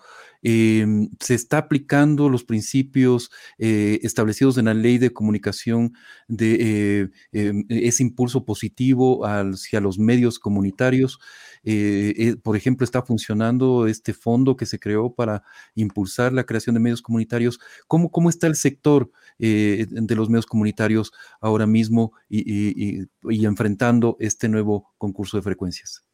Em, 0.48 1.08
se 1.18 1.34
está 1.34 1.58
aplicando 1.58 2.28
los 2.28 2.44
principios 2.44 3.32
eh, 3.58 3.98
establecidos 4.04 4.56
en 4.58 4.66
la 4.66 4.74
ley 4.74 4.96
de 4.96 5.12
comunicación 5.12 5.94
de 6.28 6.56
eh, 6.60 7.10
em, 7.32 7.64
ese 7.68 8.04
impulso 8.04 8.44
positivo 8.44 9.26
hacia 9.26 9.80
los 9.80 9.98
medios 9.98 10.38
comunitarios. 10.38 11.18
Eh, 11.64 12.36
por 12.44 12.56
ejemplo, 12.56 12.84
está 12.84 13.02
funcionando 13.02 13.88
este 13.88 14.14
fondo 14.14 14.56
que 14.56 14.66
se 14.66 14.78
creó 14.78 15.12
para 15.12 15.42
impulsar 15.74 16.32
la 16.32 16.44
creación 16.44 16.74
de 16.74 16.80
medios 16.80 17.02
comunitarios. 17.02 17.58
¿Cómo, 17.88 18.12
cómo 18.12 18.30
está 18.30 18.46
el 18.46 18.54
sector 18.54 19.10
de 19.38 20.14
los 20.14 20.30
medios 20.30 20.46
comunitarios 20.46 21.10
ahora 21.40 21.66
mismo 21.66 22.12
y 22.28 23.08
enfrentando 23.44 24.16
este 24.20 24.48
nuevo 24.48 24.94
concurso 24.96 25.38
de 25.38 25.42
frecuencias? 25.42 26.05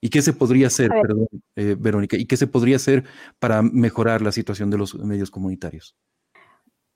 ¿Y 0.00 0.10
qué 0.10 0.22
se 0.22 0.32
podría 0.32 0.68
hacer, 0.68 0.90
perdón, 0.90 1.26
eh, 1.56 1.76
Verónica, 1.78 2.16
y 2.16 2.26
qué 2.26 2.36
se 2.36 2.46
podría 2.46 2.76
hacer 2.76 3.04
para 3.38 3.62
mejorar 3.62 4.22
la 4.22 4.32
situación 4.32 4.70
de 4.70 4.78
los 4.78 4.94
medios 4.94 5.30
comunitarios? 5.30 5.96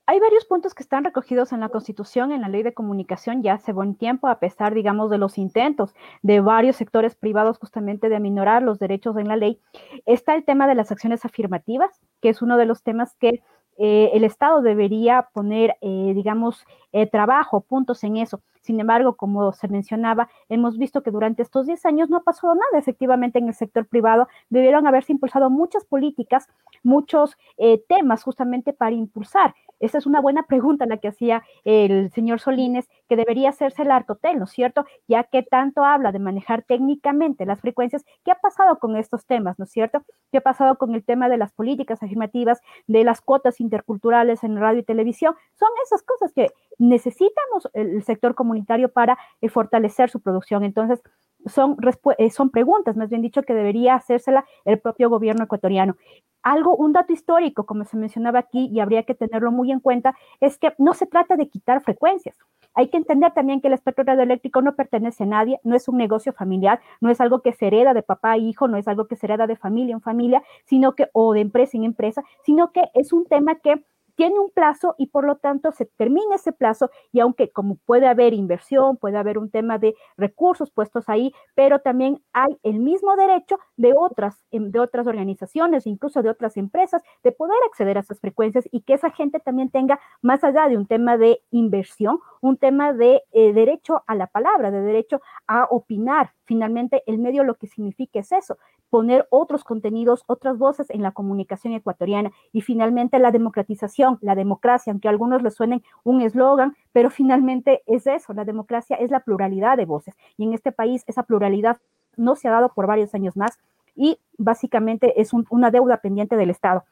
Hay 0.05 0.18
varios 0.18 0.44
puntos 0.44 0.74
que 0.74 0.82
están 0.82 1.05
recogidos 1.05 1.53
en 1.53 1.61
la 1.61 1.68
Constitución, 1.68 2.32
en 2.32 2.40
la 2.40 2.48
Ley 2.48 2.64
de 2.64 2.74
Comunicación, 2.74 3.42
ya 3.42 3.55
hace 3.55 3.72
buen 3.72 3.94
tiempo, 3.94 4.26
a 4.26 4.40
pesar, 4.40 4.74
digamos, 4.74 5.11
de 5.11 5.18
los 5.18 5.38
intentos 5.38 5.94
de 6.22 6.40
varios 6.40 6.74
sectores 6.76 7.14
privados 7.14 7.59
justamente 7.59 8.09
de 8.09 8.16
aminorar 8.16 8.62
los 8.62 8.80
derechos 8.80 9.16
en 9.16 9.28
la 9.28 9.36
ley. 9.36 9.61
Está 10.05 10.34
el 10.34 10.44
tema 10.44 10.66
de 10.66 10.74
las 10.74 10.90
acciones 10.90 11.24
afirmativas, 11.24 12.00
que 12.20 12.30
es 12.30 12.42
uno 12.42 12.57
de 12.57 12.66
los 12.66 12.82
temas 12.82 13.14
que 13.16 13.42
eh, 13.78 14.10
el 14.14 14.24
Estado 14.24 14.62
debería 14.62 15.28
poner, 15.32 15.76
eh, 15.80 16.12
digamos, 16.14 16.64
trabajo, 17.10 17.62
puntos 17.62 18.04
en 18.04 18.18
eso. 18.18 18.42
Sin 18.62 18.78
embargo, 18.78 19.16
como 19.16 19.52
se 19.52 19.66
mencionaba, 19.66 20.28
hemos 20.48 20.78
visto 20.78 21.02
que 21.02 21.10
durante 21.10 21.42
estos 21.42 21.66
10 21.66 21.84
años 21.84 22.08
no 22.08 22.18
ha 22.18 22.22
pasado 22.22 22.54
nada 22.54 22.78
efectivamente 22.78 23.40
en 23.40 23.48
el 23.48 23.54
sector 23.54 23.86
privado. 23.86 24.28
Debieron 24.50 24.86
haberse 24.86 25.12
impulsado 25.12 25.50
muchas 25.50 25.84
políticas, 25.84 26.48
muchos 26.84 27.36
eh, 27.58 27.82
temas 27.88 28.22
justamente 28.22 28.72
para 28.72 28.92
impulsar. 28.92 29.54
Esa 29.82 29.98
es 29.98 30.06
una 30.06 30.20
buena 30.20 30.44
pregunta 30.44 30.86
la 30.86 30.96
que 30.96 31.08
hacía 31.08 31.42
el 31.64 32.10
señor 32.12 32.40
Solines, 32.40 32.88
que 33.08 33.16
debería 33.16 33.50
hacerse 33.50 33.82
el 33.82 33.90
Arcotel, 33.90 34.38
¿no 34.38 34.44
es 34.44 34.50
cierto? 34.52 34.86
Ya 35.08 35.24
que 35.24 35.42
tanto 35.42 35.84
habla 35.84 36.12
de 36.12 36.20
manejar 36.20 36.62
técnicamente 36.62 37.44
las 37.44 37.60
frecuencias, 37.60 38.04
¿qué 38.24 38.30
ha 38.30 38.36
pasado 38.36 38.78
con 38.78 38.96
estos 38.96 39.26
temas, 39.26 39.58
¿no 39.58 39.64
es 39.64 39.72
cierto? 39.72 40.02
¿Qué 40.30 40.38
ha 40.38 40.40
pasado 40.40 40.76
con 40.76 40.94
el 40.94 41.04
tema 41.04 41.28
de 41.28 41.36
las 41.36 41.52
políticas 41.52 42.00
afirmativas, 42.00 42.60
de 42.86 43.02
las 43.02 43.20
cuotas 43.20 43.60
interculturales 43.60 44.44
en 44.44 44.56
radio 44.56 44.80
y 44.80 44.84
televisión? 44.84 45.34
Son 45.54 45.68
esas 45.84 46.02
cosas 46.02 46.32
que 46.32 46.52
necesitamos 46.78 47.68
el 47.72 48.04
sector 48.04 48.36
comunitario 48.36 48.88
para 48.92 49.18
eh, 49.40 49.48
fortalecer 49.48 50.10
su 50.10 50.20
producción. 50.20 50.62
Entonces, 50.62 51.02
son, 51.47 51.76
eh, 52.18 52.30
son 52.30 52.51
preguntas, 52.51 52.97
más 52.97 53.09
bien 53.11 53.22
dicho, 53.22 53.43
que 53.43 53.55
debería 53.55 53.95
hacérsela 53.95 54.45
el 54.64 54.78
propio 54.78 55.11
gobierno 55.11 55.45
ecuatoriano. 55.45 55.97
Algo, 56.43 56.74
un 56.76 56.93
dato 56.93 57.12
histórico, 57.12 57.66
como 57.66 57.84
se 57.84 57.97
mencionaba 57.97 58.40
aquí, 58.40 58.68
y 58.72 58.80
habría 58.80 59.05
que 59.05 59.14
tenerlo 59.14 59.53
muy 59.53 59.70
en 59.70 59.80
cuenta, 59.80 60.14
es 60.40 60.59
que 60.59 60.74
no 60.78 60.95
se 60.95 61.07
trata 61.07 61.36
de 61.36 61.49
quitar 61.49 61.82
frecuencias. 61.82 62.36
Hay 62.74 62.88
que 62.88 62.97
entender 62.97 63.32
también 63.32 63.61
que 63.61 63.68
el 63.68 63.74
espectro 63.74 64.05
radioeléctrico 64.05 64.62
no 64.62 64.74
pertenece 64.74 65.24
a 65.24 65.26
nadie, 65.26 65.61
no 65.62 65.76
es 65.76 65.88
un 65.88 65.99
negocio 65.99 66.32
familiar, 66.32 66.80
no 67.01 67.11
es 67.11 67.20
algo 67.20 67.43
que 67.43 67.53
se 67.53 67.66
hereda 67.66 67.95
de 67.95 68.03
papá 68.03 68.32
a 68.32 68.38
hijo, 68.38 68.66
no 68.66 68.76
es 68.76 68.88
algo 68.88 69.07
que 69.07 69.16
se 69.16 69.26
hereda 69.26 69.47
de 69.47 69.57
familia 69.57 69.93
en 69.93 70.01
familia, 70.01 70.43
sino 70.64 70.95
que, 70.95 71.09
o 71.12 71.34
de 71.34 71.40
empresa 71.40 71.76
en 71.76 71.84
empresa, 71.84 72.24
sino 72.45 72.72
que 72.72 72.82
es 72.95 73.12
un 73.12 73.26
tema 73.26 73.57
que 73.57 73.84
tiene 74.14 74.38
un 74.38 74.50
plazo 74.50 74.94
y 74.98 75.08
por 75.08 75.24
lo 75.24 75.36
tanto 75.36 75.72
se 75.72 75.86
termina 75.86 76.36
ese 76.36 76.52
plazo 76.52 76.90
y 77.12 77.20
aunque 77.20 77.50
como 77.50 77.76
puede 77.86 78.06
haber 78.06 78.34
inversión, 78.34 78.96
puede 78.96 79.18
haber 79.18 79.38
un 79.38 79.50
tema 79.50 79.78
de 79.78 79.94
recursos 80.16 80.70
puestos 80.70 81.08
ahí, 81.08 81.32
pero 81.54 81.80
también 81.80 82.22
hay 82.32 82.58
el 82.62 82.78
mismo 82.78 83.16
derecho 83.16 83.58
de 83.76 83.92
otras, 83.96 84.44
em, 84.50 84.70
de 84.70 84.80
otras 84.80 85.06
organizaciones, 85.06 85.86
incluso 85.86 86.22
de 86.22 86.30
otras 86.30 86.56
empresas, 86.56 87.02
de 87.22 87.32
poder 87.32 87.56
acceder 87.66 87.96
a 87.96 88.00
esas 88.00 88.20
frecuencias 88.20 88.68
y 88.70 88.82
que 88.82 88.94
esa 88.94 89.10
gente 89.10 89.40
también 89.40 89.70
tenga, 89.70 90.00
más 90.20 90.44
allá 90.44 90.68
de 90.68 90.76
un 90.76 90.86
tema 90.86 91.16
de 91.16 91.42
inversión, 91.50 92.18
un 92.40 92.56
tema 92.56 92.92
de 92.92 93.22
eh, 93.32 93.52
derecho 93.52 94.02
a 94.06 94.14
la 94.14 94.26
palabra, 94.26 94.70
de 94.70 94.82
derecho 94.82 95.20
a 95.46 95.64
opinar. 95.70 96.32
Finalmente, 96.44 97.02
el 97.06 97.18
medio 97.18 97.44
lo 97.44 97.54
que 97.54 97.66
significa 97.66 98.20
es 98.20 98.32
eso, 98.32 98.58
poner 98.93 99.26
otros 99.30 99.64
contenidos, 99.64 100.22
otras 100.26 100.59
voces 100.59 100.90
en 100.90 101.01
la 101.01 101.12
comunicación 101.12 101.72
ecuatoriana 101.72 102.30
y 102.53 102.61
finalmente 102.61 103.18
la 103.18 103.30
democratización, 103.30 104.18
la 104.20 104.34
democracia, 104.34 104.90
aunque 104.90 105.09
a 105.09 105.11
algunos 105.11 105.43
les 105.43 105.55
suenen 105.55 105.82
un 106.05 106.20
eslogan, 106.20 106.76
pero 106.93 107.09
finalmente 107.09 107.82
es 107.86 108.07
eso, 108.07 108.34
la 108.34 108.45
democracia 108.45 108.97
es 108.97 109.11
la 109.11 109.20
pluralidad 109.20 109.78
de 109.78 109.86
voces 109.86 110.14
y 110.36 110.45
en 110.45 110.53
este 110.53 110.72
país 110.72 111.05
esa 111.07 111.22
pluralidad 111.22 111.78
no 112.18 112.36
se 112.36 112.49
ha 112.49 112.51
dado 112.51 112.74
por 112.74 112.86
varios 112.86 113.14
años 113.14 113.34
más 113.34 113.59
y 113.97 114.18
básicamente 114.36 115.18
es 115.22 115.30
una 115.32 115.70
deuda 115.70 115.97
pendiente 116.03 116.36
del 116.36 116.51
Estado. 116.51 116.84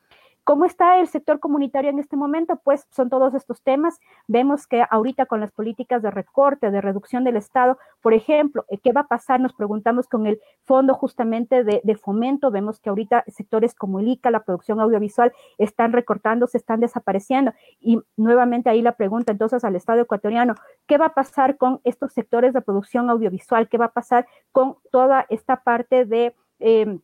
¿Cómo 0.51 0.65
está 0.65 0.99
el 0.99 1.07
sector 1.07 1.39
comunitario 1.39 1.91
en 1.91 2.01
este 2.01 2.17
momento? 2.17 2.57
Pues 2.65 2.85
son 2.91 3.09
todos 3.09 3.35
estos 3.35 3.63
temas. 3.63 4.01
Vemos 4.27 4.67
que 4.67 4.83
ahorita 4.91 5.27
con 5.27 5.39
las 5.39 5.53
políticas 5.53 6.03
de 6.03 6.11
recorte, 6.11 6.73
de 6.73 6.81
reducción 6.81 7.23
del 7.23 7.37
Estado, 7.37 7.79
por 8.01 8.15
ejemplo, 8.15 8.65
eh, 8.69 8.79
¿qué 8.79 8.91
va 8.91 9.03
a 9.03 9.07
pasar? 9.07 9.39
Nos 9.39 9.53
preguntamos 9.53 10.09
con 10.09 10.27
el 10.27 10.41
fondo 10.65 10.95
justamente 10.95 11.63
de, 11.63 11.95
fomento. 11.95 12.51
Vemos 12.51 12.81
que 12.81 12.89
ahorita 12.89 13.23
sectores 13.29 13.77
como 13.77 14.01
el 14.01 14.09
ICA, 14.09 14.33
la 14.33 14.43
producción 14.43 14.81
audiovisual, 14.81 15.33
están 15.57 15.93
recortando, 15.93 16.49
se 16.49 16.59
están 16.59 16.81
desapareciendo. 16.81 17.53
Y 17.79 18.01
nuevamente 18.17 18.71
ahí 18.71 18.83
la 18.83 18.97
pregunta 18.97 19.31
entonces 19.31 19.63
al 19.63 19.77
Estado 19.77 20.01
ecuatoriano, 20.01 20.57
¿qué 20.89 20.99
va 20.99 21.07
a 21.07 21.15
pasar 21.15 21.59
con 21.59 21.81
estos 21.85 22.13
sectores 22.13 22.55
de 22.55 22.61
producción 22.61 23.09
audiovisual? 23.09 23.69
¿Qué 23.69 23.79
va 23.79 23.85
a 23.85 23.93
pasar 23.93 24.27
con 24.51 24.79
toda 24.91 25.27
esta 25.29 25.63
parte 25.63 26.07
de... 26.07 26.35
Eh, 26.59 26.99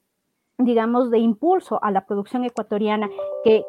digamos, 0.59 1.11
de 1.11 1.19
impulso 1.19 1.83
a 1.83 1.91
la 1.91 2.07
producción 2.07 2.45
ecuatoriana 2.45 3.11
que, 3.45 3.65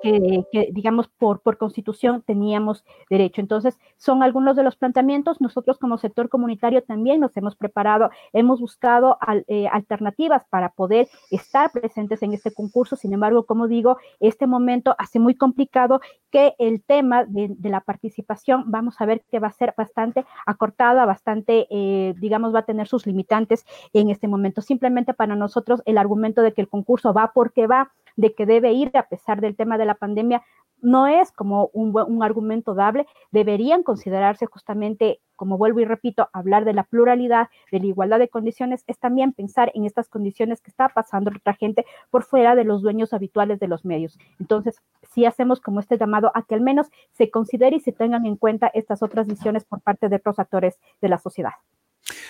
digamos, 0.72 1.08
por, 1.08 1.42
por 1.42 1.58
constitución 1.58 2.24
teníamos 2.26 2.84
derecho. 3.10 3.42
Entonces, 3.42 3.78
son 3.98 4.24
algunos 4.24 4.56
de 4.56 4.64
los 4.64 4.76
planteamientos. 4.76 5.42
Nosotros 5.42 5.78
como 5.78 5.98
sector 5.98 6.30
comunitario 6.30 6.84
también 6.84 7.20
nos 7.20 7.36
hemos 7.38 7.56
preparado, 7.56 8.10
hemos 8.34 8.60
buscado 8.60 9.18
eh, 9.48 9.68
alternativas 9.72 10.44
para 10.50 10.70
poder 10.70 11.08
estar 11.30 11.72
presentes 11.72 12.24
en 12.24 12.34
este 12.34 12.54
concurso. 12.54 12.96
Sin 12.96 13.14
embargo, 13.14 13.46
como 13.46 13.68
digo, 13.68 13.98
este 14.20 14.48
momento 14.48 14.96
hace 14.98 15.20
muy 15.20 15.36
complicado 15.36 16.00
que 16.32 16.56
el 16.58 16.84
tema 16.84 17.26
de, 17.26 17.56
la 17.64 17.82
participación, 17.82 18.64
vamos 18.68 19.00
a 19.00 19.06
ver 19.06 19.24
que 19.30 19.40
va 19.40 19.48
a 19.48 19.52
ser 19.52 19.74
bastante 19.78 20.26
acortada, 20.46 21.06
bastante, 21.06 21.68
eh, 21.70 22.14
digamos, 22.18 22.54
va 22.54 22.60
a 22.60 22.66
tener 22.66 22.88
sus 22.88 23.06
limitantes 23.06 23.66
en 23.94 24.10
este 24.10 24.28
momento. 24.28 24.62
Simplemente 24.62 25.14
para 25.14 25.36
nosotros 25.36 25.82
el 25.86 25.98
argumento 25.98 26.42
de 26.42 26.54
que 26.54 26.62
el 26.62 26.68
va 27.14 27.32
porque 27.34 27.68
va, 27.68 27.92
de 28.16 28.34
que 28.34 28.46
debe 28.46 28.74
ir 28.74 28.92
a 28.98 29.08
pesar 29.08 29.42
del 29.42 29.56
tema 29.56 29.78
de 29.78 29.86
la 29.86 29.96
pandemia, 29.96 30.44
no 30.82 31.08
es 31.08 31.32
como 31.32 31.70
un, 31.74 31.96
un, 31.96 32.24
argumento 32.24 32.74
dable, 32.76 33.08
deberían 33.32 33.84
considerarse 33.84 34.46
justamente, 34.46 35.20
como 35.36 35.58
vuelvo 35.58 35.80
y 35.80 35.86
repito, 35.86 36.30
hablar 36.34 36.66
de 36.66 36.74
la 36.74 36.84
pluralidad, 36.84 37.48
de 37.72 37.80
la 37.80 37.88
igualdad 37.88 38.20
de 38.20 38.30
condiciones, 38.30 38.84
es 38.88 39.00
también 39.00 39.34
pensar 39.34 39.72
en 39.74 39.86
estas 39.86 40.08
condiciones 40.08 40.62
que 40.62 40.70
está 40.70 40.90
pasando 40.90 41.32
otra 41.36 41.54
gente 41.54 41.86
por 42.10 42.24
fuera 42.24 42.56
de 42.56 42.64
los 42.64 42.82
dueños 42.82 43.14
habituales 43.14 43.60
de 43.60 43.68
los 43.68 43.86
medios. 43.86 44.18
Entonces, 44.40 44.82
si 45.02 45.26
hacemos 45.26 45.62
como 45.62 45.80
este 45.80 45.98
llamado 45.98 46.32
a 46.36 46.44
que 46.44 46.56
al 46.56 46.62
menos 46.62 46.88
se 47.12 47.32
considere 47.32 47.78
y 47.78 47.80
se 47.80 47.92
tengan 47.92 48.26
en 48.26 48.36
cuenta 48.36 48.68
estas 48.68 49.02
otras 49.02 49.28
visiones 49.28 49.66
por 49.66 49.82
parte 49.82 50.10
de 50.10 50.18
otros 50.18 50.40
actores 50.40 50.80
de 51.02 51.10
la 51.10 51.18
sociedad. 51.18 51.54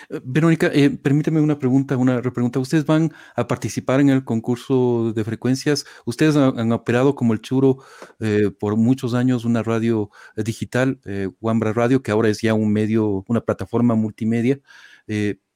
Eh, 0.09 0.21
Verónica, 0.23 0.71
eh, 0.73 0.97
una 1.39 1.59
pregunta, 1.59 1.97
una 1.97 2.21
repregunta. 2.21 2.59
¿Ustedes 2.59 2.85
van 2.85 3.11
a 3.35 3.47
participar 3.47 3.99
en 3.99 4.09
el 4.09 4.23
concurso 4.23 5.13
de 5.13 5.23
frecuencias? 5.23 5.85
Ustedes 6.05 6.35
han, 6.35 6.71
operado 6.71 7.15
como 7.15 7.33
el 7.33 7.41
Churo 7.41 7.77
eh, 8.19 8.51
por 8.59 8.75
muchos 8.77 9.13
años 9.13 9.45
una 9.45 9.63
radio 9.63 10.09
digital, 10.35 10.99
Wambra 11.41 11.73
Radio, 11.73 12.01
que 12.03 12.11
ahora 12.11 12.29
es 12.29 12.41
ya 12.41 12.53
un 12.53 12.71
medio, 12.71 13.23
una 13.27 13.41
plataforma 13.41 13.95
multimedia, 13.95 14.59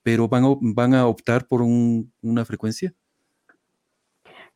pero 0.04 0.28
van 0.28 0.44
van 0.62 0.94
a 0.96 1.08
optar 1.08 1.48
por 1.48 1.62
una 1.62 2.46
frecuencia? 2.46 2.94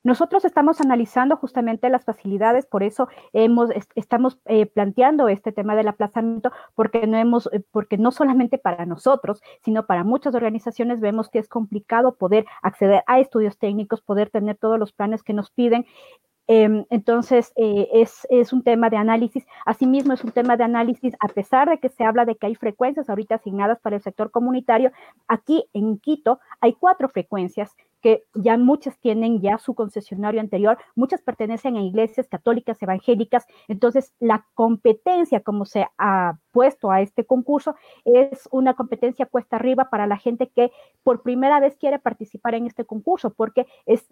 Nosotros 0.06 0.45
estamos 0.45 0.82
analizando 0.82 1.36
justamente 1.36 1.89
las 1.89 2.06
facilidades, 2.06 2.68
por 2.68 2.84
eso 2.84 3.08
hemos, 3.34 3.72
estamos 3.95 4.38
eh, 4.45 4.68
planteando 4.68 5.30
este 5.30 5.51
tema 5.51 5.76
del 5.76 5.88
aplazamiento, 5.88 6.51
porque 6.76 7.08
no 7.08 7.18
hemos, 7.18 7.49
eh, 7.51 7.64
porque 7.72 7.97
no 7.97 8.12
solamente 8.12 8.60
para 8.60 8.86
nosotros, 8.86 9.41
sino 9.64 9.88
para 9.88 10.03
muchas 10.03 10.36
organizaciones 10.36 11.01
vemos 11.01 11.30
que 11.30 11.39
es 11.39 11.49
complicado 11.49 12.18
poder 12.18 12.45
acceder 12.62 13.03
a 13.08 13.20
estudios 13.20 13.58
técnicos, 13.58 14.03
poder 14.03 14.30
tener 14.30 14.58
todos 14.58 14.78
los 14.78 14.93
planes 14.93 15.24
que 15.24 15.34
nos 15.34 15.49
piden. 15.49 15.88
Em, 16.45 16.86
entonces, 16.91 17.51
eh, 17.56 17.89
es, 17.93 18.28
es, 18.30 18.53
un 18.53 18.62
tema 18.62 18.91
de 18.91 18.97
análisis. 18.97 19.47
Asimismo, 19.66 20.14
es 20.14 20.24
un 20.24 20.32
tema 20.32 20.56
de 20.56 20.66
análisis, 20.66 21.16
a 21.20 21.30
pesar 21.30 21.68
de 21.68 21.80
que 21.80 21.89
se 21.89 22.03
habla 22.03 22.26
de 22.26 22.36
que 22.36 22.45
hay 22.45 22.53
frecuencias 22.53 23.10
ahorita 23.10 23.36
asignadas 23.36 23.80
para 23.80 23.95
el 23.95 24.03
sector 24.03 24.30
comunitario, 24.30 24.91
aquí 25.28 25.66
en 25.74 25.97
Quito 25.97 26.39
hay 26.62 26.74
cuatro 26.74 27.10
frecuencias 27.10 27.76
que 28.02 28.24
ya 28.34 28.58
muchas 28.58 29.00
tienen 29.00 29.41
ya 29.41 29.58
su 29.58 29.74
concesionario 29.74 30.39
anterior, 30.39 30.78
muchas 30.96 31.22
pertenecen 31.22 31.76
a 31.76 31.82
iglesias 31.82 32.28
católicas 32.28 32.82
evangélicas, 32.82 33.46
entonces 33.68 34.14
la 34.20 34.46
competencia 34.54 35.41
como 35.41 35.66
se 35.66 35.88
ha 35.98 36.38
puesto 36.52 36.91
a 36.91 37.02
este 37.02 37.26
concurso 37.26 37.76
es 38.06 38.48
una 38.52 38.76
competencia 38.76 39.26
cuesta 39.26 39.58
arriba 39.58 39.89
para 39.89 40.08
la 40.08 40.18
gente 40.18 40.48
que 40.48 40.72
por 41.04 41.22
primera 41.22 41.60
vez 41.60 41.78
quiere 41.78 42.00
participar 42.00 42.56
en 42.56 42.66
este 42.66 42.86
concurso, 42.86 43.32
porque 43.32 43.68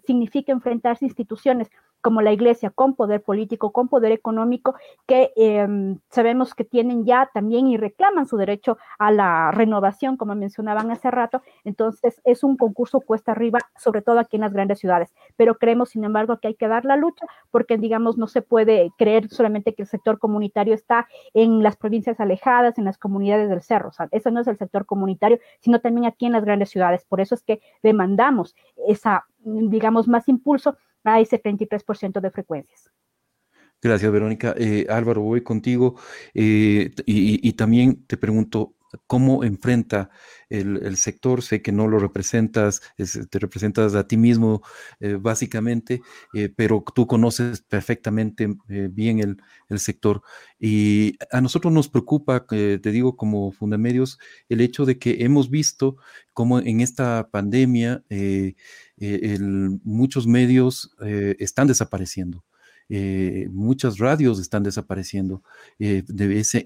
significa 0.06 0.52
enfrentarse 0.52 1.06
a 1.06 1.08
instituciones 1.08 1.70
como 2.04 2.22
la 2.22 2.34
iglesia 2.34 2.70
con 2.70 2.95
poder 2.95 3.24
político, 3.24 3.72
con 3.72 3.88
poder 3.88 4.12
económico, 4.12 4.76
que 5.08 5.32
em, 5.36 5.99
sabemos 6.10 6.54
que 6.54 6.66
tienen 6.66 7.06
ya 7.06 7.30
también 7.34 7.68
y 7.68 7.78
reclaman 7.78 8.28
su 8.28 8.38
derecho 8.38 8.78
a 8.99 9.12
la 9.12 9.51
renovación, 9.51 10.18
como 10.18 10.36
mencionaban 10.36 10.91
hace 10.91 11.10
rato, 11.10 11.41
entonces 11.64 12.22
es 12.26 12.43
un 12.43 12.58
concurso 12.58 12.99
cuesta 13.01 13.32
arriba 13.32 13.60
sobre 13.78 14.01
todo 14.01 14.20
aquí 14.20 14.36
en 14.36 14.41
las 14.41 14.54
grandes 14.54 14.80
ciudades. 14.80 15.14
Pero 15.38 15.56
creemos, 15.56 15.89
sin 15.89 16.04
embargo, 16.04 16.38
que 16.39 16.49
hay 16.49 16.56
que 16.56 16.68
dar 16.68 16.84
la 16.84 16.97
lucha 16.97 17.26
porque, 17.49 17.78
digamos, 17.78 18.18
no 18.18 18.28
se 18.28 18.41
puede 18.41 18.91
creer 18.97 19.30
solamente 19.30 19.74
que 19.74 19.84
el 19.84 19.88
sector 19.88 20.20
comunitario 20.20 20.74
está 20.74 21.08
en 21.34 21.64
las 21.64 21.78
provincias 21.78 22.20
alejadas, 22.20 22.78
en 22.78 22.86
las 22.86 22.97
comunidades 22.97 23.49
del 23.49 23.62
cerro. 23.62 23.91
Eso 24.12 24.32
no 24.32 24.41
es 24.41 24.47
el 24.47 24.58
sector 24.58 24.86
comunitario, 24.86 25.39
sino 25.62 25.80
también 25.80 26.06
aquí 26.06 26.26
en 26.26 26.34
las 26.34 26.43
grandes 26.43 26.70
ciudades. 26.70 27.06
Por 27.06 27.22
eso 27.22 27.34
es 27.34 27.43
que 27.43 27.62
demandamos 27.82 28.56
esa, 28.88 29.26
digamos, 29.39 30.10
más 30.10 30.28
impulso 30.28 30.76
ese 31.06 31.41
33% 31.41 32.22
de 32.22 32.32
frecuencias. 32.32 32.91
Gracias, 33.84 34.14
Verónica. 34.14 34.56
Eh, 34.58 34.88
Álvaro, 34.89 35.22
voy 35.22 35.41
contigo 35.41 35.99
eh, 36.34 36.93
y, 37.06 37.51
también 37.54 38.06
te 38.06 38.16
pregunto, 38.16 38.76
cómo 39.08 39.43
enfrenta 39.43 40.10
el, 40.49 40.95
sector. 40.95 41.41
Sé 41.41 41.62
que 41.62 41.74
no 41.74 41.89
lo 41.89 41.99
representas, 41.99 42.82
te 42.95 43.39
representas 43.39 43.93
a 43.95 44.08
ti 44.08 44.16
mismo 44.16 44.62
eh, 45.01 45.18
básicamente, 45.20 46.01
pero 46.56 46.82
tú 46.95 47.08
conoces 47.08 47.62
perfectamente 47.62 48.56
bien 48.68 49.20
el, 49.20 49.80
sector. 49.80 50.22
Y 50.60 51.18
a 51.32 51.41
nosotros 51.41 51.74
nos 51.74 51.89
preocupa, 51.89 52.45
te 52.45 52.80
digo 52.80 53.18
como 53.18 53.51
Fundamedios, 53.51 54.18
el 54.47 54.62
hecho 54.62 54.86
de 54.86 54.97
que 54.99 55.26
hemos 55.26 55.49
visto 55.49 55.97
cómo 56.32 56.60
en 56.60 56.80
esta 56.80 57.28
pandemia 57.32 58.04
muchos 59.84 60.28
medios 60.28 60.95
están 61.39 61.68
desapareciendo. 61.68 62.43
Eh, 62.89 63.47
muchas 63.51 63.97
radios 63.97 64.39
están 64.39 64.64
desapareciendo. 64.64 65.41
Eh, 65.80 66.04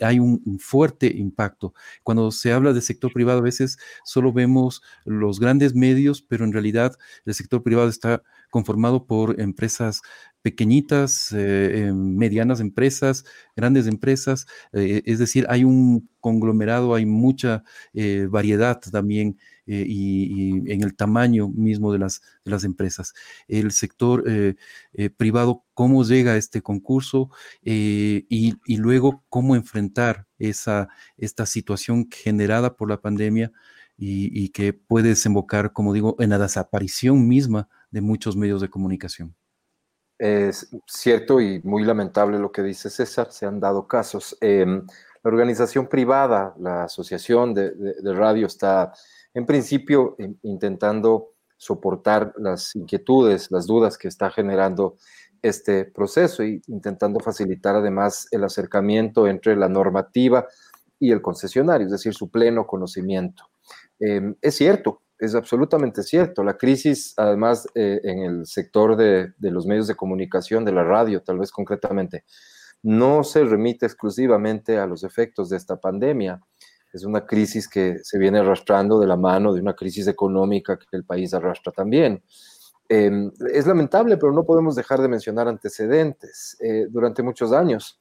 hay 0.02 0.20
un, 0.20 0.60
fuerte 0.60 1.08
impacto. 1.16 1.74
Cuando 2.04 2.32
se 2.32 2.52
habla 2.52 2.74
del 2.74 2.82
sector 2.82 3.14
privado, 3.14 3.40
a 3.40 3.44
veces 3.44 3.78
solo 4.04 4.34
vemos 4.34 4.82
los 5.06 5.40
grandes 5.40 5.76
medios, 5.76 6.22
pero 6.22 6.46
en 6.46 6.54
realidad 6.54 6.96
el 7.26 7.34
sector 7.34 7.64
privado 7.64 7.90
está 7.90 8.24
conformado 8.50 9.06
por 9.06 9.40
empresas 9.40 10.02
pequeñitas, 10.42 11.30
eh, 11.34 11.92
medianas 11.94 12.60
empresas, 12.62 13.26
grandes 13.56 13.88
empresas, 13.88 14.48
es 14.72 15.20
decir, 15.20 15.46
hay 15.50 15.64
un 15.66 16.10
conglomerado, 16.22 16.96
hay 16.96 17.06
mucha 17.06 17.64
variedad 18.30 18.80
también 18.80 19.38
eh, 19.68 19.84
y, 19.86 20.72
en 20.72 20.82
el 20.82 20.96
tamaño 20.96 21.50
mismo 21.50 21.92
de 21.92 22.00
las, 22.00 22.22
de 22.46 22.52
las 22.52 22.64
empresas. 22.64 23.14
El 23.48 23.72
sector 23.72 24.24
eh, 24.26 24.56
eh, 24.94 25.10
privado, 25.10 25.66
cómo 25.74 26.04
llega 26.04 26.32
a 26.32 26.38
este 26.38 26.62
concurso 26.62 27.30
y, 27.62 28.26
y, 28.30 28.78
luego 28.78 29.26
cómo 29.30 29.56
enfrentar 29.56 30.26
esa, 30.40 30.88
esta 31.18 31.46
situación 31.46 32.08
generada 32.10 32.76
por 32.78 32.90
la 32.90 33.02
pandemia 33.02 33.52
y, 33.98 34.44
y 34.44 34.50
que 34.50 34.72
puede 34.74 35.10
desembocar, 35.10 35.74
como 35.74 35.94
digo, 35.94 36.16
en 36.20 36.30
la 36.30 36.40
desaparición 36.40 37.28
misma 37.28 37.68
de 37.92 38.02
muchos 38.02 38.38
medios 38.38 38.62
de 38.62 38.70
comunicación. 38.70 39.36
es 40.18 40.70
cierto 40.88 41.42
y 41.42 41.62
muy 41.64 41.84
lamentable 41.84 42.40
lo 42.40 42.52
que 42.52 42.64
dice 42.64 42.90
César, 42.90 43.32
se 43.32 43.46
han 43.46 43.60
dado 43.60 43.86
casos. 43.88 44.38
Em, 44.40 44.86
la 45.24 45.30
organización 45.32 45.88
privada, 45.88 46.56
la 46.58 46.86
asociación 46.86 47.54
de, 47.54 47.74
radio 48.14 48.48
está 48.48 48.94
en 49.34 49.46
principio 49.46 50.16
intentando 50.44 51.34
soportar 51.58 52.34
las 52.38 52.76
inquietudes, 52.76 53.52
las 53.52 53.66
dudas 53.66 53.98
que 53.98 54.08
está 54.08 54.30
generando 54.30 54.98
este 55.42 55.86
proceso 55.86 56.44
y 56.44 56.62
intentando 56.68 57.20
facilitar 57.20 57.76
además 57.76 58.28
el 58.32 58.44
acercamiento 58.44 59.28
entre 59.28 59.56
la 59.56 59.70
normativa 59.70 60.48
y 61.00 61.12
el 61.12 61.22
concesionario, 61.22 61.86
es 61.86 61.92
decir, 61.92 62.14
su 62.14 62.30
pleno 62.30 62.66
conocimiento. 62.66 63.44
Em, 64.00 64.36
es 64.42 64.56
cierto, 64.56 65.02
es 65.20 65.36
absolutamente 65.36 66.04
cierto. 66.04 66.44
La 66.44 66.58
crisis, 66.58 67.14
además, 67.18 67.68
eh, 67.76 68.00
en 68.04 68.20
el 68.20 68.46
sector 68.46 68.96
de, 68.96 69.34
los 69.40 69.66
medios 69.66 69.88
de 69.88 69.96
comunicación, 69.96 70.66
de 70.66 70.72
la 70.72 70.84
radio, 70.84 71.22
tal 71.22 71.40
vez 71.40 71.52
concretamente, 71.52 72.24
no 72.84 73.24
se 73.24 73.44
remite 73.44 73.86
exclusivamente 73.86 74.78
a 74.78 74.86
los 74.86 75.04
efectos 75.04 75.50
de 75.50 75.58
esta 75.58 75.78
pandemia. 75.78 76.40
Es 76.98 77.06
una 77.06 77.26
crisis 77.26 77.68
que 77.68 78.00
se 78.04 78.18
viene 78.18 78.40
arrastrando 78.40 79.00
de 79.00 79.08
la 79.08 79.18
mano 79.18 79.54
de 79.54 79.62
una 79.62 79.74
crisis 79.74 80.08
económica 80.08 80.78
que 80.78 80.98
el 80.98 81.06
país 81.06 81.34
arrastra 81.34 81.72
también. 81.72 82.24
Em, 82.90 83.32
es 83.54 83.68
lamentable, 83.68 84.18
pero 84.18 84.32
no 84.32 84.46
podemos 84.46 84.76
dejar 84.76 85.02
de 85.02 85.08
mencionar 85.08 85.48
antecedentes. 85.48 86.58
Eh, 86.60 86.88
durante 86.90 87.24
muchos 87.24 87.52
años, 87.52 88.00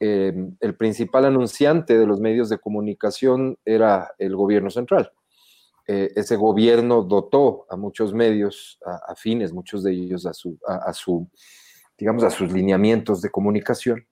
em, 0.00 0.56
el 0.60 0.76
principal 0.76 1.24
anunciante 1.24 1.98
de 1.98 2.06
los 2.06 2.20
medios 2.20 2.48
de 2.48 2.58
comunicación 2.58 3.58
era 3.64 4.12
el 4.18 4.36
gobierno 4.36 4.70
central 4.70 5.12
eh, 5.92 6.12
ese 6.14 6.36
gobierno 6.36 7.02
dotó 7.02 7.66
a 7.68 7.74
muchos 7.74 8.14
medios 8.14 8.78
afines, 9.08 9.52
muchos 9.52 9.82
de 9.82 9.90
ellos 9.90 10.24
a 10.24 10.32
su, 10.32 10.56
a, 10.64 10.92
su, 10.92 11.28
digamos, 11.98 12.22
a 12.22 12.30
sus 12.30 12.52
lineamientos 12.52 13.20
de 13.22 13.30
comunicación, 13.30 14.06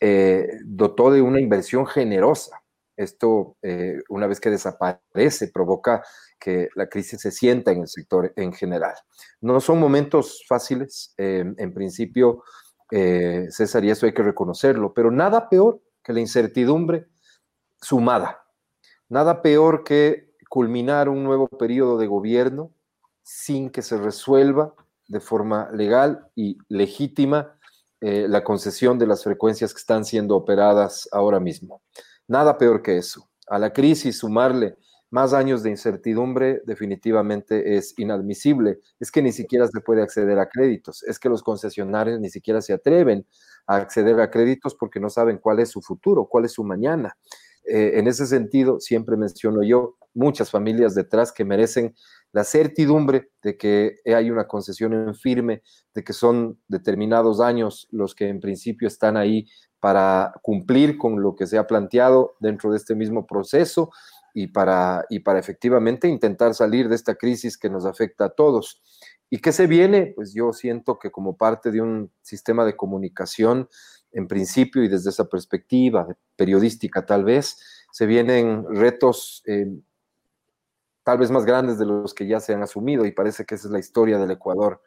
eh, 0.00 0.46
dotó 0.66 1.10
de 1.10 1.22
una 1.22 1.40
inversión 1.40 1.86
generosa. 1.86 2.62
Esto, 2.96 3.56
eh, 3.62 3.98
una 4.08 4.26
vez 4.26 4.40
que 4.40 4.50
desaparece, 4.50 5.48
provoca 5.48 6.02
que 6.38 6.68
la 6.74 6.88
crisis 6.88 7.20
se 7.20 7.30
sienta 7.30 7.72
en 7.72 7.82
el 7.82 7.88
sector 7.88 8.32
en 8.36 8.52
general. 8.52 8.94
No 9.40 9.60
son 9.60 9.80
momentos 9.80 10.44
fáciles, 10.48 11.14
en 11.16 11.72
principio, 11.72 12.42
César, 12.90 13.84
y 13.84 13.90
eso 13.90 14.06
hay 14.06 14.12
que 14.12 14.22
reconocerlo, 14.22 14.92
pero 14.92 15.10
nada 15.10 15.48
peor 15.48 15.80
que 16.02 16.12
la 16.12 16.20
incertidumbre 16.20 17.06
sumada. 17.80 18.44
Nada 19.08 19.42
peor 19.42 19.84
que 19.84 20.34
culminar 20.48 21.08
un 21.08 21.24
nuevo 21.24 21.48
periodo 21.48 21.98
de 21.98 22.06
gobierno 22.06 22.72
sin 23.22 23.70
que 23.70 23.82
se 23.82 23.96
resuelva 23.96 24.74
de 25.08 25.20
forma 25.20 25.68
legal 25.72 26.28
y 26.34 26.58
legítima 26.68 27.58
eh, 28.00 28.26
la 28.28 28.44
concesión 28.44 28.98
de 28.98 29.06
las 29.06 29.24
frecuencias 29.24 29.72
que 29.72 29.78
están 29.78 30.04
siendo 30.04 30.36
operadas 30.36 31.08
ahora 31.10 31.40
mismo. 31.40 31.82
Nada 32.28 32.56
peor 32.58 32.82
que 32.82 32.96
eso. 32.96 33.28
A 33.46 33.58
la 33.58 33.72
crisis 33.72 34.18
sumarle 34.18 34.76
más 35.10 35.32
años 35.32 35.62
de 35.62 35.70
incertidumbre 35.70 36.60
definitivamente 36.66 37.76
es 37.76 37.94
inadmisible. 37.98 38.80
Es 38.98 39.12
que 39.12 39.22
ni 39.22 39.30
siquiera 39.30 39.68
se 39.68 39.80
puede 39.80 40.02
acceder 40.02 40.38
a 40.38 40.48
créditos. 40.48 41.04
Es 41.04 41.18
que 41.20 41.28
los 41.28 41.42
concesionarios 41.42 42.18
ni 42.18 42.30
siquiera 42.30 42.60
se 42.60 42.72
atreven 42.72 43.26
a 43.66 43.76
acceder 43.76 44.18
a 44.20 44.30
créditos 44.30 44.74
porque 44.74 44.98
no 44.98 45.10
saben 45.10 45.38
cuál 45.38 45.60
es 45.60 45.70
su 45.70 45.82
futuro, 45.82 46.26
cuál 46.26 46.46
es 46.46 46.52
su 46.52 46.64
mañana. 46.64 47.16
Eh, 47.64 47.92
en 47.94 48.08
ese 48.08 48.26
sentido, 48.26 48.80
siempre 48.80 49.16
menciono 49.16 49.62
yo, 49.62 49.96
muchas 50.14 50.50
familias 50.50 50.94
detrás 50.94 51.32
que 51.32 51.44
merecen 51.44 51.94
la 52.32 52.42
certidumbre 52.44 53.30
de 53.42 53.56
que 53.56 53.96
hay 54.06 54.30
una 54.30 54.48
concesión 54.48 54.92
en 54.92 55.14
firme, 55.14 55.62
de 55.94 56.02
que 56.02 56.12
son 56.12 56.58
determinados 56.66 57.40
años 57.40 57.86
los 57.92 58.14
que 58.14 58.28
en 58.28 58.40
principio 58.40 58.88
están 58.88 59.16
ahí 59.16 59.46
para 59.84 60.32
cumplir 60.40 60.96
con 60.96 61.20
lo 61.20 61.36
que 61.36 61.46
se 61.46 61.58
ha 61.58 61.66
planteado 61.66 62.36
dentro 62.40 62.70
de 62.70 62.78
este 62.78 62.94
mismo 62.94 63.26
proceso 63.26 63.90
y 64.32 64.46
para, 64.46 65.04
y 65.10 65.18
para 65.18 65.38
efectivamente 65.38 66.08
intentar 66.08 66.54
salir 66.54 66.88
de 66.88 66.94
esta 66.94 67.16
crisis 67.16 67.58
que 67.58 67.68
nos 67.68 67.84
afecta 67.84 68.24
a 68.24 68.28
todos. 68.30 68.80
¿Y 69.28 69.40
qué 69.40 69.52
se 69.52 69.66
viene? 69.66 70.14
Pues 70.16 70.32
yo 70.32 70.54
siento 70.54 70.98
que 70.98 71.10
como 71.10 71.36
parte 71.36 71.70
de 71.70 71.82
un 71.82 72.10
sistema 72.22 72.64
de 72.64 72.76
comunicación, 72.76 73.68
en 74.10 74.26
principio 74.26 74.82
y 74.82 74.88
desde 74.88 75.10
esa 75.10 75.28
perspectiva 75.28 76.08
periodística 76.34 77.04
tal 77.04 77.24
vez, 77.24 77.84
se 77.92 78.06
vienen 78.06 78.64
retos 78.74 79.42
eh, 79.44 79.66
tal 81.02 81.18
vez 81.18 81.30
más 81.30 81.44
grandes 81.44 81.78
de 81.78 81.84
los 81.84 82.14
que 82.14 82.26
ya 82.26 82.40
se 82.40 82.54
han 82.54 82.62
asumido 82.62 83.04
y 83.04 83.12
parece 83.12 83.44
que 83.44 83.56
esa 83.56 83.68
es 83.68 83.72
la 83.72 83.80
historia 83.80 84.16
del 84.16 84.30
Ecuador. 84.30 84.80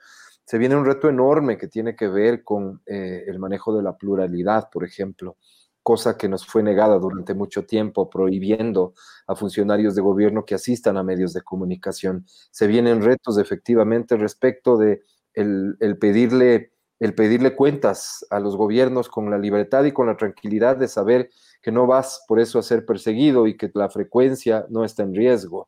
Se 0.48 0.58
viene 0.58 0.78
un 0.78 0.86
reto 0.86 1.10
enorme 1.10 1.58
que 1.58 1.68
tiene 1.68 1.94
que 1.94 2.08
ver 2.08 2.46
con 2.46 2.82
eh, 2.86 3.26
el 3.28 3.38
manejo 3.38 3.76
de 3.76 3.84
la 3.84 3.98
pluralidad, 3.98 4.70
por 4.72 4.86
ejemplo, 4.86 5.36
cosa 5.84 6.18
que 6.18 6.30
nos 6.30 6.48
fue 6.48 6.64
negada 6.64 6.98
durante 7.00 7.34
mucho 7.34 7.66
tiempo, 7.66 8.10
prohibiendo 8.10 8.94
a 9.28 9.36
funcionarios 9.36 9.94
de 9.94 10.02
gobierno 10.02 10.46
que 10.46 10.56
asistan 10.56 10.96
a 10.96 11.04
medios 11.04 11.34
de 11.34 11.42
comunicación. 11.42 12.26
Se 12.50 12.66
vienen 12.66 13.02
retos 13.02 13.38
efectivamente 13.38 14.16
respecto 14.16 14.78
de 14.78 15.02
el, 15.34 15.76
pedirle 16.00 16.72
el 17.02 17.14
pedirle 17.14 17.54
cuentas 17.54 18.26
a 18.30 18.40
los 18.40 18.56
gobiernos 18.56 19.10
con 19.10 19.30
la 19.30 19.38
libertad 19.38 19.84
y 19.84 19.92
con 19.92 20.08
la 20.08 20.16
tranquilidad 20.16 20.78
de 20.78 20.88
saber 20.88 21.30
que 21.62 21.74
no 21.74 21.88
vas 21.88 22.24
por 22.26 22.40
eso 22.40 22.58
a 22.58 22.64
ser 22.64 22.86
perseguido 22.86 23.48
y 23.48 23.58
que 23.58 23.70
la 23.74 23.90
frecuencia 23.90 24.66
no 24.70 24.86
está 24.86 25.04
en 25.04 25.14
riesgo. 25.14 25.68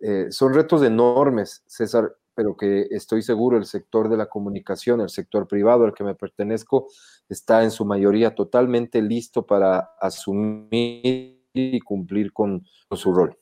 Eh, 0.00 0.26
son 0.30 0.52
retos 0.52 0.82
enormes, 0.82 1.62
César, 1.68 2.12
pero 2.36 2.54
que 2.54 2.86
estoy 2.90 3.22
seguro 3.22 3.56
el 3.56 3.64
sector 3.64 4.10
de 4.10 4.18
la 4.18 4.26
comunicación, 4.26 5.00
el 5.00 5.08
sector 5.08 5.48
privado 5.48 5.86
al 5.86 5.94
que 5.94 6.04
me 6.04 6.14
pertenezco, 6.14 6.86
está 7.30 7.64
en 7.64 7.70
su 7.70 7.86
mayoría 7.86 8.34
totalmente 8.34 9.00
listo 9.00 9.46
para 9.46 9.90
asumir 9.98 11.40
y 11.54 11.80
cumplir 11.80 12.34
con, 12.34 12.62
su 12.92 13.12
rol. 13.12 13.36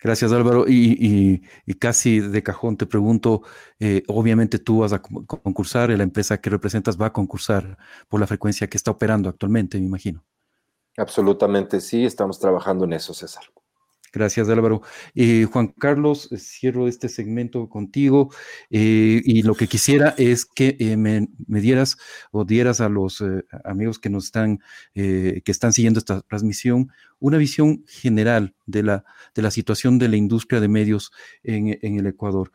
Gracias 0.00 0.30
Álvaro. 0.32 0.64
Y, 0.68 1.42
casi 1.80 2.20
de 2.20 2.42
cajón 2.42 2.76
te 2.76 2.86
pregunto, 2.86 3.42
eh, 3.80 4.04
obviamente 4.06 4.60
tú 4.60 4.78
vas 4.78 4.92
a 4.92 5.02
concursar, 5.02 5.90
la 5.90 6.04
empresa 6.04 6.40
que 6.40 6.50
representas 6.50 7.00
va 7.00 7.06
a 7.06 7.12
concursar 7.12 7.76
por 8.08 8.20
la 8.20 8.28
frecuencia 8.28 8.68
que 8.68 8.76
está 8.76 8.92
operando 8.92 9.28
actualmente, 9.28 9.78
me 9.78 9.86
imagino. 9.86 10.24
Absolutamente, 10.96 11.80
sí, 11.80 12.04
estamos 12.04 12.38
trabajando 12.38 12.84
en 12.84 12.92
eso, 12.92 13.12
César. 13.12 13.44
Gracias, 14.12 14.50
Álvaro. 14.50 14.82
Eh, 15.14 15.46
Juan 15.50 15.68
Carlos, 15.68 16.30
eh, 16.32 16.36
cierro 16.36 16.86
este 16.86 17.08
segmento 17.08 17.68
contigo 17.70 18.30
eh, 18.68 19.22
y 19.24 19.42
lo 19.42 19.54
que 19.54 19.68
quisiera 19.68 20.14
es 20.18 20.44
que 20.44 20.76
me, 20.98 21.28
dieras 21.60 21.96
o 22.30 22.44
dieras 22.44 22.82
a 22.82 22.90
los 22.90 23.24
amigos 23.64 23.98
que 23.98 24.10
nos 24.10 24.26
están, 24.26 24.60
que 24.94 25.42
están 25.46 25.72
siguiendo 25.72 25.98
esta 25.98 26.20
transmisión, 26.20 26.90
una 27.22 27.38
visión 27.38 27.84
general 27.86 28.54
de 28.66 28.82
la, 28.82 29.04
de 29.34 29.42
la 29.42 29.50
situación 29.50 29.98
de 29.98 30.08
la 30.08 30.16
industria 30.16 30.60
de 30.60 30.68
medios 30.68 31.12
en, 31.42 31.78
el 31.82 32.06
Ecuador. 32.06 32.52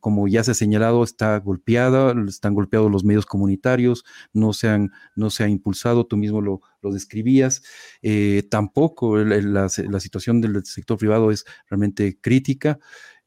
como 0.00 0.28
ya 0.28 0.44
se 0.44 0.52
ha 0.52 0.54
señalado, 0.54 1.02
está 1.02 1.38
golpeada, 1.38 2.14
están 2.28 2.54
golpeados 2.54 2.90
los 2.90 3.04
medios 3.04 3.26
comunitarios, 3.26 4.04
no 4.32 4.52
se, 4.52 4.68
han, 4.68 4.90
no 5.16 5.30
se 5.30 5.44
ha 5.44 5.48
impulsado, 5.48 6.06
tú 6.06 6.16
mismo 6.16 6.40
lo, 6.40 6.60
lo 6.82 6.92
describías. 6.92 7.62
Eh, 8.02 8.44
tampoco 8.50 9.18
la, 9.18 9.68
situación 9.68 10.40
del 10.40 10.64
sector 10.64 10.98
privado 10.98 11.30
es 11.30 11.44
realmente 11.68 12.18
crítica. 12.20 12.78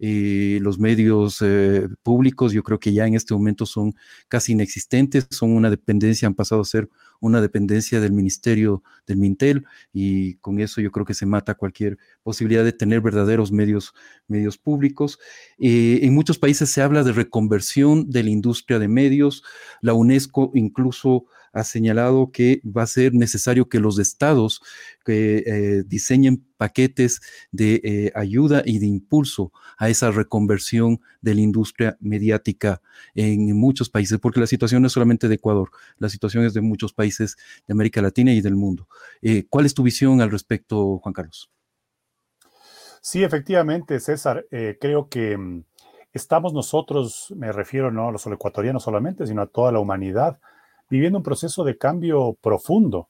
Eh, 0.04 0.58
los 0.64 0.80
medios 0.80 1.44
eh, 1.44 1.88
públicos 2.02 2.54
yo 2.54 2.64
creo 2.64 2.80
que 2.80 2.92
ya 2.92 3.06
en 3.06 3.14
este 3.14 3.36
momento 3.36 3.68
son 3.68 3.94
casi 4.28 4.54
inexistentes, 4.54 5.28
son 5.30 5.52
una 5.52 5.70
dependencia, 5.70 6.28
han 6.28 6.34
pasado 6.34 6.62
a 6.62 6.66
ser 6.66 6.90
una 7.20 7.40
dependencia 7.40 8.00
del 8.00 8.12
Ministerio 8.12 8.82
del 9.06 9.18
Mintel 9.18 9.64
y 9.94 10.38
con 10.38 10.60
eso 10.60 10.82
yo 10.82 10.92
creo 10.92 11.06
que 11.06 11.14
se 11.14 11.28
mata 11.28 11.54
cualquier 11.54 12.00
posibilidad 12.24 12.64
de 12.64 12.74
tener 12.74 13.00
verdaderos 13.02 13.52
medios, 13.52 13.94
medios 14.28 14.58
públicos. 14.58 15.20
en 15.60 16.16
muchos 16.16 16.40
países 16.40 16.72
se 16.72 16.82
habla 16.82 17.04
de 17.04 17.12
reconversión 17.12 18.10
de 18.10 18.24
la 18.24 18.32
industria 18.32 18.80
de 18.80 18.88
medios, 18.88 19.44
la 19.82 19.94
UNESCO 19.94 20.52
incluso 20.56 21.26
ha 21.54 21.64
señalado 21.64 22.32
que 22.32 22.62
va 22.66 22.84
a 22.84 22.88
ser 22.88 23.14
necesario 23.14 23.68
que 23.68 23.80
los 23.80 24.00
estados 24.00 24.62
que 25.04 25.44
eh, 25.46 25.84
diseñen 25.86 26.46
paquetes 26.58 27.22
de 27.52 27.82
eh, 27.84 28.12
ayuda 28.16 28.62
y 28.66 28.80
de 28.80 28.86
impulso 28.86 29.52
a 29.78 29.90
esa 29.90 30.12
reconversión 30.12 31.02
de 31.22 31.36
la 31.36 31.42
industria 31.42 31.98
mediática 32.00 32.82
en 33.16 33.58
muchos 33.58 33.90
países, 33.90 34.20
porque 34.20 34.40
la 34.40 34.48
situación 34.48 34.82
no 34.82 34.88
es 34.88 34.94
solamente 34.94 35.28
de 35.28 35.36
Ecuador, 35.36 35.72
la 35.98 36.10
situación 36.10 36.46
es 36.46 36.54
de 36.54 36.62
muchos 36.62 36.94
países 36.94 37.38
de 37.68 37.74
América 37.74 38.02
Latina 38.02 38.32
y 38.32 38.42
del 38.42 38.56
mundo. 38.56 38.88
Eh, 39.22 39.46
¿Cuál 39.50 39.66
es 39.66 39.74
tu 39.74 39.84
visión 39.84 40.22
al 40.22 40.32
respecto, 40.32 41.00
Juan 41.00 41.14
Carlos? 41.14 41.52
Sí, 43.02 43.24
efectivamente, 43.24 44.00
César, 44.00 44.46
creo 44.80 45.10
que 45.10 45.36
mm, 45.36 45.64
estamos 46.14 46.54
nosotros, 46.54 47.34
me 47.36 47.52
refiero 47.52 47.92
no 47.92 48.10
a 48.10 48.12
los 48.12 48.28
ecuatorianos 48.28 48.84
solamente, 48.84 49.26
sino 49.26 49.42
a 49.42 49.48
toda 49.48 49.72
la 49.72 49.80
humanidad, 49.80 50.40
viviendo 50.92 51.18
un 51.18 51.24
proceso 51.24 51.64
de 51.64 51.78
cambio 51.78 52.38
profundo, 52.42 53.08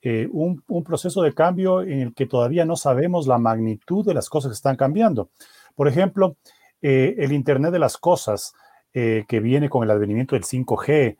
eh, 0.00 0.28
un, 0.30 0.62
proceso 0.84 1.20
de 1.22 1.34
cambio 1.34 1.82
en 1.82 2.00
el 2.00 2.14
que 2.14 2.26
todavía 2.26 2.64
no 2.64 2.76
sabemos 2.76 3.26
la 3.26 3.38
magnitud 3.38 4.06
de 4.06 4.14
las 4.14 4.30
cosas 4.30 4.50
que 4.50 4.54
están 4.54 4.76
cambiando. 4.76 5.30
Por 5.74 5.88
ejemplo, 5.88 6.36
eh, 6.80 7.16
el 7.18 7.32
Internet 7.32 7.72
de 7.72 7.80
las 7.80 7.98
Cosas 7.98 8.54
que 8.92 9.40
viene 9.40 9.68
con 9.68 9.84
el 9.84 9.90
advenimiento 9.90 10.36
del 10.36 10.44
5G, 10.44 11.18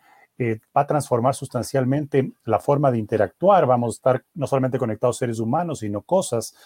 va 0.74 0.80
a 0.80 0.86
transformar 0.86 1.34
sustancialmente 1.34 2.32
la 2.46 2.58
forma 2.58 2.90
de 2.90 2.96
interactuar. 2.96 3.66
Vamos 3.66 3.90
a 3.90 3.96
estar 3.96 4.24
no 4.32 4.46
solamente 4.46 4.78
conectados 4.78 5.18
seres 5.18 5.40
humanos, 5.40 5.80
sino 5.80 6.00
cosas. 6.00 6.56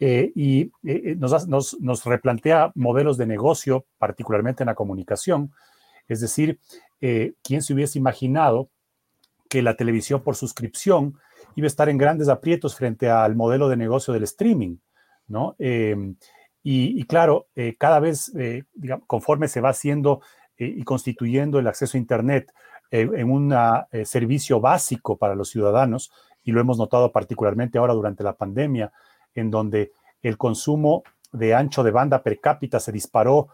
y 0.00 0.72
nos, 1.16 1.78
nos, 1.78 2.04
replantea 2.04 2.72
modelos 2.74 3.16
de 3.18 3.26
negocio, 3.26 3.84
particularmente 3.98 4.64
en 4.64 4.66
la 4.66 4.74
comunicación. 4.74 5.52
Es 6.08 6.20
decir, 6.20 6.58
¿quién 6.98 7.62
se 7.62 7.72
hubiese 7.72 8.00
imaginado 8.00 8.68
que 9.48 9.62
la 9.62 9.76
televisión 9.76 10.22
por 10.22 10.36
suscripción 10.36 11.18
iba 11.56 11.66
a 11.66 11.68
estar 11.68 11.88
en 11.88 11.98
grandes 11.98 12.28
aprietos 12.28 12.76
frente 12.76 13.10
al 13.10 13.34
modelo 13.34 13.68
de 13.68 13.76
negocio 13.76 14.14
del 14.14 14.24
streaming, 14.24 14.76
¿no? 15.26 15.56
Em, 15.58 16.16
y, 16.62 17.04
claro, 17.04 17.46
eh, 17.54 17.76
cada 17.78 17.98
vez, 17.98 18.30
eh, 18.36 18.64
conforme 19.06 19.48
se 19.48 19.62
va 19.62 19.70
haciendo 19.70 20.20
eh, 20.58 20.66
y 20.76 20.82
constituyendo 20.82 21.58
el 21.58 21.66
acceso 21.66 21.96
a 21.96 22.00
Internet 22.00 22.52
en 22.90 23.30
un 23.30 23.54
servicio 24.04 24.60
básico 24.60 25.18
para 25.18 25.34
los 25.34 25.50
ciudadanos, 25.50 26.10
y 26.42 26.52
lo 26.52 26.60
hemos 26.60 26.78
notado 26.78 27.12
particularmente 27.12 27.76
ahora 27.76 27.92
durante 27.92 28.24
la 28.24 28.32
pandemia, 28.32 28.92
en 29.34 29.50
donde 29.50 29.92
el 30.22 30.38
consumo 30.38 31.02
de 31.32 31.54
ancho 31.54 31.82
de 31.82 31.90
banda 31.90 32.22
per 32.22 32.40
cápita 32.40 32.80
se 32.80 32.90
disparó 32.90 33.48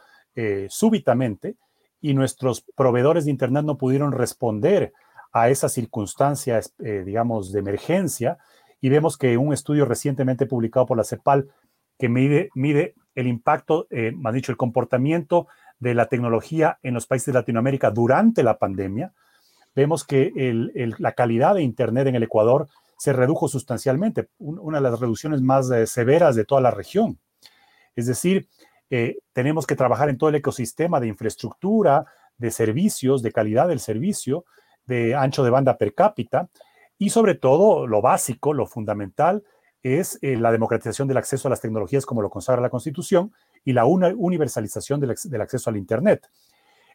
súbitamente 0.69 1.57
y 2.01 2.15
nuestros 2.15 2.65
proveedores 2.77 3.25
de 3.25 3.33
Internet 3.33 3.65
no 3.65 3.77
pudieron 3.77 4.13
responder 4.13 4.93
a 5.35 5.51
esas 5.51 5.73
circunstancias, 5.73 6.73
eh, 6.79 7.03
digamos, 7.05 7.53
de 7.53 7.59
emergencia. 7.59 8.39
Y 8.81 8.89
vemos 8.89 9.19
que 9.19 9.37
un 9.37 9.53
estudio 9.53 9.85
recientemente 9.85 10.47
publicado 10.47 10.87
por 10.87 10.97
la 10.97 11.03
CEPAL 11.03 11.51
que 11.99 12.09
mide, 12.09 12.51
mide 12.55 12.95
el 13.17 13.27
impacto, 13.27 13.89
eh, 13.91 14.13
más 14.15 14.33
dicho, 14.33 14.53
el 14.53 14.57
comportamiento 14.57 15.49
de 15.81 15.95
la 15.95 16.07
tecnología 16.07 16.79
en 16.85 16.95
los 16.95 17.09
países 17.09 17.27
de 17.27 17.33
Latinoamérica 17.33 17.91
durante 17.91 18.45
la 18.45 18.59
pandemia, 18.59 19.13
vemos 19.75 20.05
que 20.05 20.31
la 20.99 21.13
calidad 21.13 21.57
de 21.57 21.63
Internet 21.63 22.07
en 22.07 22.15
el 22.15 22.23
Ecuador 22.23 22.69
se 22.97 23.13
redujo 23.13 23.49
sustancialmente, 23.49 24.29
una 24.39 24.79
de 24.79 24.89
las 24.89 25.01
reducciones 25.01 25.43
más 25.43 25.69
eh, 25.73 25.89
severas 25.89 26.37
de 26.37 26.45
toda 26.45 26.61
la 26.61 26.71
región. 26.71 27.19
Es 27.97 28.07
decir, 28.07 28.49
tenemos 29.33 29.67
que 29.67 29.75
trabajar 29.75 30.09
en 30.09 30.19
todo 30.19 30.31
el 30.31 30.37
ecosistema 30.37 31.01
de 31.01 31.09
infraestructura, 31.09 32.07
de 32.39 32.53
servicios, 32.53 33.23
de 33.23 33.33
calidad 33.33 33.67
del 33.67 33.81
servicio, 33.81 34.45
de 34.87 35.15
ancho 35.15 35.45
de 35.45 35.51
banda 35.51 35.77
per 35.77 35.95
cápita 35.95 36.49
y 36.99 37.11
sobre 37.11 37.35
todo 37.35 37.87
lo 37.87 38.01
básico, 38.01 38.53
lo 38.53 38.67
fundamental, 38.67 39.45
es 39.83 40.19
eh, 40.23 40.37
la 40.37 40.51
democratización 40.51 41.09
del 41.09 41.19
acceso 41.19 41.49
a 41.49 41.51
las 41.51 41.61
tecnologías 41.61 42.07
como 42.07 42.23
lo 42.23 42.31
consagra 42.31 42.63
la 42.63 42.71
Constitución 42.71 43.33
y 43.65 43.73
la 43.73 43.85
universalización 43.85 45.01
del, 45.01 45.41
acceso 45.41 45.71
al 45.71 45.77
Internet. 45.77 46.29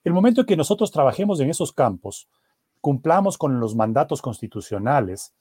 El 0.03 0.13
momento 0.13 0.41
en 0.41 0.47
que 0.47 0.57
nosotros 0.57 0.91
trabajemos 0.91 1.39
en 1.39 1.49
esos 1.49 1.71
campos, 1.73 2.27
cumplamos 2.81 3.37
con 3.37 3.59
los 3.59 3.75
mandatos 3.75 4.21
constitucionales, 4.21 5.33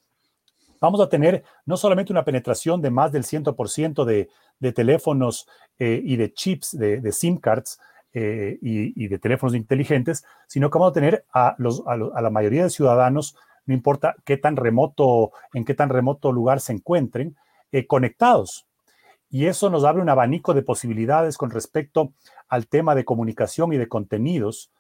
vamos 0.81 1.01
a 1.01 1.09
tener 1.09 1.45
no 1.65 1.77
solamente 1.77 2.13
una 2.13 2.25
penetración 2.25 2.83
de 2.83 2.91
más 2.91 3.13
del 3.13 3.25
100% 3.25 4.05
de, 4.05 4.29
de 4.59 4.73
teléfonos 4.73 5.47
eh, 5.79 6.01
y 6.05 6.17
de 6.17 6.33
chips, 6.33 6.77
de 6.77 7.13
SIM 7.13 7.39
cards, 7.39 7.79
eh, 8.21 8.59
y, 8.61 9.07
de 9.07 9.19
teléfonos 9.21 9.55
inteligentes, 9.55 10.25
sino 10.49 10.71
que 10.71 10.79
vamos 10.79 10.91
a 10.91 10.95
tener 10.95 11.25
a, 11.33 11.55
los, 11.59 11.85
a, 11.87 11.97
la 11.97 12.31
mayoría 12.31 12.65
de 12.65 12.71
ciudadanos, 12.71 13.37
no 13.65 13.75
importa 13.75 14.17
qué 14.25 14.37
tan 14.37 14.57
remoto, 14.57 15.31
en 15.53 15.65
qué 15.65 15.73
tan 15.75 15.89
remoto 15.89 16.33
lugar 16.33 16.61
se 16.61 16.73
encuentren, 16.73 17.37
eh, 17.71 17.87
conectados. 17.87 18.67
Y 19.31 19.47
eso 19.47 19.71
nos 19.71 19.85
abre 19.85 20.03
un 20.03 20.09
abanico 20.09 20.53
de 20.53 20.63
posibilidades 20.63 21.37
con 21.37 21.51
respecto 21.51 22.13
al 22.49 22.67
tema 22.67 22.97
de 22.97 23.05
comunicación 23.05 23.73
y 23.73 23.77
de 23.77 23.87
contenidos, 23.87 24.73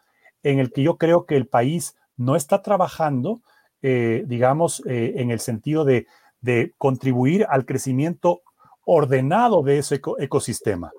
en 0.43 0.59
el 0.59 0.72
que 0.72 0.82
yo 0.82 0.97
creo 0.97 1.24
que 1.24 1.36
el 1.36 1.47
país 1.47 1.97
no 2.16 2.34
está 2.34 2.62
trabajando, 2.62 3.41
eh, 3.82 4.24
digamos, 4.26 4.82
en 4.84 5.30
el 5.30 5.39
sentido 5.39 5.84
de, 5.84 6.09
de, 6.41 6.74
contribuir 6.76 7.47
al 7.49 7.66
crecimiento 7.66 8.43
ordenado 8.84 9.62
de 9.62 9.78
ese 9.78 10.01
ecosistema. 10.18 10.91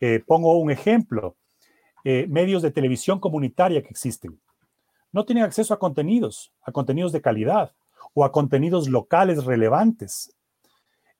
Eh, 0.00 0.22
pongo 0.26 0.58
un 0.58 0.70
ejemplo, 0.70 1.36
eh, 2.04 2.26
medios 2.28 2.62
de 2.62 2.70
televisión 2.70 3.18
comunitaria 3.18 3.82
que 3.82 3.88
existen. 3.88 4.38
No 5.12 5.24
tienen 5.24 5.44
acceso 5.44 5.74
a 5.74 5.78
contenidos, 5.78 6.52
a 6.62 6.72
contenidos 6.72 7.12
de 7.12 7.20
calidad 7.20 7.72
o 8.14 8.24
a 8.24 8.32
contenidos 8.32 8.88
locales 8.88 9.44
relevantes. 9.44 10.34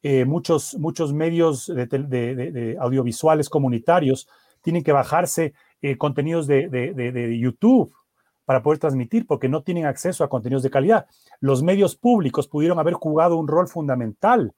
Eh, 0.03 0.25
muchos, 0.25 0.77
muchos 0.79 1.13
medios 1.13 1.67
de, 1.67 2.77
audiovisuales 2.81 3.49
comunitarios 3.49 4.29
tienen 4.63 4.85
que 4.85 4.93
bajarse 4.93 5.55
contenidos 5.97 6.47
de, 6.47 7.39
YouTube 7.41 7.93
para 8.45 8.63
poder 8.63 8.79
transmitir 8.79 9.27
porque 9.27 9.49
no 9.49 9.63
tienen 9.63 9.87
acceso 9.87 10.23
a 10.23 10.29
contenidos 10.29 10.63
de 10.63 10.71
calidad. 10.71 11.07
Los 11.41 11.63
medios 11.63 11.97
públicos 11.97 12.47
pudieron 12.47 12.79
haber 12.79 12.95
jugado 12.95 13.37
un 13.37 13.49
rol 13.49 13.69
fundamental 13.69 14.55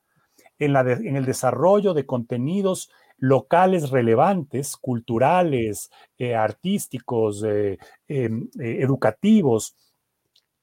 en, 0.59 1.17
el 1.17 1.25
desarrollo 1.25 1.95
de 1.95 2.07
contenidos 2.07 2.91
locales 3.21 3.91
relevantes, 3.91 4.77
culturales, 4.77 5.91
eh, 6.19 6.35
artísticos, 6.35 7.45
eh, 7.47 7.79
em, 8.09 8.49
eh, 8.59 8.79
educativos, 8.81 9.77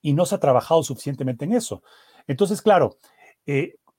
y 0.02 0.14
no 0.14 0.26
se 0.26 0.36
ha 0.36 0.40
trabajado 0.40 0.84
suficientemente 0.84 1.46
en 1.46 1.54
eso. 1.54 1.84
Entonces, 2.28 2.62
claro, 2.62 2.98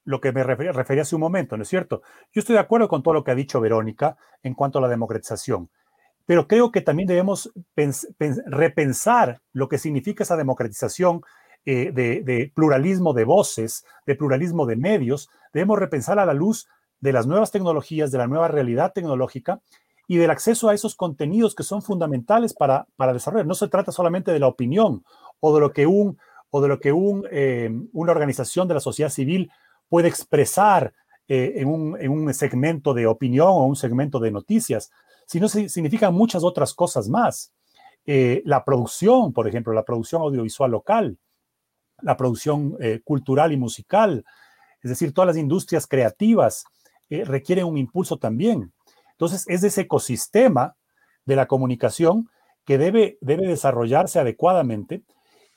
lo 0.04 0.20
que 0.20 0.32
me 0.32 0.42
refería 0.42 1.02
hace 1.02 1.14
un 1.14 1.20
momento, 1.20 1.56
¿no 1.56 1.62
es 1.62 1.68
cierto? 1.68 2.02
Yo 2.32 2.40
estoy 2.40 2.54
de 2.54 2.60
acuerdo 2.60 2.88
con 2.88 3.02
todo 3.02 3.14
lo 3.14 3.24
que 3.24 3.30
ha 3.30 3.34
dicho 3.34 3.60
Verónica 3.60 4.16
en 4.42 4.54
cuanto 4.54 4.78
a 4.78 4.82
la 4.82 4.88
democratización, 4.88 5.70
pero 6.24 6.46
creo 6.46 6.70
que 6.70 6.80
también 6.80 7.08
debemos 7.08 7.50
repensar 8.46 9.40
lo 9.52 9.68
que 9.68 9.78
significa 9.78 10.24
esa 10.24 10.36
democratización 10.36 11.22
de 11.64 12.52
pluralismo 12.54 13.12
de 13.12 13.24
voces, 13.24 13.84
de 14.06 14.14
pluralismo 14.14 14.66
de 14.66 14.76
medios, 14.76 15.28
debemos 15.52 15.78
repensar 15.78 16.18
a 16.18 16.26
la 16.26 16.34
luz 16.34 16.68
de 17.00 17.12
las 17.12 17.26
nuevas 17.26 17.50
tecnologías, 17.50 18.10
de 18.10 18.18
la 18.18 18.26
nueva 18.26 18.48
realidad 18.48 18.92
tecnológica 18.92 19.60
y 20.06 20.16
del 20.16 20.30
acceso 20.30 20.68
a 20.68 20.74
esos 20.74 20.96
contenidos 20.96 21.54
que 21.54 21.62
son 21.62 21.82
fundamentales 21.82 22.54
para, 22.54 22.86
para 22.96 23.12
desarrollar. 23.12 23.46
No 23.46 23.54
se 23.54 23.68
trata 23.68 23.92
solamente 23.92 24.32
de 24.32 24.40
la 24.40 24.48
opinión 24.48 25.04
o 25.40 25.54
de 25.54 25.60
lo 25.60 25.72
que, 25.72 25.86
un, 25.86 26.18
o 26.50 26.60
de 26.60 26.68
lo 26.68 26.80
que 26.80 26.92
eh, 27.30 27.70
una 27.92 28.12
organización 28.12 28.66
de 28.68 28.74
la 28.74 28.80
sociedad 28.80 29.10
civil 29.10 29.50
puede 29.88 30.08
expresar 30.08 30.94
eh, 31.28 31.54
en, 31.56 31.68
un, 31.68 31.96
en, 32.00 32.10
un, 32.10 32.32
segmento 32.32 32.94
de 32.94 33.06
opinión 33.06 33.48
o 33.48 33.66
un 33.66 33.76
segmento 33.76 34.18
de 34.18 34.30
noticias, 34.30 34.90
sino 35.26 35.46
significan 35.46 36.14
muchas 36.14 36.42
otras 36.42 36.72
cosas 36.72 37.08
más. 37.08 37.52
Eh, 38.06 38.40
la 38.46 38.64
producción, 38.64 39.34
por 39.34 39.46
ejemplo, 39.46 39.74
la 39.74 39.84
producción 39.84 40.22
audiovisual 40.22 40.70
local, 40.70 41.18
la 42.00 42.16
producción 42.16 42.78
cultural 43.04 43.52
y 43.52 43.56
musical, 43.56 44.24
es 44.82 44.90
decir, 44.90 45.12
todas 45.12 45.26
las 45.26 45.36
industrias 45.36 45.86
creativas, 45.86 46.64
eh, 47.10 47.24
requiere 47.24 47.64
un 47.64 47.78
impulso 47.78 48.18
también. 48.18 48.72
Entonces, 49.12 49.44
es 49.48 49.64
ese 49.64 49.82
ecosistema 49.82 50.76
de 51.24 51.36
la 51.36 51.46
comunicación 51.46 52.28
que 52.64 52.78
debe, 52.78 53.18
debe 53.20 53.46
desarrollarse 53.46 54.18
adecuadamente 54.18 55.02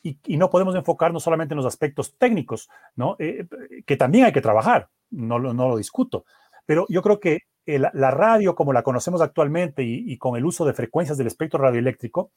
y, 0.04 0.18
no 0.38 0.50
podemos 0.50 0.76
enfocarnos 0.76 1.24
solamente 1.24 1.54
en 1.54 1.58
los 1.58 1.66
aspectos 1.66 2.16
técnicos, 2.18 2.70
¿no? 2.96 3.16
Eh, 3.20 3.46
que 3.86 3.98
también 3.98 4.26
hay 4.26 4.32
que 4.32 4.42
trabajar, 4.42 4.90
no, 5.12 5.38
no 5.38 5.70
lo 5.70 5.78
discuto, 5.78 6.26
pero 6.66 6.86
yo 6.90 7.02
creo 7.04 7.20
que 7.20 7.42
la 7.66 8.12
radio 8.12 8.56
como 8.56 8.74
la 8.74 8.84
conocemos 8.84 9.22
actualmente 9.22 9.84
y, 9.84 10.18
con 10.18 10.36
el 10.36 10.46
uso 10.46 10.66
de 10.66 10.74
frecuencias 10.74 11.18
del 11.18 11.28
espectro 11.28 11.60
radioeléctrico, 11.60 12.32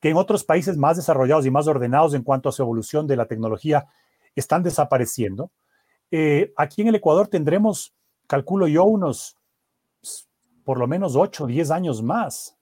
que 0.00 0.10
en 0.10 0.16
otros 0.16 0.44
países 0.44 0.76
más 0.76 0.96
desarrollados 0.96 1.46
y 1.46 1.50
más 1.50 1.68
ordenados 1.68 2.14
en 2.14 2.22
cuanto 2.22 2.48
a 2.48 2.52
su 2.52 2.62
evolución 2.62 3.06
de 3.06 3.16
la 3.16 3.26
tecnología 3.26 3.86
están 4.34 4.62
desapareciendo. 4.62 5.50
Eh, 6.10 6.52
aquí 6.56 6.82
en 6.82 6.88
el 6.88 6.96
Ecuador 6.96 7.28
tendremos 7.28 7.94
calculo 8.26 8.66
yo 8.66 8.84
unos 8.84 9.36
por 10.64 10.78
lo 10.78 10.86
menos 10.86 11.16
8 11.16 11.44
o 11.44 11.46
10 11.46 11.70
años 11.70 12.02
más, 12.02 12.56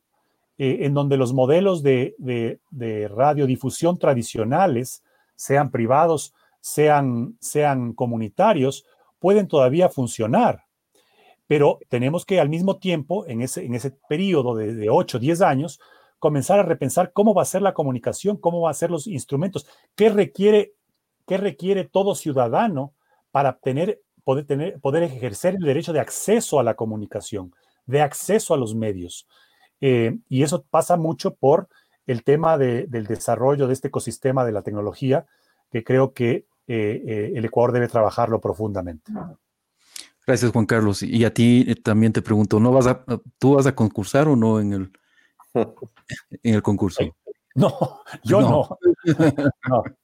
eh, 0.59 0.79
en 0.83 0.95
donde 0.95 1.17
los 1.17 1.33
modelos 1.33 1.83
de, 1.83 2.61
radiodifusión 3.15 3.99
tradicionales, 3.99 5.03
sean 5.37 5.71
privados, 5.71 6.35
sean, 6.61 7.37
sean 7.41 7.93
comunitarios, 7.95 8.85
pueden 9.19 9.49
todavía 9.49 9.89
funcionar. 9.89 10.65
Pero 11.47 11.79
tenemos 11.89 12.25
que 12.25 12.41
al 12.41 12.49
mismo 12.49 12.79
tiempo, 12.79 13.27
en 13.27 13.43
ese, 13.43 13.65
en 13.65 13.75
ese 13.75 13.91
periodo 14.09 14.55
de, 14.55 14.75
de 14.75 14.89
8 14.89 15.17
o 15.17 15.21
10 15.21 15.43
años, 15.43 15.81
comenzar 16.19 16.61
a 16.61 16.65
repensar 16.65 17.13
cómo 17.13 17.35
va 17.35 17.43
a 17.43 17.47
ser 17.47 17.63
la 17.63 17.75
comunicación, 17.75 18.37
cómo 18.37 18.61
van 18.61 18.71
a 18.71 18.75
ser 18.75 18.91
los 18.91 19.07
instrumentos, 19.07 19.67
qué 19.97 20.11
requiere, 20.11 20.75
qué 21.27 21.39
requiere 21.39 21.85
todo 21.85 22.15
ciudadano 22.15 22.93
para 23.31 23.59
tener 23.59 24.03
poder, 24.31 24.47
tener, 24.47 24.78
poder 24.78 25.03
ejercer 25.03 25.57
el 25.57 25.64
derecho 25.64 25.93
de 25.93 25.99
acceso 25.99 26.61
a 26.61 26.62
la 26.62 26.74
comunicación, 26.74 27.53
de 27.87 28.01
acceso 28.01 28.55
a 28.55 28.57
los 28.57 28.76
medios. 28.76 29.26
Eh, 29.81 30.18
y 30.28 30.45
eso 30.45 30.64
pasa 30.70 30.97
mucho 30.97 31.35
por 31.35 31.68
el 32.07 32.22
tema 32.22 32.57
del 32.57 33.07
desarrollo 33.09 33.66
de 33.66 33.72
este 33.72 33.89
ecosistema 33.89 34.45
de 34.45 34.53
la 34.53 34.62
tecnología, 34.62 35.26
que 35.72 35.83
creo 35.83 36.12
que 36.12 36.47
eh, 36.68 37.03
eh, 37.09 37.33
el 37.35 37.45
Ecuador 37.45 37.72
debe 37.72 37.89
trabajarlo 37.89 38.41
profundamente. 38.41 39.11
Gracias, 40.24 40.53
Juan 40.53 40.66
Carlos. 40.66 41.03
Y 41.03 41.24
a 41.24 41.35
ti 41.35 41.74
también 41.83 42.12
te 42.12 42.22
pregunto, 42.22 42.61
¿no 42.61 42.70
vas 42.70 42.87
a, 42.87 43.05
¿tú 43.41 43.57
vas 43.57 43.66
a 43.66 43.74
concursar 43.74 44.28
o 44.28 44.37
no 44.37 44.61
en 44.61 44.72
el, 44.74 44.93
en 46.45 46.55
el 46.55 46.62
concurso. 46.62 47.03
No, 47.57 48.03
yo 48.22 48.41
no. 48.41 48.78
no. 49.68 49.83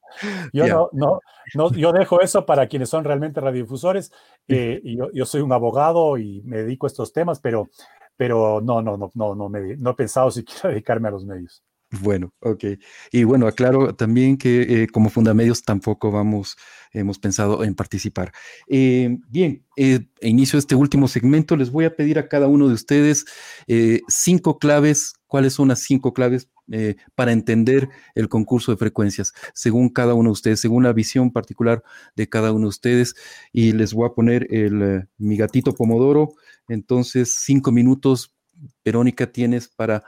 Yo 0.52 0.66
no, 0.66 0.88
no, 0.92 1.20
no, 1.54 1.72
yo 1.72 1.92
dejo 1.92 2.20
eso 2.20 2.46
para 2.46 2.66
quienes 2.66 2.88
son 2.88 3.04
realmente 3.04 3.40
radiodifusores. 3.40 4.12
Eh, 4.48 4.80
y 4.82 4.96
yo, 4.96 5.10
yo, 5.12 5.26
soy 5.26 5.40
un 5.40 5.52
abogado 5.52 6.18
y 6.18 6.42
me 6.42 6.58
dedico 6.58 6.86
a 6.86 6.88
estos 6.88 7.12
temas, 7.12 7.40
pero, 7.40 7.68
pero 8.16 8.60
no, 8.60 8.82
no, 8.82 8.96
no, 8.96 9.10
no, 9.14 9.34
no, 9.34 9.48
me, 9.48 9.76
no 9.76 9.90
he 9.90 9.94
pensado 9.94 10.30
si 10.30 10.44
quiero 10.44 10.68
dedicarme 10.70 11.08
a 11.08 11.12
los 11.12 11.24
medios. 11.24 11.62
Bueno, 12.00 12.32
ok. 12.40 12.64
Y 13.12 13.24
bueno, 13.24 13.46
aclaro 13.46 13.94
también 13.94 14.36
que 14.36 14.82
eh, 14.82 14.86
como 14.88 15.10
Fundamedios 15.10 15.62
tampoco 15.62 16.10
vamos, 16.10 16.56
hemos 16.92 17.18
pensado 17.18 17.62
en 17.64 17.74
participar. 17.74 18.32
Eh, 18.68 19.18
bien, 19.28 19.64
eh, 19.76 20.06
inicio 20.20 20.58
este 20.58 20.74
último 20.74 21.06
segmento. 21.08 21.56
Les 21.56 21.70
voy 21.70 21.84
a 21.84 21.94
pedir 21.94 22.18
a 22.18 22.28
cada 22.28 22.48
uno 22.48 22.68
de 22.68 22.74
ustedes 22.74 23.24
cinco 24.08 24.58
claves. 24.58 25.14
¿Cuáles 25.26 25.54
son 25.54 25.68
las 25.68 25.80
cinco 25.80 26.12
claves 26.12 26.48
para 27.14 27.32
entender 27.32 27.88
el 28.14 28.28
concurso 28.28 28.72
de 28.72 28.78
frecuencias? 28.78 29.32
Según 29.54 29.88
cada 29.88 30.14
uno 30.14 30.30
de 30.30 30.34
ustedes, 30.34 30.60
según 30.60 30.84
la 30.84 30.92
visión 30.92 31.32
particular 31.32 31.82
de 32.14 32.28
cada 32.28 32.52
uno 32.52 32.62
de 32.62 32.70
ustedes. 32.70 33.14
Y 33.52 33.72
les 33.72 33.92
voy 33.92 34.08
a 34.08 34.14
poner 34.14 34.46
el, 34.54 35.08
mi 35.18 35.36
gatito 35.36 35.72
Pomodoro. 35.74 36.34
Entonces, 36.68 37.34
cinco 37.38 37.70
minutos. 37.72 38.32
Verónica, 38.84 39.26
tienes 39.30 39.68
para 39.68 40.02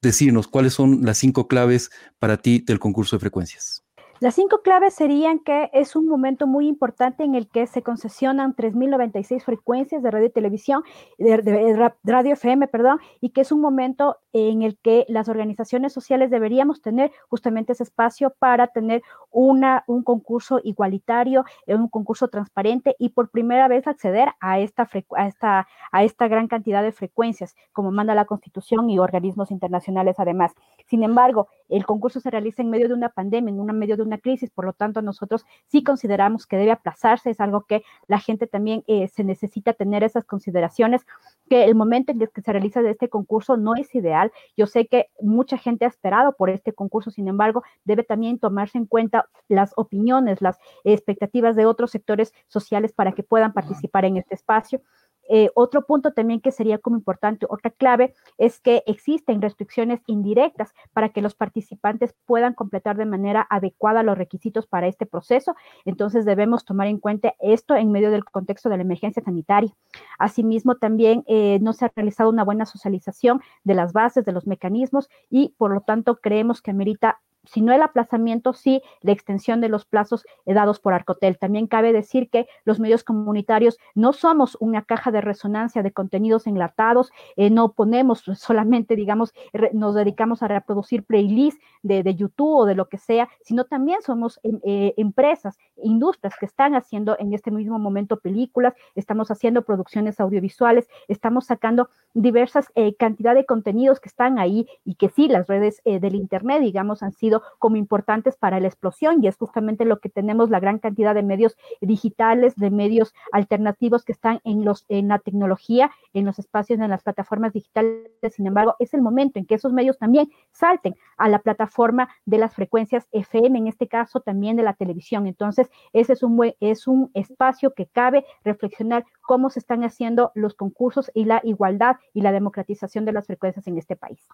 decirnos 0.00 0.48
cuáles 0.48 0.74
son 0.74 1.04
las 1.04 1.18
cinco 1.18 1.48
claves 1.48 1.90
para 2.18 2.38
ti 2.38 2.60
del 2.66 2.78
concurso 2.78 3.16
de 3.16 3.20
frecuencias. 3.20 3.81
Las 4.22 4.36
cinco 4.36 4.60
claves 4.62 4.94
serían 4.94 5.40
que 5.40 5.68
es 5.72 5.96
un 5.96 6.06
momento 6.06 6.46
muy 6.46 6.68
importante 6.68 7.24
en 7.24 7.34
el 7.34 7.48
que 7.48 7.66
se 7.66 7.82
concesionan 7.82 8.54
3.096 8.54 9.42
frecuencias 9.42 10.00
de 10.00 10.12
radio 10.12 10.26
y 10.26 10.30
televisión, 10.30 10.84
de, 11.18 11.90
radio 12.04 12.32
FM, 12.34 12.68
perdón, 12.68 13.00
y 13.20 13.30
que 13.30 13.40
es 13.40 13.50
un 13.50 13.60
momento 13.60 14.18
en 14.32 14.62
el 14.62 14.78
que 14.78 15.06
las 15.08 15.28
organizaciones 15.28 15.92
sociales 15.92 16.30
deberíamos 16.30 16.80
tener 16.82 17.10
justamente 17.30 17.72
ese 17.72 17.82
espacio 17.82 18.32
para 18.38 18.68
tener 18.68 19.02
una, 19.32 19.82
un 19.88 20.04
concurso 20.04 20.60
igualitario, 20.62 21.44
eh, 21.66 21.74
un 21.74 21.88
concurso 21.88 22.28
transparente 22.28 22.94
y 23.00 23.08
por 23.08 23.28
primera 23.28 23.66
vez 23.66 23.88
acceder 23.88 24.28
a 24.38 24.60
esta, 24.60 24.88
a 25.16 25.66
a 25.90 26.04
esta 26.04 26.28
gran 26.28 26.46
cantidad 26.46 26.84
de 26.84 26.92
frecuencias, 26.92 27.56
como 27.72 27.90
manda 27.90 28.14
la 28.14 28.26
Constitución 28.26 28.88
y 28.88 29.00
organismos 29.00 29.50
internacionales 29.50 30.14
además. 30.18 30.52
Sin 30.86 31.02
embargo, 31.02 31.48
el 31.68 31.84
concurso 31.84 32.20
se 32.20 32.30
realiza 32.30 32.62
en 32.62 32.70
medio 32.70 32.86
de 32.86 32.94
una 32.94 33.08
pandemia, 33.08 33.50
en 33.50 33.78
medio 33.78 33.96
de 33.96 34.02
una 34.02 34.11
crisis, 34.18 34.50
por 34.50 34.64
lo 34.64 34.72
tanto 34.72 35.02
nosotros 35.02 35.44
sí 35.66 35.82
consideramos 35.82 36.46
que 36.46 36.56
debe 36.56 36.72
aplazarse, 36.72 37.30
es 37.30 37.40
algo 37.40 37.62
que 37.62 37.82
la 38.06 38.18
gente 38.18 38.46
también 38.46 38.84
eh, 38.86 39.08
se 39.08 39.24
necesita 39.24 39.72
tener 39.72 40.04
esas 40.04 40.24
consideraciones, 40.24 41.06
que 41.48 41.64
el 41.64 41.74
momento 41.74 42.12
en 42.12 42.18
que 42.18 42.40
se 42.40 42.52
realiza 42.52 42.82
este 42.90 43.08
concurso 43.08 43.56
no 43.56 43.74
es 43.74 43.94
ideal. 43.94 44.32
Yo 44.56 44.66
sé 44.66 44.86
que 44.86 45.08
mucha 45.20 45.58
gente 45.58 45.84
ha 45.84 45.88
esperado 45.88 46.34
por 46.34 46.50
este 46.50 46.72
concurso, 46.72 47.10
sin 47.10 47.28
embargo, 47.28 47.62
debe 47.84 48.02
también 48.02 48.38
tomarse 48.38 48.78
en 48.78 48.86
cuenta 48.86 49.28
las 49.48 49.72
opiniones, 49.76 50.40
las 50.40 50.58
expectativas 50.84 51.56
de 51.56 51.66
otros 51.66 51.90
sectores 51.90 52.32
sociales 52.48 52.92
para 52.92 53.12
que 53.12 53.22
puedan 53.22 53.52
participar 53.52 54.04
en 54.04 54.16
este 54.16 54.34
espacio. 54.34 54.80
Eh, 55.28 55.50
otro 55.54 55.86
punto 55.86 56.12
también 56.12 56.40
que 56.40 56.50
sería 56.50 56.78
como 56.78 56.96
importante, 56.96 57.46
otra 57.48 57.70
clave, 57.70 58.14
es 58.38 58.60
que 58.60 58.82
existen 58.86 59.42
restricciones 59.42 60.00
indirectas 60.06 60.74
para 60.92 61.10
que 61.10 61.22
los 61.22 61.34
participantes 61.34 62.14
puedan 62.26 62.54
completar 62.54 62.96
de 62.96 63.06
manera 63.06 63.46
adecuada 63.50 64.02
los 64.02 64.18
requisitos 64.18 64.66
para 64.66 64.86
este 64.86 65.06
proceso. 65.06 65.54
Entonces 65.84 66.24
debemos 66.24 66.64
tomar 66.64 66.86
en 66.86 66.98
cuenta 66.98 67.34
esto 67.40 67.74
en 67.74 67.92
medio 67.92 68.10
del 68.10 68.24
contexto 68.24 68.68
de 68.68 68.76
la 68.76 68.82
emergencia 68.82 69.22
sanitaria. 69.22 69.74
Asimismo, 70.18 70.76
también 70.76 71.24
eh, 71.26 71.58
no 71.60 71.72
se 71.72 71.84
ha 71.84 71.92
realizado 71.94 72.30
una 72.30 72.44
buena 72.44 72.66
socialización 72.66 73.40
de 73.64 73.74
las 73.74 73.92
bases, 73.92 74.24
de 74.24 74.32
los 74.32 74.46
mecanismos 74.46 75.08
y 75.30 75.54
por 75.58 75.72
lo 75.72 75.80
tanto 75.80 76.16
creemos 76.16 76.62
que 76.62 76.70
amerita 76.70 77.20
si 77.44 77.60
no 77.60 77.72
el 77.72 77.82
aplazamiento, 77.82 78.52
sí 78.52 78.82
la 79.00 79.12
extensión 79.12 79.60
de 79.60 79.68
los 79.68 79.84
plazos 79.84 80.24
dados 80.46 80.80
por 80.80 80.94
Arcotel. 80.94 81.38
También 81.38 81.66
cabe 81.66 81.92
decir 81.92 82.30
que 82.30 82.46
los 82.64 82.78
medios 82.78 83.04
comunitarios 83.04 83.78
no 83.94 84.12
somos 84.12 84.56
una 84.60 84.82
caja 84.82 85.10
de 85.10 85.20
resonancia 85.20 85.82
de 85.82 85.92
contenidos 85.92 86.46
enlatados, 86.46 87.12
eh, 87.36 87.50
no 87.50 87.72
ponemos 87.72 88.22
solamente, 88.36 88.96
digamos, 88.96 89.34
nos 89.72 89.94
dedicamos 89.94 90.42
a 90.42 90.48
reproducir 90.48 91.04
playlists 91.04 91.60
de, 91.82 92.02
YouTube 92.14 92.58
o 92.58 92.66
de 92.66 92.74
lo 92.74 92.88
que 92.88 92.98
sea, 92.98 93.28
sino 93.42 93.64
también 93.64 94.02
somos 94.02 94.38
em, 94.42 94.60
eh, 94.64 94.94
empresas, 94.96 95.58
industrias 95.76 96.34
que 96.38 96.46
están 96.46 96.74
haciendo 96.74 97.16
en 97.18 97.32
este 97.32 97.50
mismo 97.50 97.78
momento 97.78 98.18
películas, 98.20 98.74
estamos 98.94 99.30
haciendo 99.30 99.62
producciones 99.62 100.20
audiovisuales, 100.20 100.88
estamos 101.08 101.46
sacando 101.46 101.88
diversas 102.14 102.70
eh, 102.74 102.94
cantidad 102.96 103.34
de 103.34 103.46
contenidos 103.46 103.98
que 103.98 104.08
están 104.08 104.38
ahí 104.38 104.68
y 104.84 104.96
que 104.96 105.08
sí, 105.08 105.28
las 105.28 105.46
redes 105.46 105.80
del 105.84 106.14
Internet, 106.14 106.60
digamos, 106.60 107.02
han 107.02 107.12
sido 107.12 107.31
como 107.58 107.76
importantes 107.76 108.36
para 108.36 108.60
la 108.60 108.68
explosión 108.68 109.22
y 109.22 109.28
es 109.28 109.36
justamente 109.36 109.84
lo 109.84 110.00
que 110.00 110.08
tenemos 110.08 110.50
la 110.50 110.60
gran 110.60 110.78
cantidad 110.78 111.14
de 111.14 111.22
medios 111.22 111.56
digitales, 111.80 112.56
de 112.56 112.70
medios 112.70 113.14
alternativos 113.32 114.04
que 114.04 114.12
están 114.12 114.40
en, 114.44 114.64
los, 114.64 114.84
en 114.88 115.08
la 115.08 115.18
tecnología, 115.18 115.90
en 116.12 116.24
los 116.24 116.38
espacios, 116.38 116.80
en 116.80 116.90
las 116.90 117.02
plataformas 117.02 117.52
digitales. 117.52 118.10
Sin 118.30 118.46
embargo, 118.46 118.76
es 118.78 118.94
el 118.94 119.02
momento 119.02 119.38
en 119.38 119.46
que 119.46 119.54
esos 119.54 119.72
medios 119.72 119.98
también 119.98 120.30
salten 120.50 120.94
a 121.16 121.28
la 121.28 121.38
plataforma 121.38 122.08
de 122.26 122.38
las 122.38 122.54
frecuencias 122.54 123.06
FM, 123.12 123.58
en 123.58 123.66
este 123.68 123.88
caso 123.88 124.20
también 124.20 124.56
de 124.56 124.62
la 124.62 124.74
televisión. 124.74 125.26
Entonces, 125.26 125.70
ese 125.92 126.12
es 126.14 126.22
un, 126.22 126.52
es 126.60 126.86
un 126.86 127.10
espacio 127.14 127.72
que 127.74 127.86
cabe 127.86 128.24
reflexionar 128.44 129.04
cómo 129.22 129.50
se 129.50 129.60
están 129.60 129.84
haciendo 129.84 130.32
los 130.34 130.54
concursos 130.54 131.10
y 131.14 131.24
la 131.24 131.40
igualdad 131.44 131.96
y 132.12 132.22
la 132.22 132.32
democratización 132.32 133.04
de 133.04 133.12
las 133.12 133.26
frecuencias 133.26 133.66
en 133.66 133.78
este 133.78 133.96
país. 133.96 134.26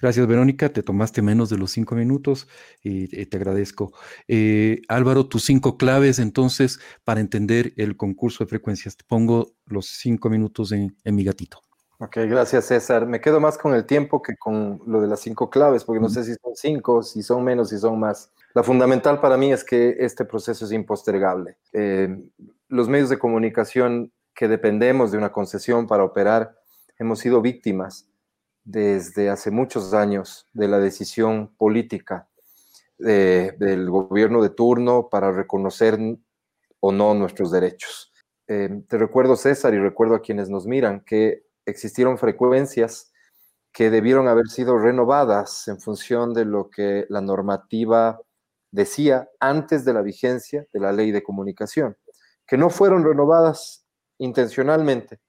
Gracias, 0.00 0.28
Verónica. 0.28 0.68
Te 0.68 0.84
tomaste 0.84 1.22
menos 1.22 1.50
de 1.50 1.58
los 1.58 1.72
cinco 1.72 1.96
minutos 1.96 2.46
y 2.84 3.26
te 3.26 3.36
agradezco. 3.36 3.92
Eh, 4.28 4.80
Álvaro, 4.86 5.26
tus 5.26 5.44
cinco 5.44 5.76
claves 5.76 6.20
entonces 6.20 6.78
para 7.02 7.20
entender 7.20 7.72
el 7.76 7.96
concurso 7.96 8.44
de 8.44 8.48
frecuencias. 8.48 8.96
Te 8.96 9.02
pongo 9.04 9.54
los 9.66 9.86
cinco 9.86 10.30
minutos 10.30 10.70
en, 10.70 10.94
mi 11.04 11.24
gatito. 11.24 11.62
Ok, 11.98 12.16
gracias 12.28 12.66
César. 12.66 13.06
Me 13.06 13.20
quedo 13.20 13.40
más 13.40 13.58
con 13.58 13.74
el 13.74 13.86
tiempo 13.86 14.22
que 14.22 14.36
con 14.36 14.80
lo 14.86 15.00
de 15.00 15.08
las 15.08 15.18
cinco 15.18 15.50
claves, 15.50 15.82
porque 15.82 16.00
no 16.00 16.08
sé 16.08 16.22
si 16.22 16.34
son 16.34 16.54
cinco, 16.54 17.02
si 17.02 17.24
son 17.24 17.42
menos, 17.42 17.70
si 17.70 17.78
son 17.78 17.98
más. 17.98 18.30
La 18.54 18.62
fundamental 18.62 19.20
para 19.20 19.36
mí 19.36 19.52
es 19.52 19.64
que 19.64 19.96
este 19.98 20.24
proceso 20.24 20.64
es 20.64 20.70
impostergable. 20.70 21.56
Eh, 21.72 22.24
los 22.68 22.88
medios 22.88 23.08
de 23.10 23.18
comunicación 23.18 24.12
que 24.32 24.46
dependemos 24.46 25.10
de 25.10 25.18
una 25.18 25.32
concesión 25.32 25.88
para 25.88 26.04
operar 26.04 26.56
hemos 27.00 27.18
sido 27.18 27.42
víctimas 27.42 28.08
desde 28.68 29.30
hace 29.30 29.50
muchos 29.50 29.94
años 29.94 30.46
de 30.52 30.68
la 30.68 30.78
decisión 30.78 31.54
política 31.56 32.28
del 32.98 33.88
gobierno 33.88 34.42
de 34.42 34.50
turno 34.50 35.08
para 35.08 35.32
reconocer 35.32 35.98
o 36.80 36.92
no 36.92 37.14
nuestros 37.14 37.50
derechos. 37.50 38.12
Eh, 38.46 38.82
te 38.86 38.98
recuerdo, 38.98 39.36
César, 39.36 39.72
y 39.72 39.78
recuerdo 39.78 40.16
a 40.16 40.20
quienes 40.20 40.50
nos 40.50 40.66
miran, 40.66 41.00
que 41.00 41.46
existieron 41.64 42.18
frecuencias 42.18 43.10
que 43.72 43.88
debieron 43.88 44.28
haber 44.28 44.48
sido 44.48 44.76
renovadas 44.76 45.66
en 45.68 45.80
función 45.80 46.34
de 46.34 46.44
lo 46.44 46.68
que 46.68 47.06
la 47.08 47.22
normativa 47.22 48.20
decía 48.70 49.30
antes 49.40 49.86
de 49.86 49.94
la 49.94 50.02
vigencia 50.02 50.66
de 50.74 50.80
la 50.80 50.92
ley 50.92 51.10
de 51.10 51.22
comunicación, 51.22 51.96
que 52.46 52.58
no 52.58 52.68
fueron 52.68 53.02
renovadas 53.02 53.86
intencionalmente 54.18 55.20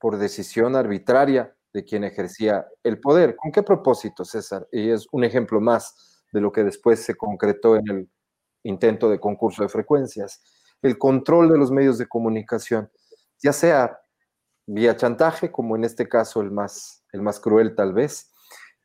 por 0.00 0.16
decisión 0.16 0.74
arbitraria 0.74 1.53
de 1.74 1.84
quien 1.84 2.04
ejercía 2.04 2.66
el 2.84 3.00
poder. 3.00 3.34
¿Con 3.36 3.50
qué 3.52 3.62
propósito, 3.62 4.24
César? 4.24 4.66
Y 4.70 4.90
es 4.90 5.06
un 5.10 5.24
ejemplo 5.24 5.60
más 5.60 6.22
de 6.32 6.40
lo 6.40 6.52
que 6.52 6.62
después 6.62 7.00
se 7.00 7.16
concretó 7.16 7.76
en 7.76 7.88
el 7.90 8.10
intento 8.62 9.10
de 9.10 9.18
concurso 9.18 9.62
de 9.64 9.68
frecuencias. 9.68 10.42
El 10.80 10.96
control 10.96 11.50
de 11.50 11.58
los 11.58 11.72
medios 11.72 11.98
de 11.98 12.06
comunicación, 12.06 12.90
ya 13.42 13.52
sea 13.52 13.98
vía 14.66 14.96
chantaje, 14.96 15.50
como 15.50 15.76
en 15.76 15.84
este 15.84 16.08
caso 16.08 16.40
el 16.40 16.52
más, 16.52 17.04
el 17.12 17.22
más 17.22 17.40
cruel 17.40 17.74
tal 17.74 17.92
vez, 17.92 18.32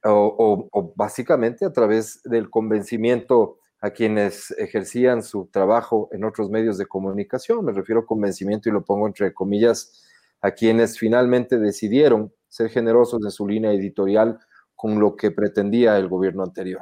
o, 0.04 0.68
o 0.72 0.94
básicamente 0.96 1.66
a 1.66 1.72
través 1.72 2.22
del 2.24 2.50
convencimiento 2.50 3.60
a 3.82 3.92
quienes 3.92 4.52
ejercían 4.52 5.24
su 5.24 5.48
trabajo 5.48 6.10
en 6.12 6.24
otros 6.26 6.50
medios 6.50 6.78
de 6.78 6.88
comunicación. 6.88 7.64
Me 7.64 7.72
refiero 7.72 8.02
a 8.02 8.06
convencimiento 8.06 8.68
y 8.68 8.72
lo 8.72 8.84
pongo 8.84 9.08
entre 9.08 9.34
comillas 9.34 10.04
a 10.42 10.52
quienes 10.52 10.98
finalmente 10.98 11.60
decidieron 11.60 12.34
ser 12.50 12.70
generosos 12.70 13.22
en 13.24 13.32
su 13.32 13.48
línea 13.48 13.72
editorial 13.72 14.40
con 14.76 15.00
lo 15.00 15.16
que 15.16 15.32
pretendía 15.32 15.98
el 15.98 16.08
gobierno 16.08 16.44
anterior. 16.44 16.82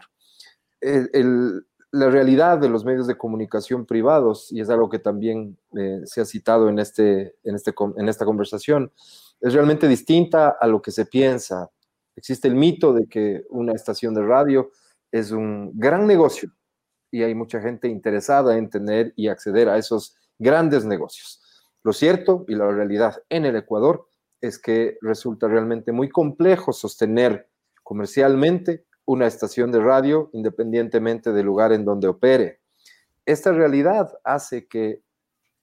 la 1.92 2.10
realidad 2.10 2.60
de 2.60 2.70
los 2.70 2.84
medios 2.86 3.08
de 3.08 3.18
comunicación 3.18 3.86
privados, 3.86 4.52
y 4.52 4.62
es 4.62 4.70
algo 4.70 4.90
que 4.90 5.00
también 5.00 5.58
eh, 5.76 6.02
se 6.06 6.22
ha 6.22 6.26
citado 6.26 6.70
en, 6.70 6.80
este, 6.80 7.36
este, 7.44 7.74
en 7.96 8.10
esta 8.10 8.26
conversación, 8.26 8.92
es 9.40 9.54
realmente 9.54 9.88
distinta 9.88 10.50
a 10.60 10.68
lo 10.68 10.82
que 10.82 10.92
se 10.92 11.06
piensa. 11.06 11.70
Existe 12.16 12.48
el 12.48 12.56
mito 12.56 12.94
de 12.94 13.08
que 13.08 13.46
una 13.50 13.74
estación 13.74 14.14
de 14.14 14.24
radio 14.24 14.72
es 15.12 15.32
un 15.32 15.72
gran 15.76 16.06
negocio 16.06 16.52
y 17.12 17.24
hay 17.24 17.34
mucha 17.34 17.62
gente 17.62 17.88
interesada 17.88 18.58
en 18.58 18.70
tener 18.70 19.14
y 19.16 19.28
acceder 19.28 19.70
a 19.70 19.78
esos 19.78 20.16
grandes 20.38 20.86
negocios. 20.86 21.42
Lo 21.84 21.94
cierto 21.94 22.46
y 22.48 22.56
la 22.56 22.70
realidad 22.70 23.24
en 23.30 23.46
el 23.46 23.56
Ecuador 23.56 24.10
es 24.42 24.60
que 24.60 24.98
resulta 25.02 25.48
realmente 25.48 25.92
muy 25.92 26.10
complejo 26.10 26.74
sostener 26.74 27.50
comercialmente 27.84 28.86
una 29.06 29.28
estación 29.28 29.72
de 29.72 29.80
radio 29.80 30.30
independientemente 30.34 31.32
del 31.32 31.46
lugar 31.46 31.72
en 31.72 31.86
donde 31.86 32.08
opere. 32.08 32.62
Esta 33.26 33.52
realidad 33.52 34.12
hace 34.24 34.68
que 34.68 35.02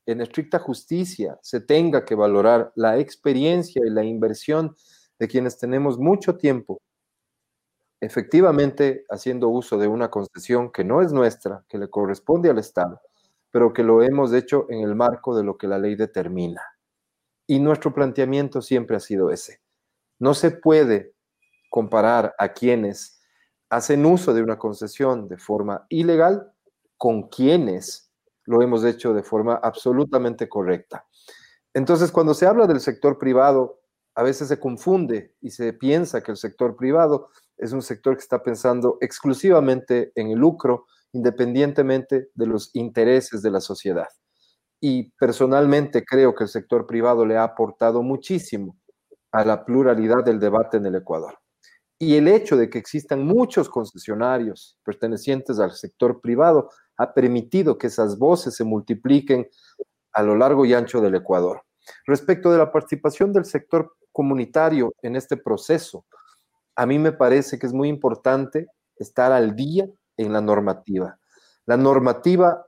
en 0.06 0.20
estricta 0.20 0.58
justicia 0.58 1.38
se 1.42 1.60
tenga 1.60 2.04
que 2.04 2.14
valorar 2.14 2.72
la 2.74 2.98
experiencia 2.98 3.82
y 3.84 3.90
la 3.90 4.04
inversión 4.04 4.76
de 5.18 5.28
quienes 5.28 5.58
tenemos 5.58 5.98
mucho 5.98 6.36
tiempo 6.36 6.80
efectivamente 8.04 9.04
haciendo 9.08 9.48
uso 9.48 9.78
de 9.78 9.88
una 9.88 10.10
concesión 10.10 10.70
que 10.70 10.84
no 10.84 11.02
es 11.02 11.12
nuestra, 11.12 11.64
que 11.68 11.78
le 11.78 11.88
corresponde 11.88 12.50
al 12.50 12.58
Estado, 12.58 13.00
pero 13.50 13.72
que 13.72 13.82
lo 13.82 14.02
hemos 14.02 14.32
hecho 14.32 14.66
en 14.68 14.80
el 14.80 14.94
marco 14.94 15.36
de 15.36 15.44
lo 15.44 15.56
que 15.56 15.68
la 15.68 15.78
ley 15.78 15.94
determina. 15.94 16.60
Y 17.46 17.60
nuestro 17.60 17.92
planteamiento 17.92 18.62
siempre 18.62 18.96
ha 18.96 19.00
sido 19.00 19.30
ese. 19.30 19.60
No 20.18 20.34
se 20.34 20.50
puede 20.50 21.14
comparar 21.70 22.34
a 22.38 22.52
quienes 22.52 23.20
hacen 23.68 24.06
uso 24.06 24.32
de 24.32 24.42
una 24.42 24.58
concesión 24.58 25.28
de 25.28 25.38
forma 25.38 25.86
ilegal 25.88 26.52
con 26.96 27.28
quienes 27.28 28.12
lo 28.44 28.62
hemos 28.62 28.84
hecho 28.84 29.12
de 29.12 29.22
forma 29.22 29.54
absolutamente 29.54 30.48
correcta. 30.48 31.06
Entonces, 31.72 32.12
cuando 32.12 32.34
se 32.34 32.46
habla 32.46 32.66
del 32.66 32.80
sector 32.80 33.18
privado, 33.18 33.80
a 34.14 34.22
veces 34.22 34.48
se 34.48 34.60
confunde 34.60 35.34
y 35.40 35.50
se 35.50 35.72
piensa 35.72 36.22
que 36.22 36.30
el 36.30 36.36
sector 36.36 36.76
privado 36.76 37.30
es 37.56 37.72
un 37.72 37.82
sector 37.82 38.16
que 38.16 38.22
está 38.22 38.42
pensando 38.42 38.98
exclusivamente 39.00 40.12
en 40.14 40.30
el 40.30 40.38
lucro, 40.38 40.86
independientemente 41.12 42.30
de 42.34 42.46
los 42.46 42.70
intereses 42.74 43.42
de 43.42 43.50
la 43.50 43.60
sociedad. 43.60 44.08
Y 44.86 45.04
personalmente 45.18 46.04
creo 46.04 46.34
que 46.34 46.44
el 46.44 46.50
sector 46.50 46.86
privado 46.86 47.24
le 47.24 47.38
ha 47.38 47.42
aportado 47.42 48.02
muchísimo 48.02 48.76
a 49.32 49.42
la 49.42 49.64
pluralidad 49.64 50.22
del 50.22 50.38
debate 50.38 50.76
en 50.76 50.84
el 50.84 50.96
Ecuador. 50.96 51.38
Y 51.98 52.16
el 52.16 52.28
hecho 52.28 52.54
de 52.58 52.68
que 52.68 52.80
existan 52.80 53.24
muchos 53.24 53.70
concesionarios 53.70 54.78
pertenecientes 54.84 55.58
al 55.58 55.72
sector 55.72 56.20
privado 56.20 56.68
ha 56.98 57.14
permitido 57.14 57.78
que 57.78 57.86
esas 57.86 58.18
voces 58.18 58.56
se 58.56 58.64
multipliquen 58.64 59.48
a 60.12 60.22
lo 60.22 60.36
largo 60.36 60.66
y 60.66 60.74
ancho 60.74 61.00
del 61.00 61.14
Ecuador. 61.14 61.62
Respecto 62.06 62.52
de 62.52 62.58
la 62.58 62.70
participación 62.70 63.32
del 63.32 63.46
sector 63.46 63.96
comunitario 64.12 64.92
en 65.00 65.16
este 65.16 65.38
proceso, 65.38 66.04
a 66.76 66.84
mí 66.84 66.98
me 66.98 67.12
parece 67.12 67.58
que 67.58 67.66
es 67.66 67.72
muy 67.72 67.88
importante 67.88 68.66
estar 68.98 69.32
al 69.32 69.56
día 69.56 69.88
en 70.18 70.34
la 70.34 70.42
normativa. 70.42 71.18
La 71.64 71.78
normativa 71.78 72.66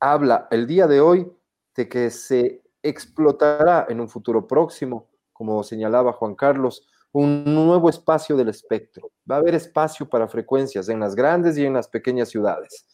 habla 0.00 0.48
el 0.50 0.66
día 0.66 0.86
de 0.86 1.02
hoy 1.02 1.30
de 1.76 1.88
que 1.88 2.10
se 2.10 2.62
explotará 2.82 3.86
en 3.88 4.00
un 4.00 4.08
futuro 4.08 4.46
próximo, 4.46 5.08
como 5.32 5.62
señalaba 5.62 6.12
Juan 6.12 6.34
Carlos, 6.34 6.88
un 7.12 7.44
nuevo 7.44 7.88
espacio 7.90 8.36
del 8.36 8.48
espectro. 8.48 9.10
Va 9.30 9.36
a 9.36 9.38
haber 9.38 9.54
espacio 9.54 10.08
para 10.08 10.28
frecuencias 10.28 10.88
en 10.88 11.00
las 11.00 11.14
grandes 11.14 11.58
y 11.58 11.64
en 11.64 11.74
las 11.74 11.88
pequeñas 11.88 12.30
ciudades. 12.30 12.86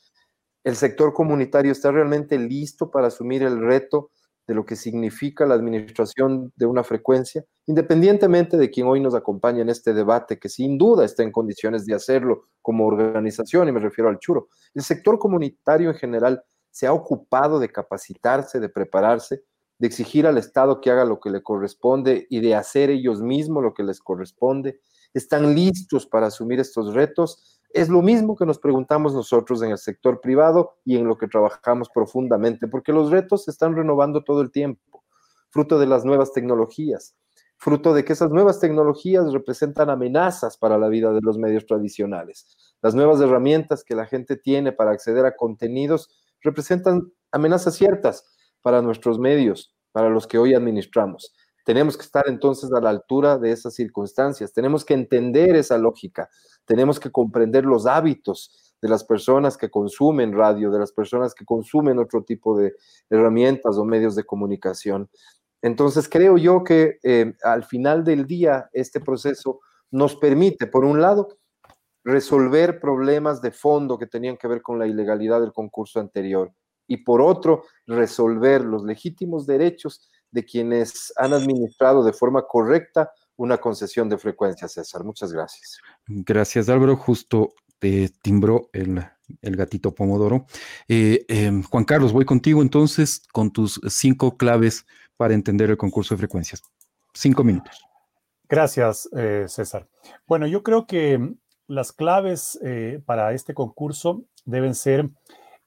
El 0.65 0.77
sector 0.77 1.13
comunitario 1.13 1.73
está 1.73 1.93
realmente 1.93 2.39
listo 2.39 2.91
para 2.91 3.07
asumir 3.07 3.43
el 3.43 3.61
reto 3.61 4.11
de 4.47 4.55
lo 4.55 4.65
que 4.65 4.77
significa 4.77 5.47
la 5.47 5.55
administración 5.55 6.53
de 6.57 6.67
una 6.67 6.83
frecuencia, 6.83 7.45
independientemente 7.67 8.57
de 8.57 8.71
quien 8.71 8.87
hoy 8.87 8.99
nos 8.99 9.15
acompaña 9.15 9.61
en 9.61 9.69
este 9.69 9.93
debate, 9.93 10.39
que 10.39 10.49
sin 10.49 10.79
duda 10.79 11.05
está 11.05 11.23
en 11.23 11.31
condiciones 11.31 11.85
de 11.85 11.95
hacerlo 11.95 12.49
como 12.63 12.87
organización, 12.87 13.69
y 13.69 13.73
me 13.73 13.81
refiero 13.81 14.09
al 14.09 14.19
churo. 14.19 14.49
El 14.75 14.83
sector 14.83 15.19
comunitario 15.19 15.91
en 15.91 15.97
general 15.97 16.43
se 16.79 16.87
ha 16.87 16.93
ocupado 16.93 17.59
de 17.59 17.71
capacitarse, 17.71 18.61
de 18.61 18.69
prepararse, 18.69 19.43
de 19.81 19.87
exigir 19.89 20.29
al 20.29 20.39
Estado 20.39 20.81
que 20.81 20.93
haga 20.93 21.05
lo 21.05 21.19
que 21.19 21.29
le 21.29 21.43
corresponde 21.43 22.29
y 22.31 22.39
de 22.39 22.55
hacer 22.55 22.89
ellos 22.91 23.21
mismos 23.21 23.65
lo 23.65 23.75
que 23.75 23.83
les 23.83 24.01
corresponde. 24.01 24.79
Están 25.13 25.57
listos 25.57 26.07
para 26.07 26.29
asumir 26.29 26.61
estos 26.61 26.95
retos 26.95 27.59
es 27.71 27.89
lo 27.89 28.01
mismo 28.01 28.37
que 28.37 28.47
nos 28.47 28.61
preguntamos 28.61 29.13
nosotros 29.13 29.61
en 29.63 29.73
el 29.73 29.79
sector 29.79 30.21
privado 30.21 30.77
y 30.85 30.97
en 30.97 31.07
lo 31.09 31.19
que 31.19 31.27
trabajamos 31.27 31.91
profundamente, 31.91 32.69
porque 32.69 32.93
los 32.93 33.11
retos 33.11 33.45
se 33.45 33.51
están 33.51 33.75
renovando 33.75 34.23
todo 34.23 34.41
el 34.41 34.53
tiempo, 34.53 35.05
fruto 35.51 35.81
de 35.81 35.87
las 35.87 36.05
nuevas 36.05 36.33
tecnologías, 36.33 37.17
fruto 37.57 37.93
de 37.93 38.05
que 38.05 38.13
esas 38.13 38.31
nuevas 38.31 38.61
tecnologías 38.61 39.33
representan 39.33 39.91
amenazas 39.91 40.57
para 40.57 40.79
la 40.79 40.89
vida 40.89 41.13
de 41.13 41.21
los 41.21 41.39
medios 41.39 41.67
tradicionales. 41.67 42.57
Las 42.81 42.95
nuevas 42.95 43.21
herramientas 43.21 43.83
que 43.85 43.97
la 43.97 44.07
gente 44.07 44.37
tiene 44.37 44.71
para 44.71 44.93
acceder 44.93 45.27
a 45.27 45.35
contenidos 45.35 46.09
representan 46.43 47.13
amenazas 47.33 47.75
ciertas 47.75 48.25
para 48.63 48.83
nuestros 48.83 49.19
medios, 49.19 49.75
para 49.93 50.11
los 50.11 50.27
que 50.27 50.39
hoy 50.39 50.55
administramos. 50.55 51.33
Tenemos 51.65 51.97
que 51.97 52.05
estar 52.05 52.25
entonces 52.29 52.73
a 52.73 52.81
la 52.81 52.91
altura 52.91 53.39
de 53.39 53.53
esas 53.53 53.75
circunstancias, 53.75 54.53
tenemos 54.53 54.85
que 54.85 54.95
entender 54.95 55.55
esa 55.55 55.77
lógica, 55.77 56.29
tenemos 56.65 56.99
que 56.99 57.11
comprender 57.11 57.65
los 57.65 57.87
hábitos 57.87 58.75
de 58.81 58.89
las 58.89 59.05
personas 59.05 59.57
que 59.57 59.71
consumen 59.71 60.33
radio, 60.33 60.71
de 60.71 60.79
las 60.79 60.93
personas 60.93 61.35
que 61.35 61.45
consumen 61.45 61.99
otro 61.99 62.23
tipo 62.23 62.57
de 62.57 62.75
herramientas 63.11 63.77
o 63.77 63.85
medios 63.85 64.15
de 64.15 64.25
comunicación. 64.25 65.11
Entonces 65.61 66.09
creo 66.09 66.39
yo 66.39 66.63
que 66.63 66.99
eh, 67.03 67.35
al 67.43 67.65
final 67.65 68.05
del 68.05 68.27
día 68.27 68.71
este 68.73 69.01
proceso 69.01 69.61
nos 69.91 70.17
permite, 70.17 70.67
por 70.67 70.85
un 70.85 71.01
lado, 71.01 71.38
resolver 72.05 72.81
problemas 72.81 73.43
de 73.43 73.51
fondo 73.51 73.99
que 73.99 74.07
tenían 74.07 74.37
que 74.37 74.49
ver 74.49 74.63
con 74.63 74.79
la 74.79 74.87
ilegalidad 74.87 75.41
del 75.41 75.53
concurso 75.53 76.01
anterior 76.01 76.53
y 76.89 76.97
por 76.97 77.21
otro, 77.21 77.65
resolver 77.87 78.63
los 78.63 78.83
legítimos 78.83 79.47
derechos 79.47 80.11
de 80.31 80.45
quienes 80.45 81.13
han 81.17 81.35
administrado 81.35 82.03
de 82.03 82.13
forma 82.13 82.43
correcta 82.43 83.13
una 83.37 83.59
concesión 83.59 84.09
de 84.09 84.19
frecuencia, 84.19 84.67
César. 84.67 85.05
Muchas 85.05 85.33
gracias. 85.33 85.79
Gracias, 86.07 86.69
Álvaro. 86.69 86.97
Justo 86.97 87.55
te 87.79 88.09
timbró 88.23 88.71
el, 88.73 89.05
gatito 89.43 89.95
Pomodoro. 89.95 90.47
Eh, 90.89 91.25
em, 91.29 91.63
Juan 91.63 91.85
Carlos, 91.85 92.13
voy 92.13 92.25
contigo 92.25 92.63
entonces 92.63 93.23
con 93.33 93.53
tus 93.53 93.81
cinco 93.89 94.37
claves 94.37 94.87
para 95.17 95.35
entender 95.35 95.71
el 95.71 95.77
concurso 95.77 96.15
de 96.15 96.19
frecuencias. 96.19 96.63
Cinco 97.15 97.45
minutos. 97.45 97.81
Gracias, 98.49 99.09
eh, 99.17 99.45
César. 99.47 99.87
Bueno, 100.27 100.47
yo 100.47 100.63
creo 100.63 100.87
que 100.87 101.37
las 101.69 101.93
claves 101.93 102.59
eh, 102.65 103.01
para 103.07 103.33
este 103.33 103.55
concurso 103.55 104.25
deben 104.45 104.75
ser 104.75 105.09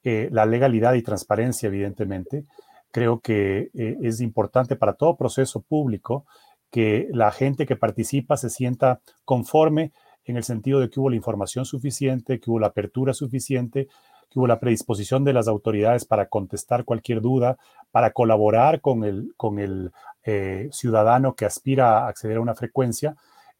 la 0.04 0.46
legalidad 0.46 0.94
y 0.94 1.02
transparencia, 1.02 1.68
evidentemente 1.68 2.44
creo 2.92 3.20
que 3.20 3.70
eh, 3.74 3.96
es 4.02 4.20
importante 4.20 4.76
para 4.76 4.92
todo 4.92 5.16
proceso 5.16 5.62
público 5.62 6.26
que 6.70 7.08
la 7.10 7.32
gente 7.32 7.66
que 7.66 7.74
participa 7.74 8.36
se 8.36 8.50
sienta 8.50 9.00
conforme 9.24 9.92
en 10.24 10.36
el 10.36 10.44
sentido 10.44 10.78
de 10.78 10.88
que 10.88 11.00
hubo 11.00 11.10
la 11.10 11.16
información 11.16 11.64
suficiente, 11.64 12.38
que 12.38 12.50
hubo 12.50 12.60
la 12.60 12.68
apertura 12.68 13.12
suficiente, 13.12 13.88
que 14.30 14.38
hubo 14.38 14.46
la 14.46 14.60
predisposición 14.60 15.24
de 15.24 15.32
las 15.32 15.48
autoridades 15.48 16.04
para 16.04 16.26
contestar 16.26 16.84
cualquier 16.84 17.20
duda, 17.20 17.58
para 17.90 18.12
colaborar 18.12 18.80
con 18.80 19.04
el, 19.04 19.92
eh, 20.24 20.68
ciudadano 20.70 21.34
que 21.34 21.44
aspira 21.44 22.04
a 22.04 22.08
acceder 22.08 22.36
a 22.36 22.40
una 22.40 22.54
frecuencia, 22.54 23.16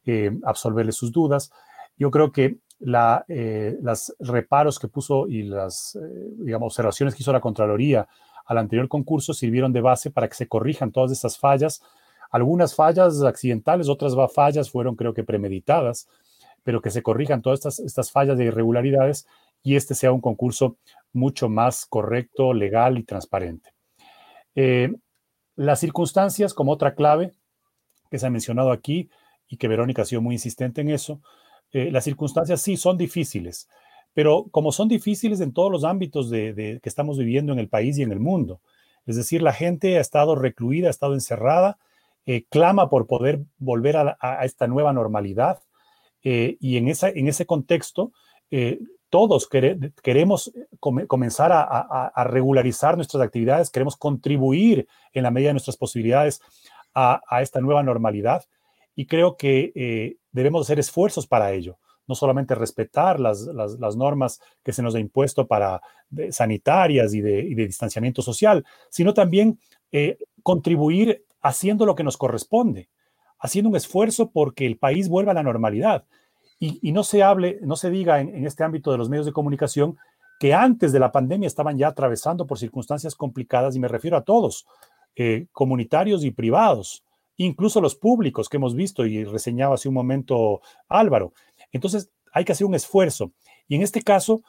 eh, 0.06 0.30
absolverle 0.44 0.92
sus 0.92 1.10
dudas. 1.10 1.50
Yo 1.96 2.10
creo 2.10 2.32
que 2.32 2.58
la, 2.78 3.24
las 3.28 4.14
reparos 4.18 4.78
que 4.78 4.88
puso 4.88 5.28
y 5.28 5.42
las 5.42 5.96
digamos, 6.38 6.72
observaciones 6.72 7.14
que 7.14 7.22
hizo 7.22 7.32
la 7.32 7.40
Contraloría 7.40 8.08
al 8.46 8.58
anterior 8.58 8.88
concurso 8.88 9.34
sirvieron 9.34 9.72
de 9.72 9.80
base 9.80 10.10
para 10.10 10.28
que 10.28 10.34
se 10.34 10.48
corrijan 10.48 10.90
todas 10.90 11.12
estas 11.12 11.38
fallas. 11.38 11.82
Algunas 12.30 12.74
fallas 12.74 13.22
accidentales, 13.22 13.88
otras 13.88 14.14
fallas 14.34 14.70
fueron 14.70 14.96
creo 14.96 15.14
que 15.14 15.22
premeditadas, 15.22 16.08
pero 16.64 16.80
que 16.80 16.90
se 16.90 17.02
corrijan 17.02 17.42
todas 17.42 17.60
estas, 17.60 17.78
estas 17.80 18.10
fallas 18.10 18.38
de 18.38 18.44
irregularidades 18.44 19.26
y 19.62 19.76
este 19.76 19.94
sea 19.94 20.12
un 20.12 20.20
concurso 20.20 20.76
mucho 21.12 21.48
más 21.48 21.86
correcto, 21.86 22.52
legal 22.52 22.98
y 22.98 23.04
transparente. 23.04 23.72
Eh, 24.54 24.92
las 25.56 25.80
circunstancias, 25.80 26.54
como 26.54 26.72
otra 26.72 26.94
clave 26.94 27.32
que 28.10 28.18
se 28.18 28.26
ha 28.26 28.30
mencionado 28.30 28.72
aquí 28.72 29.10
y 29.48 29.56
que 29.56 29.68
Verónica 29.68 30.02
ha 30.02 30.06
sido 30.06 30.22
muy 30.22 30.34
insistente 30.34 30.80
en 30.80 30.90
eso, 30.90 31.20
eh, 31.72 31.90
las 31.90 32.04
circunstancias 32.04 32.60
sí 32.60 32.76
son 32.76 32.96
difíciles. 32.96 33.68
Pero 34.14 34.46
como 34.50 34.72
son 34.72 34.88
difíciles 34.88 35.40
en 35.40 35.52
todos 35.52 35.70
los 35.70 35.84
ámbitos 35.84 36.28
de, 36.28 36.80
que 36.82 36.88
estamos 36.88 37.18
viviendo 37.18 37.52
en 37.52 37.58
el 37.58 37.68
país 37.68 37.98
y 37.98 38.02
en 38.02 38.12
el 38.12 38.20
mundo, 38.20 38.60
es 39.06 39.16
decir, 39.16 39.42
la 39.42 39.52
gente 39.52 39.96
ha 39.96 40.00
estado 40.00 40.34
recluida, 40.34 40.88
ha 40.88 40.90
estado 40.90 41.14
encerrada, 41.14 41.78
eh, 42.24 42.44
clama 42.48 42.88
por 42.88 43.08
poder 43.08 43.40
volver 43.58 43.96
a, 43.96 44.44
esta 44.44 44.68
nueva 44.68 44.92
normalidad 44.92 45.58
eh, 46.22 46.56
y 46.60 46.76
en, 46.76 46.86
esa, 46.86 47.08
en 47.08 47.26
ese 47.26 47.46
contexto 47.46 48.12
eh, 48.52 48.78
todos 49.10 49.48
queremos 49.48 50.52
comenzar 50.78 51.50
a, 51.52 52.24
regularizar 52.24 52.96
nuestras 52.96 53.22
actividades, 53.22 53.70
queremos 53.70 53.96
contribuir 53.96 54.86
en 55.12 55.24
la 55.24 55.30
medida 55.30 55.48
de 55.48 55.54
nuestras 55.54 55.76
posibilidades 55.76 56.40
a, 56.94 57.20
esta 57.42 57.60
nueva 57.60 57.82
normalidad 57.82 58.44
y 58.94 59.06
creo 59.06 59.36
que 59.36 60.16
debemos 60.32 60.62
hacer 60.66 60.78
esfuerzos 60.78 61.26
para 61.26 61.52
ello 61.52 61.78
no 62.06 62.14
solamente 62.14 62.54
respetar 62.54 63.20
las, 63.20 63.46
normas 63.96 64.40
que 64.62 64.72
se 64.72 64.82
nos 64.82 64.94
ha 64.94 64.98
impuesto 64.98 65.46
para 65.46 65.80
sanitarias 66.30 67.14
y 67.14 67.20
de, 67.20 67.42
distanciamiento 67.54 68.22
social, 68.22 68.64
sino 68.90 69.14
también 69.14 69.58
eh, 69.92 70.18
contribuir 70.42 71.24
haciendo 71.40 71.86
lo 71.86 71.94
que 71.94 72.04
nos 72.04 72.16
corresponde, 72.16 72.88
haciendo 73.38 73.70
un 73.70 73.76
esfuerzo 73.76 74.30
porque 74.30 74.66
el 74.66 74.78
país 74.78 75.08
vuelva 75.08 75.32
a 75.32 75.34
la 75.34 75.42
normalidad. 75.42 76.04
Y, 76.58 76.92
no 76.92 77.02
se 77.02 77.24
hable, 77.24 77.58
no 77.62 77.74
se 77.74 77.90
diga 77.90 78.20
en, 78.20 78.46
este 78.46 78.62
ámbito 78.62 78.92
de 78.92 78.98
los 78.98 79.08
medios 79.08 79.26
de 79.26 79.32
comunicación 79.32 79.96
que 80.38 80.54
antes 80.54 80.92
de 80.92 81.00
la 81.00 81.10
pandemia 81.10 81.48
estaban 81.48 81.76
ya 81.76 81.88
atravesando 81.88 82.46
por 82.46 82.56
circunstancias 82.56 83.16
complicadas, 83.16 83.74
y 83.74 83.80
me 83.80 83.88
refiero 83.88 84.16
a 84.16 84.22
todos, 84.22 84.64
eh, 85.16 85.46
comunitarios 85.50 86.24
y 86.24 86.30
privados, 86.30 87.02
incluso 87.44 87.80
los 87.80 87.94
públicos 87.94 88.48
que 88.48 88.56
hemos 88.56 88.74
visto 88.74 89.06
y 89.06 89.24
reseñaba 89.24 89.74
hace 89.74 89.88
un 89.88 89.94
momento 89.94 90.60
Álvaro. 90.88 91.32
Entonces, 91.72 92.10
hay 92.32 92.44
que 92.44 92.52
hacer 92.52 92.66
un 92.66 92.74
esfuerzo. 92.74 93.32
Y 93.68 93.76
en 93.76 93.82
este 93.82 94.02
caso, 94.02 94.42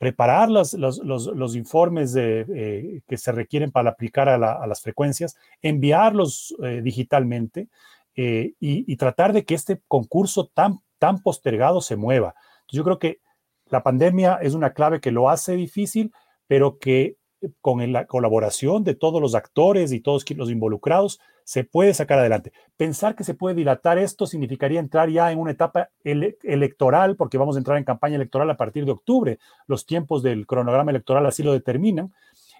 preparar 0.00 0.50
los, 0.50 0.72
los, 0.72 1.56
informes 1.56 2.16
eh, 2.16 3.02
que 3.06 3.18
se 3.18 3.32
requieren 3.32 3.70
para 3.70 3.90
aplicar 3.90 4.30
a, 4.30 4.38
las 4.38 4.80
frecuencias, 4.80 5.36
enviarlos 5.60 6.56
eh, 6.64 6.80
digitalmente 6.82 7.68
eh, 8.16 8.54
y, 8.58 8.96
tratar 8.96 9.34
de 9.34 9.44
que 9.44 9.54
este 9.54 9.82
concurso 9.86 10.50
tan, 10.54 10.80
tan 10.98 11.22
postergado 11.22 11.82
se 11.82 11.96
mueva. 11.96 12.34
Yo 12.72 12.82
creo 12.82 12.98
que 12.98 13.20
la 13.66 13.82
pandemia 13.82 14.38
es 14.40 14.54
una 14.54 14.72
clave 14.72 15.02
que 15.02 15.10
lo 15.10 15.28
hace 15.28 15.54
difícil, 15.54 16.14
pero 16.46 16.78
que 16.78 17.16
con 17.60 17.92
la 17.92 18.06
colaboración 18.06 18.84
de 18.84 18.94
todos 18.94 19.20
los 19.20 19.34
actores 19.34 19.92
y 19.92 20.00
todos 20.00 20.24
los 20.30 20.50
involucrados, 20.50 21.20
se 21.50 21.64
puede 21.64 21.94
sacar 21.94 22.20
adelante. 22.20 22.52
Pensar 22.76 23.16
que 23.16 23.24
se 23.24 23.34
puede 23.34 23.56
dilatar 23.56 23.98
esto 23.98 24.24
significaría 24.24 24.78
entrar 24.78 25.10
ya 25.10 25.32
en 25.32 25.40
una 25.40 25.50
etapa 25.50 25.90
electoral, 26.04 27.16
porque 27.16 27.38
vamos 27.38 27.56
a 27.56 27.58
entrar 27.58 27.76
en 27.76 27.82
campaña 27.82 28.14
electoral 28.14 28.48
a 28.50 28.56
partir 28.56 28.84
de 28.84 28.92
octubre. 28.92 29.40
Los 29.66 29.84
tiempos 29.84 30.22
del 30.22 30.46
cronograma 30.46 30.92
electoral 30.92 31.26
así 31.26 31.42
lo 31.42 31.52
determinan. 31.52 32.14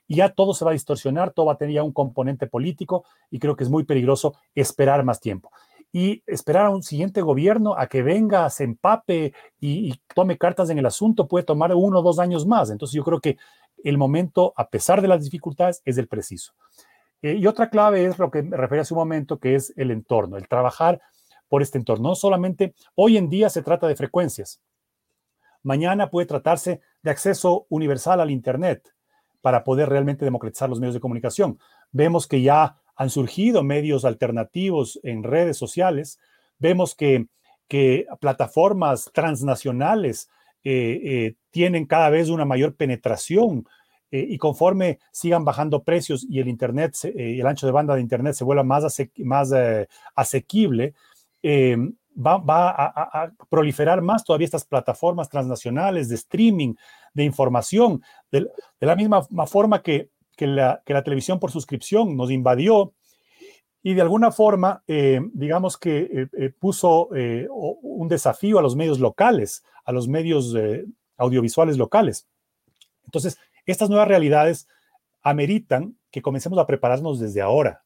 Y 0.08 0.16
ya 0.16 0.30
todo 0.30 0.54
se 0.54 0.64
va 0.64 0.72
a 0.72 0.74
distorsionar, 0.74 1.30
todo 1.30 1.46
va 1.46 1.52
a 1.52 1.56
tener 1.56 1.76
ya 1.76 1.84
un 1.84 1.92
componente 1.92 2.48
político 2.48 3.04
y 3.30 3.38
creo 3.38 3.54
que 3.54 3.62
es 3.62 3.70
muy 3.70 3.84
peligroso 3.84 4.34
esperar 4.56 5.04
más 5.04 5.20
tiempo. 5.20 5.52
Y 5.92 6.24
esperar 6.26 6.66
a 6.66 6.70
un 6.70 6.82
siguiente 6.82 7.22
gobierno 7.22 7.76
a 7.78 7.86
que 7.86 8.02
venga, 8.02 8.50
se 8.50 8.64
empape 8.64 9.32
y, 9.60 9.88
y 9.88 10.00
tome 10.16 10.36
cartas 10.36 10.68
en 10.68 10.78
el 10.78 10.86
asunto 10.86 11.28
puede 11.28 11.44
tomar 11.44 11.72
uno 11.76 12.00
o 12.00 12.02
dos 12.02 12.18
años 12.18 12.44
más. 12.44 12.70
Entonces 12.70 12.96
yo 12.96 13.04
creo 13.04 13.20
que 13.20 13.36
el 13.84 13.98
momento, 13.98 14.52
a 14.56 14.68
pesar 14.68 15.00
de 15.00 15.06
las 15.06 15.22
dificultades, 15.22 15.80
es 15.84 15.96
el 15.96 16.08
preciso. 16.08 16.54
Eh, 17.22 17.34
y 17.34 17.46
otra 17.46 17.70
clave 17.70 18.06
es 18.06 18.18
lo 18.18 18.30
que 18.30 18.42
me 18.42 18.56
refería 18.56 18.82
hace 18.82 18.94
un 18.94 19.00
momento, 19.00 19.38
que 19.38 19.54
es 19.54 19.72
el 19.76 19.90
entorno, 19.90 20.36
el 20.36 20.48
trabajar 20.48 21.00
por 21.48 21.62
este 21.62 21.78
entorno. 21.78 22.10
No 22.10 22.14
solamente 22.14 22.74
hoy 22.94 23.16
en 23.16 23.28
día 23.28 23.50
se 23.50 23.62
trata 23.62 23.86
de 23.86 23.96
frecuencias. 23.96 24.60
Mañana 25.62 26.10
puede 26.10 26.26
tratarse 26.26 26.80
de 27.02 27.10
acceso 27.10 27.66
universal 27.68 28.20
al 28.20 28.30
Internet 28.30 28.94
para 29.42 29.64
poder 29.64 29.88
realmente 29.88 30.24
democratizar 30.24 30.68
los 30.68 30.80
medios 30.80 30.94
de 30.94 31.00
comunicación. 31.00 31.58
Vemos 31.92 32.26
que 32.26 32.42
ya 32.42 32.76
han 32.96 33.10
surgido 33.10 33.62
medios 33.62 34.04
alternativos 34.04 35.00
en 35.02 35.22
redes 35.22 35.56
sociales. 35.56 36.18
Vemos 36.58 36.94
que, 36.94 37.26
plataformas 38.18 39.10
transnacionales 39.14 40.28
eh, 40.64 41.00
eh, 41.04 41.34
tienen 41.52 41.86
cada 41.86 42.10
vez 42.10 42.28
una 42.28 42.44
mayor 42.44 42.74
penetración 42.74 43.64
eh, 44.10 44.26
y 44.28 44.38
conforme 44.38 44.98
sigan 45.12 45.44
bajando 45.44 45.82
precios 45.82 46.26
y 46.28 46.40
el 46.40 46.48
Internet, 46.48 46.96
el 47.14 47.46
ancho 47.46 47.66
de 47.66 47.72
banda 47.72 47.94
de 47.94 48.00
Internet 48.00 48.34
se 48.34 48.44
vuelva 48.44 48.62
más, 48.62 48.84
más 49.18 49.52
asequible, 50.14 50.94
va, 51.44 52.74
a, 52.76 53.32
proliferar 53.48 54.02
más 54.02 54.24
todavía 54.24 54.44
estas 54.46 54.64
plataformas 54.64 55.28
transnacionales 55.28 56.08
de 56.08 56.16
streaming, 56.16 56.74
de 57.14 57.24
información, 57.24 58.02
de, 58.30 58.48
la 58.80 58.96
misma 58.96 59.22
forma 59.46 59.82
que, 59.82 60.10
que, 60.36 60.46
la, 60.46 60.82
que 60.84 60.94
la 60.94 61.02
televisión 61.02 61.38
por 61.38 61.50
suscripción 61.50 62.16
nos 62.16 62.30
invadió 62.30 62.94
y 63.82 63.94
de 63.94 64.02
alguna 64.02 64.30
forma, 64.30 64.82
eh, 64.86 65.20
digamos 65.32 65.78
que 65.78 66.00
eh, 66.00 66.28
eh, 66.38 66.50
puso 66.58 67.08
un 67.08 68.08
desafío 68.08 68.58
a 68.58 68.62
los 68.62 68.76
medios 68.76 69.00
locales, 69.00 69.64
a 69.84 69.92
los 69.92 70.06
medios 70.06 70.54
audiovisuales 71.16 71.78
locales. 71.78 72.28
Entonces, 73.04 73.38
estas 73.66 73.88
nuevas 73.88 74.08
realidades 74.08 74.68
ameritan 75.22 75.96
que 76.10 76.22
comencemos 76.22 76.58
a 76.58 76.66
prepararnos 76.66 77.20
desde 77.20 77.40
ahora, 77.40 77.84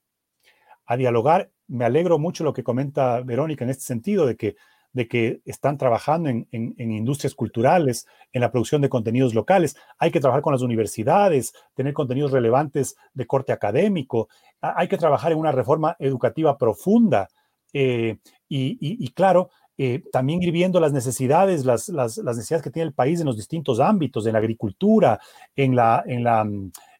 a 0.87 0.97
dialogar. 0.97 1.51
Me 1.67 1.85
alegro 1.85 2.19
mucho 2.19 2.45
lo 2.45 2.53
que 2.53 2.63
comenta 2.63 3.21
Verónica 3.21 3.65
en 3.65 3.71
este 3.71 3.85
sentido, 3.85 4.27
de 4.27 4.37
que 4.37 4.57
de 4.95 5.09
que 5.09 5.41
están 5.45 5.77
trabajando 5.77 6.31
en, 6.31 6.47
industrias 6.79 7.35
culturales, 7.35 8.07
en 8.33 8.41
la 8.41 8.53
producción 8.53 8.81
de 8.81 8.89
contenidos 8.89 9.35
locales. 9.35 9.77
Hay 9.99 10.13
que 10.13 10.21
trabajar 10.21 10.41
con 10.41 10.53
las 10.53 10.63
universidades, 10.63 11.53
tener 11.75 11.93
contenidos 11.93 12.31
relevantes 12.31 12.97
de 13.13 13.27
corte 13.27 13.53
académico. 13.53 14.29
Hay 14.61 14.87
que 14.87 14.97
trabajar 14.97 15.33
en 15.33 15.39
una 15.39 15.51
reforma 15.51 15.97
educativa 15.99 16.57
profunda. 16.57 17.29
Eh, 17.73 18.19
y, 18.49 19.09
claro, 19.15 19.51
eh, 19.79 20.03
también 20.13 20.43
ir 20.43 20.53
viendo 20.53 20.81
las 20.81 20.93
necesidades, 20.93 21.65
las, 21.65 21.89
necesidades 21.89 22.63
que 22.63 22.71
tiene 22.71 22.89
el 22.89 22.95
país 22.95 23.21
en 23.21 23.27
los 23.27 23.37
distintos 23.37 23.81
ámbitos, 23.81 24.27
en 24.27 24.35
la 24.35 24.39
agricultura, 24.39 25.19
en, 25.57 25.75
la, 25.75 26.03
en, 26.07 26.25
la, 26.25 26.49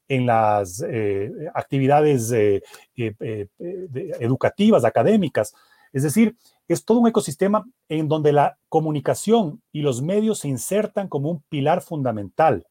en 0.09 0.27
las 0.27 0.85
eh, 0.87 1.31
actividades 1.55 2.33
educativas, 4.21 4.85
académicas. 4.85 5.55
Es 5.93 6.03
decir, 6.03 6.37
es 6.69 6.85
todo 6.85 6.99
un 6.99 7.09
ecosistema 7.09 7.65
en 7.89 8.09
donde 8.09 8.33
la 8.33 8.59
comunicación 8.69 9.63
y 9.73 9.83
los 9.83 10.03
medios 10.03 10.41
se 10.41 10.49
insertan 10.49 11.09
como 11.09 11.31
un 11.31 11.43
pilar 11.49 11.83
fundamental, 11.83 12.67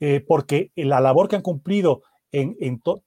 eh, 0.00 0.24
porque 0.26 0.70
la 0.74 1.00
labor 1.00 1.28
que 1.28 1.36
han 1.36 1.42
cumplido 1.42 2.02
en, 2.32 2.56
en, 2.60 2.80
todo, 2.80 3.02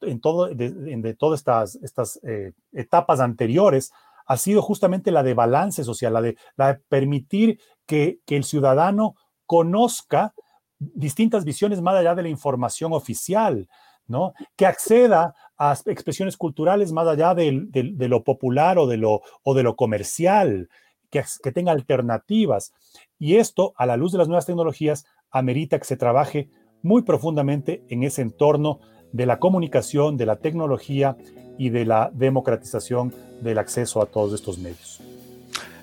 de, 0.50 1.16
todas 1.18 1.40
estas, 1.40 1.76
estas 1.82 2.20
eh, 2.24 2.54
etapas 2.74 3.20
anteriores 3.20 3.92
ha 4.30 4.38
sido 4.38 4.62
justamente 4.62 5.12
la 5.12 5.24
de 5.24 5.34
balance 5.34 5.84
social, 5.84 6.14
la 6.14 6.22
de, 6.22 6.38
la 6.56 6.74
de 6.74 6.80
permitir 6.88 7.60
que, 7.88 8.20
que 8.28 8.38
el 8.38 8.44
ciudadano 8.44 9.16
conozca 9.48 10.36
distintas 10.78 11.46
visiones 11.46 11.82
más 11.82 11.96
allá 11.96 12.14
de 12.14 12.22
la 12.22 12.30
información 12.30 12.94
oficial, 12.94 13.68
¿no? 14.06 14.34
Que 14.56 14.68
acceda 14.68 15.34
a 15.58 15.76
expresiones 15.88 16.38
culturales 16.38 16.92
más 16.92 17.08
allá 17.08 17.34
de, 17.34 17.70
lo 17.98 18.24
popular 18.24 18.78
o 18.78 18.86
de 18.86 18.98
lo, 18.98 19.22
o 19.42 19.56
de 19.56 19.64
lo 19.64 19.76
comercial, 19.76 20.70
que, 21.10 21.24
que, 21.42 21.52
tenga 21.52 21.72
alternativas. 21.72 22.72
Y 23.18 23.38
esto, 23.38 23.74
a 23.78 23.88
la 23.88 23.98
luz 23.98 24.12
de 24.12 24.20
las 24.20 24.28
nuevas 24.28 24.46
tecnologías, 24.46 25.06
amerita 25.32 25.80
que 25.80 25.86
se 25.86 25.98
trabaje 25.98 26.52
muy 26.84 27.02
profundamente 27.02 27.84
en 27.90 28.04
ese 28.04 28.22
entorno 28.22 28.80
de 29.12 29.26
la 29.26 29.40
comunicación, 29.40 30.18
de 30.18 30.28
la 30.28 30.36
tecnología 30.36 31.18
y 31.60 31.70
de 31.70 31.86
la 31.86 32.10
democratización 32.12 33.14
del 33.42 33.60
acceso 33.60 34.02
a 34.02 34.08
todos 34.08 34.34
estos 34.34 34.58
medios. 34.58 35.00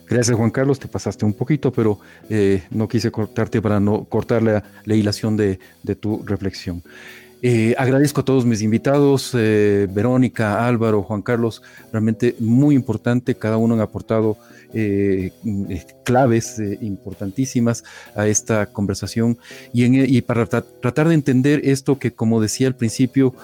Gracias 0.08 0.36
Juan 0.36 0.50
Carlos, 0.50 0.78
te 0.78 0.88
pasaste 0.88 1.24
un 1.24 1.32
poquito, 1.32 1.72
pero 1.72 1.98
eh, 2.30 2.62
no 2.70 2.88
quise 2.88 3.10
cortarte 3.10 3.60
para 3.60 3.80
no 3.80 4.04
cortar 4.04 4.42
la, 4.42 4.62
la 4.84 4.94
hilación 4.94 5.36
de, 5.36 5.58
tu 6.00 6.22
reflexión. 6.24 6.82
Eh, 7.42 7.74
agradezco 7.76 8.22
a 8.22 8.24
todos 8.24 8.46
mis 8.46 8.62
invitados, 8.62 9.32
eh, 9.34 9.86
Verónica, 9.90 10.66
Álvaro, 10.66 11.02
Juan 11.02 11.22
Carlos, 11.22 11.62
realmente 11.92 12.34
muy 12.38 12.74
importante, 12.74 13.34
cada 13.34 13.56
uno 13.56 13.74
han 13.74 13.80
aportado 13.80 14.38
eh, 14.72 15.32
claves 16.04 16.60
importantísimas 16.80 17.84
a 18.14 18.26
esta 18.26 18.66
conversación 18.66 19.38
y 19.72 20.20
para 20.22 20.46
tratar 20.46 21.08
de 21.08 21.14
entender 21.14 21.60
esto 21.64 21.98
que 21.98 22.12
como 22.12 22.40
decía 22.40 22.68
al 22.68 22.74
principio, 22.74 23.34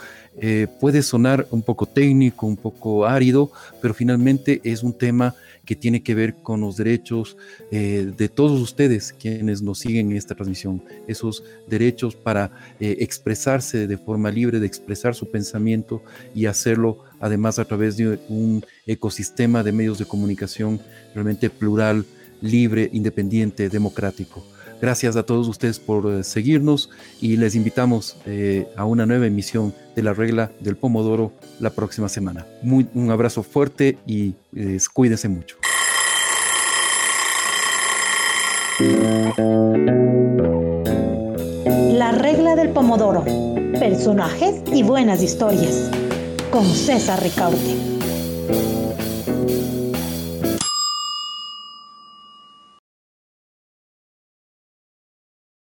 puede 0.81 1.03
sonar 1.03 1.47
un 1.51 1.63
poco 1.63 1.87
técnico, 1.87 2.47
un 2.47 2.57
poco 2.57 3.07
árido, 3.07 3.53
pero 3.81 3.95
finalmente 3.95 4.61
es 4.65 4.83
un 4.83 4.97
tema 4.97 5.35
que 5.65 5.77
tiene 5.77 6.03
que 6.03 6.15
ver 6.15 6.35
con 6.37 6.61
los 6.61 6.77
derechos 6.77 7.37
eh, 7.71 8.13
de 8.17 8.29
todos 8.29 8.61
ustedes 8.61 9.13
quienes 9.13 9.63
nos 9.63 9.79
siguen 9.79 10.11
en 10.11 10.17
esta 10.17 10.35
transmisión, 10.35 10.83
esos 11.07 11.45
derechos 11.69 12.17
para 12.17 12.51
eh, 12.81 12.97
expresarse 13.01 13.87
de 13.87 13.99
forma 13.99 14.31
libre, 14.31 14.61
de 14.61 14.67
expresar 14.67 15.15
su 15.15 15.31
pensamiento 15.31 16.03
y 16.35 16.47
hacerlo 16.47 17.05
además 17.21 17.59
a 17.59 17.65
través 17.65 17.97
de 17.97 18.19
un 18.29 18.65
ecosistema 18.87 19.63
de 19.63 19.73
medios 19.73 19.99
de 19.99 20.07
comunicación 20.07 20.81
realmente 21.15 21.51
plural, 21.51 22.05
libre, 22.41 22.91
independiente, 22.93 23.69
democrático. 23.69 24.45
Gracias 24.83 25.15
a 25.15 25.23
todos 25.23 25.47
ustedes 25.47 25.79
por 25.79 26.13
eh, 26.13 26.25
seguirnos 26.25 26.91
y 27.21 27.37
les 27.37 27.55
invitamos 27.55 28.17
eh, 28.27 28.67
a 28.77 28.85
una 28.85 29.07
nueva 29.07 29.29
emisión 29.29 29.73
de 29.95 30.03
la 30.03 30.13
regla 30.13 30.51
del 30.59 30.75
pomodoro 30.75 31.31
la 31.61 31.71
próxima 31.71 32.09
semana. 32.09 32.45
Un 32.65 33.11
abrazo 33.13 33.45
fuerte 33.45 33.97
y 34.09 34.35
eh, 34.57 34.79
cuídense 34.93 35.29
mucho. 35.29 35.57
La 41.93 42.11
regla 42.11 42.57
del 42.57 42.71
pomodoro. 42.71 43.25
Personajes 43.79 44.65
y 44.73 44.83
buenas 44.83 45.23
historias. 45.23 45.93
Con 46.51 46.65
César 46.67 47.23
Ricaurte. 47.23 47.92